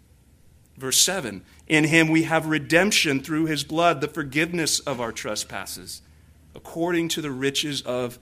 Verse 0.81 0.97
7 0.97 1.43
In 1.69 1.85
him 1.85 2.09
we 2.09 2.23
have 2.23 2.47
redemption 2.47 3.21
through 3.21 3.45
his 3.45 3.65
blood, 3.65 4.01
the 4.01 4.09
forgiveness 4.09 4.81
of 4.81 4.99
our 4.99 5.13
trespasses, 5.13 6.01
according 6.55 7.09
to 7.09 7.21
the 7.21 7.31
riches 7.31 7.83
of 7.83 8.19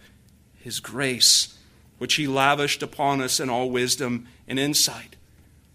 his 0.56 0.80
grace, 0.80 1.56
which 1.98 2.14
he 2.14 2.26
lavished 2.26 2.82
upon 2.82 3.20
us 3.20 3.38
in 3.38 3.48
all 3.48 3.70
wisdom 3.70 4.26
and 4.48 4.58
insight. 4.58 5.14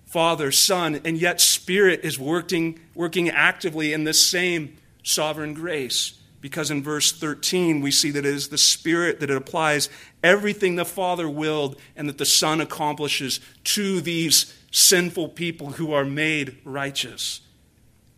Father, 0.06 0.52
Son, 0.52 1.00
and 1.06 1.18
yet 1.18 1.40
Spirit 1.40 2.02
is 2.04 2.20
working, 2.20 2.80
working 2.94 3.30
actively 3.30 3.94
in 3.94 4.04
this 4.04 4.24
same 4.24 4.76
sovereign 5.04 5.54
grace. 5.54 6.20
Because 6.42 6.70
in 6.70 6.84
verse 6.84 7.14
13, 7.14 7.80
we 7.80 7.92
see 7.92 8.12
that 8.12 8.26
it 8.26 8.36
is 8.36 8.50
the 8.50 8.58
Spirit 8.58 9.22
that 9.22 9.30
it 9.30 9.38
applies 9.38 9.88
everything 10.22 10.76
the 10.76 10.84
Father 10.84 11.30
willed 11.30 11.80
and 11.96 12.10
that 12.10 12.18
the 12.18 12.26
Son 12.26 12.60
accomplishes 12.60 13.40
to 13.64 14.02
these 14.02 14.54
sinful 14.74 15.30
people 15.30 15.74
who 15.74 15.94
are 15.94 16.04
made 16.04 16.58
righteous. 16.66 17.42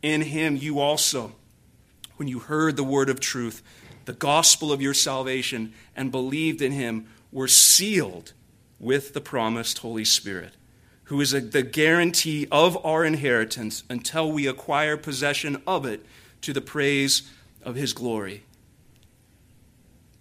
In 0.02 0.22
him 0.22 0.56
you 0.56 0.80
also, 0.80 1.34
when 2.16 2.28
you 2.28 2.40
heard 2.40 2.78
the 2.78 2.84
word 2.84 3.10
of 3.10 3.20
truth, 3.20 3.62
the 4.06 4.14
gospel 4.14 4.72
of 4.72 4.82
your 4.82 4.94
salvation, 4.94 5.74
and 5.96 6.12
believed 6.12 6.62
in 6.62 6.72
him, 6.72 7.08
were 7.32 7.48
sealed 7.48 8.32
with 8.80 9.14
the 9.14 9.22
promised 9.22 9.80
Holy 9.80 10.06
Spirit, 10.06 10.54
who 11.06 11.20
is 11.20 11.34
a, 11.34 11.42
the 11.42 11.62
guarantee 11.62 12.48
of 12.52 12.84
our 12.86 13.04
inheritance 13.04 13.84
until 13.90 14.32
we 14.32 14.48
acquire 14.48 14.96
possession 14.96 15.62
of 15.68 15.86
it 15.86 16.06
to 16.42 16.54
the 16.54 16.62
praise 16.62 17.30
of 17.64 17.76
his 17.76 17.92
glory. 17.92 18.44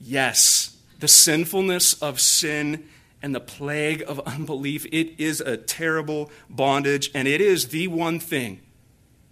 Yes, 0.00 0.76
the 0.98 1.08
sinfulness 1.08 1.94
of 2.02 2.18
sin 2.18 2.88
and 3.24 3.34
the 3.34 3.40
plague 3.40 4.04
of 4.06 4.20
unbelief, 4.26 4.84
it 4.92 5.18
is 5.18 5.40
a 5.40 5.56
terrible 5.56 6.30
bondage, 6.50 7.10
and 7.14 7.26
it 7.26 7.40
is 7.40 7.68
the 7.68 7.88
one 7.88 8.20
thing, 8.20 8.60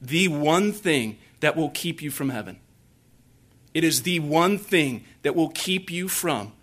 the 0.00 0.26
one 0.28 0.72
thing 0.72 1.18
that 1.40 1.56
will 1.56 1.68
keep 1.68 2.00
you 2.00 2.10
from 2.10 2.30
heaven. 2.30 2.58
It 3.74 3.84
is 3.84 4.02
the 4.02 4.18
one 4.20 4.56
thing 4.56 5.04
that 5.20 5.36
will 5.36 5.50
keep 5.50 5.90
you 5.90 6.08
from 6.08 6.54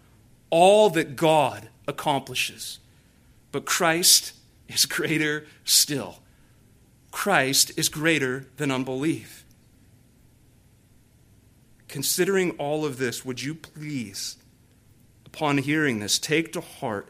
all 0.50 0.90
that 0.90 1.16
God 1.16 1.70
accomplishes. 1.88 2.80
But 3.52 3.66
Christ 3.66 4.34
is 4.68 4.86
greater 4.88 5.46
still. 5.64 6.18
Christ 7.12 7.72
is 7.78 7.90
greater 7.90 8.48
than 8.58 8.72
unbelief. 8.72 9.46
Considering 11.88 12.52
all 12.52 12.86
of 12.86 12.98
this, 12.98 13.24
would 13.24 13.44
you 13.44 13.54
please, 13.54 14.38
upon 15.28 15.60
hearing 15.60 16.00
this, 16.00 16.18
take 16.18 16.54
to 16.54 16.62
heart 16.62 17.10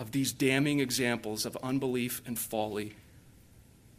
of 0.00 0.12
these 0.12 0.32
damning 0.32 0.80
examples 0.80 1.44
of 1.44 1.56
unbelief 1.62 2.22
and 2.26 2.38
folly 2.38 2.94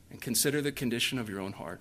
and 0.10 0.20
consider 0.20 0.60
the 0.60 0.72
condition 0.72 1.20
of 1.20 1.30
your 1.30 1.39
own 1.39 1.54
heart. 1.54 1.80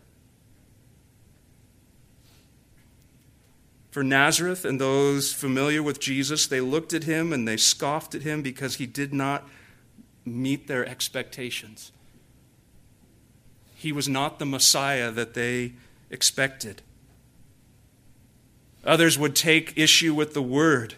For 3.90 4.04
Nazareth 4.04 4.64
and 4.64 4.80
those 4.80 5.32
familiar 5.32 5.82
with 5.82 5.98
Jesus, 5.98 6.46
they 6.46 6.60
looked 6.60 6.92
at 6.92 7.04
him 7.04 7.32
and 7.32 7.48
they 7.48 7.56
scoffed 7.56 8.14
at 8.14 8.22
him 8.22 8.42
because 8.42 8.76
he 8.76 8.86
did 8.86 9.12
not 9.12 9.48
meet 10.24 10.68
their 10.68 10.86
expectations. 10.86 11.90
He 13.74 13.90
was 13.90 14.08
not 14.08 14.38
the 14.38 14.46
Messiah 14.46 15.10
that 15.10 15.34
they 15.34 15.72
expected. 16.10 16.82
Others 18.84 19.18
would 19.18 19.34
take 19.34 19.76
issue 19.76 20.14
with 20.14 20.34
the 20.34 20.42
word 20.42 20.94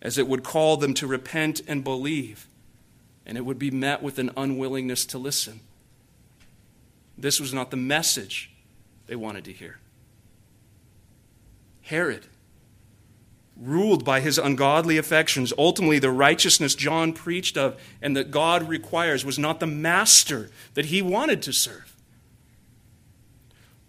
as 0.00 0.18
it 0.18 0.28
would 0.28 0.42
call 0.42 0.76
them 0.76 0.94
to 0.94 1.06
repent 1.06 1.60
and 1.66 1.82
believe. 1.82 2.46
and 3.28 3.36
it 3.36 3.44
would 3.44 3.58
be 3.58 3.70
met 3.70 4.02
with 4.02 4.18
an 4.18 4.30
unwillingness 4.36 5.04
to 5.04 5.18
listen. 5.18 5.60
This 7.16 7.38
was 7.38 7.52
not 7.52 7.70
the 7.70 7.76
message 7.76 8.50
they 9.06 9.16
wanted 9.16 9.44
to 9.44 9.52
hear. 9.52 9.78
Herod, 11.82 12.26
ruled 13.60 14.04
by 14.04 14.20
his 14.20 14.38
ungodly 14.38 14.96
affections, 14.96 15.52
ultimately 15.58 15.98
the 15.98 16.10
righteousness 16.10 16.74
John 16.74 17.12
preached 17.12 17.58
of 17.58 17.78
and 18.00 18.16
that 18.16 18.30
God 18.30 18.66
requires 18.66 19.24
was 19.24 19.38
not 19.38 19.60
the 19.60 19.66
master 19.66 20.48
that 20.72 20.86
he 20.86 21.02
wanted 21.02 21.42
to 21.42 21.52
serve. 21.52 21.94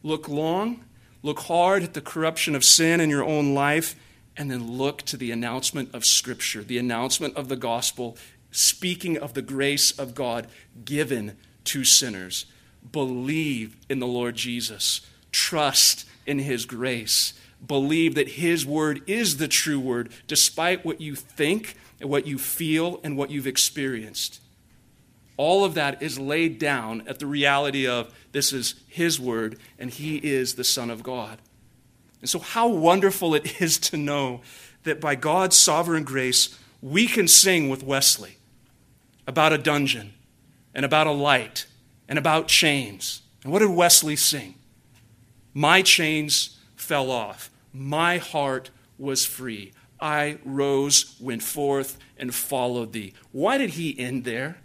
Look 0.04 0.28
long, 0.28 0.84
look 1.24 1.40
hard 1.42 1.84
at 1.84 1.94
the 1.94 2.02
corruption 2.02 2.56
of 2.56 2.66
sin 2.66 3.00
in 3.00 3.10
your 3.10 3.24
own 3.24 3.54
life, 3.54 3.96
and 4.40 4.50
then 4.50 4.78
look 4.78 5.02
to 5.04 5.18
the 5.18 5.32
announcement 5.32 5.94
of 5.94 6.06
Scripture, 6.06 6.64
the 6.64 6.78
announcement 6.78 7.36
of 7.36 7.50
the 7.50 7.58
gospel, 7.58 8.18
speaking 8.52 9.18
of 9.18 9.34
the 9.34 9.42
grace 9.42 9.92
of 9.92 10.16
God 10.16 10.48
given 10.86 11.36
to 11.66 11.84
sinners. 11.84 12.46
Believe 12.92 13.76
in 13.90 14.00
the 14.00 14.08
Lord 14.08 14.36
Jesus, 14.36 15.02
trust 15.34 16.08
in 16.26 16.40
his 16.40 16.66
grace, 16.66 17.34
believe 17.66 18.16
that 18.16 18.30
his 18.30 18.66
word 18.66 19.02
is 19.06 19.38
the 19.38 19.50
true 19.50 19.80
word, 19.80 20.10
despite 20.26 20.86
what 20.86 21.02
you 21.02 21.16
think 21.16 21.76
and 22.00 22.10
what 22.10 22.26
you 22.26 22.38
feel 22.38 23.02
and 23.04 23.18
what 23.18 23.30
you've 23.30 23.46
experienced. 23.46 24.40
All 25.36 25.66
of 25.66 25.74
that 25.74 26.02
is 26.02 26.18
laid 26.18 26.60
down 26.60 27.04
at 27.08 27.20
the 27.20 27.26
reality 27.26 27.88
of 27.88 28.14
this 28.34 28.52
is 28.52 28.76
His 28.90 29.22
Word 29.22 29.58
and 29.78 29.90
He 29.90 30.18
is 30.18 30.56
the 30.56 30.66
Son 30.66 30.90
of 30.90 31.02
God. 31.02 31.40
And 32.22 32.30
so, 32.30 32.40
how 32.40 32.68
wonderful 32.68 33.36
it 33.36 33.62
is 33.62 33.78
to 33.80 33.98
know 33.98 34.42
that 34.84 35.02
by 35.02 35.16
God's 35.16 35.58
sovereign 35.58 36.04
grace, 36.04 36.58
we 36.82 37.08
can 37.08 37.28
sing 37.28 37.70
with 37.70 37.84
Wesley 37.84 38.38
about 39.28 39.54
a 39.54 39.58
dungeon 39.58 40.14
and 40.74 40.86
about 40.86 41.08
a 41.08 41.12
light 41.12 41.66
and 42.08 42.18
about 42.18 42.48
chains. 42.48 43.22
And 43.44 43.52
what 43.52 43.60
did 43.60 43.70
Wesley 43.70 44.16
sing? 44.16 44.56
My 45.54 45.82
chains 45.82 46.58
fell 46.76 47.12
off, 47.12 47.50
my 47.74 48.18
heart 48.18 48.70
was 48.98 49.26
free. 49.26 49.74
I 50.02 50.38
rose, 50.46 51.18
went 51.20 51.44
forth, 51.44 51.98
and 52.18 52.34
followed 52.34 52.94
thee. 52.94 53.14
Why 53.34 53.58
did 53.58 53.72
he 53.72 54.00
end 54.00 54.24
there? 54.24 54.56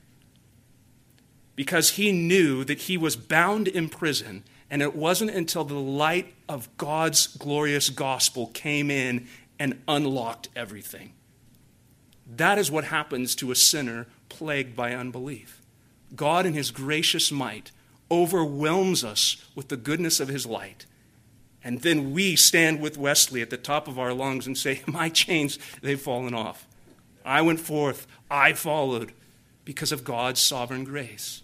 because 1.57 1.91
he 1.91 2.13
knew 2.13 2.65
that 2.65 2.83
he 2.83 2.97
was 2.97 3.17
bound 3.17 3.69
in 3.69 3.89
prison, 3.89 4.45
and 4.71 4.83
it 4.83 4.95
wasn't 4.95 5.31
until 5.31 5.65
the 5.65 5.75
light 5.75 6.34
of 6.49 6.75
God's 6.77 7.27
glorious 7.27 7.91
gospel 7.91 8.49
came 8.49 8.91
in 8.91 9.27
and 9.59 9.81
unlocked 9.89 10.49
everything. 10.55 11.13
That 12.27 12.59
is 12.59 12.71
what 12.71 12.85
happens 12.85 13.35
to 13.37 13.51
a 13.51 13.57
sinner 13.57 14.07
plagued 14.29 14.75
by 14.75 14.93
unbelief. 14.95 15.63
God, 16.15 16.47
in 16.47 16.55
his 16.55 16.71
gracious 16.71 17.31
might, 17.31 17.71
overwhelms 18.11 19.05
us 19.05 19.45
with 19.55 19.69
the 19.69 19.77
goodness 19.77 20.21
of 20.21 20.29
his 20.29 20.47
light. 20.47 20.87
And 21.63 21.81
then 21.81 22.13
we 22.13 22.37
stand 22.37 22.81
with 22.81 22.99
Wesley 22.99 23.41
at 23.41 23.51
the 23.51 23.57
top 23.57 23.89
of 23.89 23.99
our 23.99 24.13
lungs 24.13 24.47
and 24.47 24.57
say, 24.57 24.83
My 24.87 25.09
chains, 25.09 25.59
they've 25.83 26.01
fallen 26.01 26.35
off. 26.35 26.67
I 27.25 27.41
went 27.41 27.61
forth, 27.61 28.07
I 28.31 28.53
followed 28.53 29.13
because 29.65 29.93
of 29.93 30.05
God's 30.05 30.41
sovereign 30.41 30.85
grace. 30.85 31.43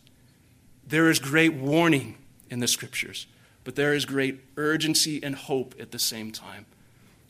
There 0.86 1.08
is 1.08 1.18
great 1.18 1.54
warning 1.54 2.16
in 2.50 2.60
the 2.60 2.68
scriptures, 2.68 3.26
but 3.64 3.76
there 3.76 3.94
is 3.94 4.04
great 4.04 4.40
urgency 4.56 5.22
and 5.22 5.34
hope 5.34 5.74
at 5.78 5.90
the 5.90 5.98
same 5.98 6.32
time. 6.32 6.66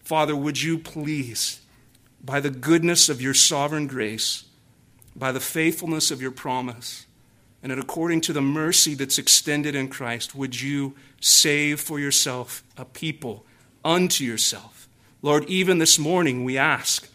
Father, 0.02 0.34
would 0.34 0.62
you 0.62 0.78
please, 0.78 1.60
by 2.24 2.40
the 2.40 2.50
goodness 2.50 3.08
of 3.08 3.20
your 3.20 3.34
sovereign 3.34 3.86
grace, 3.86 4.44
by 5.14 5.32
the 5.32 5.40
faithfulness 5.40 6.10
of 6.10 6.22
your 6.22 6.30
promise, 6.30 7.06
and 7.62 7.72
according 7.72 8.22
to 8.22 8.32
the 8.32 8.40
mercy 8.40 8.94
that's 8.94 9.18
extended 9.18 9.74
in 9.74 9.88
Christ, 9.88 10.34
would 10.34 10.60
you 10.60 10.94
save 11.20 11.80
for 11.80 11.98
yourself 11.98 12.62
a 12.76 12.84
people 12.84 13.44
unto 13.84 14.24
yourself? 14.24 14.88
Lord, 15.22 15.44
even 15.44 15.78
this 15.78 15.98
morning 15.98 16.44
we 16.44 16.56
ask 16.56 17.08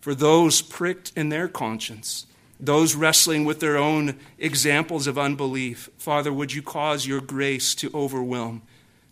for 0.00 0.14
those 0.14 0.62
pricked 0.62 1.12
in 1.16 1.28
their 1.28 1.48
conscience 1.48 2.26
those 2.60 2.94
wrestling 2.94 3.44
with 3.44 3.60
their 3.60 3.78
own 3.78 4.18
examples 4.38 5.06
of 5.06 5.18
unbelief, 5.18 5.88
Father, 5.96 6.32
would 6.32 6.52
you 6.52 6.62
cause 6.62 7.06
your 7.06 7.20
grace 7.20 7.74
to 7.76 7.90
overwhelm, 7.94 8.62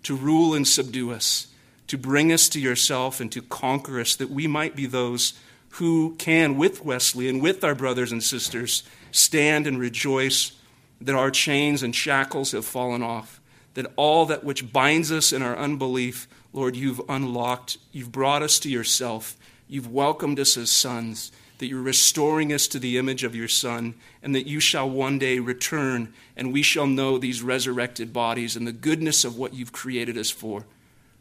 to 0.03 0.14
rule 0.14 0.55
and 0.55 0.68
subdue 0.68 1.11
us, 1.11 1.49
to 1.86 1.96
bring 1.96 2.30
us 2.30 2.49
to 2.51 2.61
yourself 2.61 3.20
and 3.20 3.32
to 3.32 3.40
conquer 3.40 4.01
us, 4.01 4.14
that 4.16 4.30
we 4.30 4.46
might 4.46 4.76
be 4.76 4.86
those 4.86 5.32
who 5.72 6.14
can, 6.16 6.57
with 6.57 6.84
Wesley 6.84 7.28
and 7.28 7.42
with 7.42 7.64
our 7.64 7.74
brothers 7.74 8.12
and 8.12 8.22
sisters, 8.22 8.82
stand 9.11 9.66
and 9.66 9.78
rejoice 9.78 10.53
that 11.01 11.14
our 11.14 11.30
chains 11.30 11.82
and 11.82 11.94
shackles 11.94 12.53
have 12.53 12.64
fallen 12.64 13.03
off, 13.03 13.40
that 13.74 13.92
all 13.96 14.26
that 14.26 14.44
which 14.44 14.72
binds 14.72 15.11
us 15.11 15.32
in 15.32 15.42
our 15.42 15.57
unbelief, 15.57 16.28
Lord, 16.53 16.76
you've 16.76 17.01
unlocked, 17.09 17.78
you've 17.92 18.12
brought 18.12 18.42
us 18.42 18.59
to 18.61 18.70
yourself, 18.70 19.36
you've 19.68 19.90
welcomed 19.90 20.40
us 20.40 20.57
as 20.57 20.70
sons 20.70 21.30
that 21.59 21.67
you're 21.67 21.83
restoring 21.83 22.53
us 22.53 22.67
to 22.69 22.79
the 22.79 22.99
image 22.99 23.25
of 23.25 23.35
your 23.35 23.49
Son, 23.49 23.95
and 24.23 24.35
that 24.35 24.47
you 24.47 24.61
shall 24.61 24.89
one 24.89 25.19
day 25.19 25.39
return, 25.39 26.13
and 26.37 26.53
we 26.53 26.63
shall 26.63 26.87
know 26.87 27.19
these 27.19 27.43
resurrected 27.43 28.13
bodies 28.13 28.57
and 28.57 28.67
the 28.67 28.73
goodness 28.73 29.25
of 29.25 29.37
what 29.37 29.55
you've 29.55 29.73
created 29.73 30.17
us 30.17 30.31
for. 30.31 30.65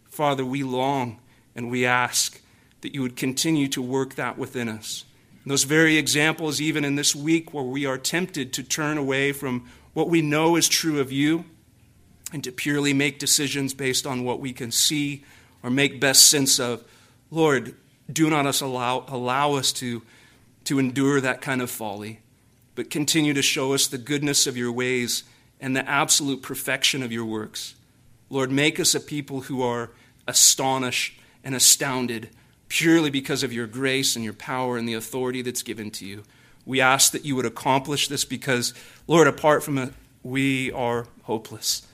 Father, 0.09 0.45
we 0.45 0.63
long 0.63 1.19
and 1.55 1.69
we 1.71 1.85
ask 1.85 2.41
that 2.81 2.93
you 2.93 3.01
would 3.01 3.15
continue 3.15 3.67
to 3.67 3.81
work 3.81 4.15
that 4.15 4.37
within 4.37 4.69
us. 4.69 5.03
And 5.43 5.51
those 5.51 5.63
very 5.63 5.97
examples, 5.97 6.61
even 6.61 6.85
in 6.85 6.95
this 6.95 7.15
week 7.15 7.53
where 7.53 7.63
we 7.63 7.85
are 7.85 7.97
tempted 7.97 8.53
to 8.53 8.63
turn 8.63 8.97
away 8.97 9.31
from 9.31 9.67
what 9.93 10.09
we 10.09 10.21
know 10.21 10.55
is 10.55 10.67
true 10.69 10.99
of 10.99 11.11
you 11.11 11.45
and 12.31 12.43
to 12.43 12.51
purely 12.51 12.93
make 12.93 13.17
decisions 13.17 13.73
based 13.73 14.05
on 14.05 14.23
what 14.23 14.39
we 14.39 14.53
can 14.53 14.71
see 14.71 15.23
or 15.63 15.69
make 15.69 15.99
best 15.99 16.27
sense 16.27 16.59
of, 16.59 16.83
Lord, 17.31 17.75
do 18.11 18.29
not 18.29 18.45
us 18.45 18.61
allow, 18.61 19.05
allow 19.07 19.53
us 19.53 19.71
to 19.73 20.01
to 20.67 20.79
endure 20.79 21.21
that 21.21 21.39
kind 21.39 21.61
of 21.61 21.71
folly, 21.71 22.19
but 22.75 22.89
continue 22.89 23.33
to 23.33 23.41
show 23.41 23.73
us 23.73 23.87
the 23.87 23.97
goodness 23.97 24.45
of 24.45 24.57
your 24.57 24.71
ways 24.71 25.23
and 25.61 25.73
the 25.73 25.89
absolute 25.89 26.41
perfection 26.41 27.01
of 27.01 27.09
your 27.09 27.23
works. 27.23 27.75
Lord, 28.29 28.51
make 28.51 28.77
us 28.77 28.93
a 28.93 28.99
people 28.99 29.41
who 29.41 29.61
are 29.61 29.91
astonished 30.27 31.17
and 31.41 31.55
astounded 31.55 32.29
purely 32.67 33.09
because 33.09 33.43
of 33.43 33.53
your 33.53 33.65
grace 33.65 34.17
and 34.17 34.25
your 34.25 34.33
power 34.33 34.77
and 34.77 34.89
the 34.89 34.93
authority 34.93 35.41
that's 35.41 35.63
given 35.63 35.89
to 35.89 36.05
you. 36.05 36.23
We 36.65 36.81
ask 36.81 37.13
that 37.13 37.23
you 37.23 37.37
would 37.37 37.45
accomplish 37.45 38.09
this 38.09 38.25
because, 38.25 38.73
Lord, 39.07 39.25
apart 39.25 39.63
from 39.63 39.77
it, 39.77 39.93
we 40.21 40.69
are 40.73 41.07
hopeless. 41.23 41.87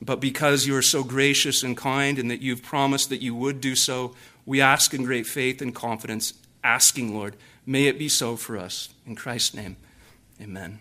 But 0.00 0.20
because 0.20 0.66
you 0.66 0.74
are 0.74 0.82
so 0.82 1.04
gracious 1.04 1.62
and 1.62 1.76
kind 1.76 2.18
and 2.18 2.30
that 2.30 2.40
you've 2.40 2.62
promised 2.62 3.10
that 3.10 3.20
you 3.20 3.34
would 3.34 3.60
do 3.60 3.76
so, 3.76 4.14
we 4.46 4.62
ask 4.62 4.94
in 4.94 5.04
great 5.04 5.26
faith 5.26 5.60
and 5.60 5.74
confidence, 5.74 6.32
asking, 6.64 7.14
Lord, 7.14 7.36
May 7.66 7.86
it 7.86 7.98
be 7.98 8.08
so 8.08 8.36
for 8.36 8.56
us. 8.56 8.90
In 9.04 9.16
Christ's 9.16 9.54
name, 9.54 9.76
amen. 10.40 10.78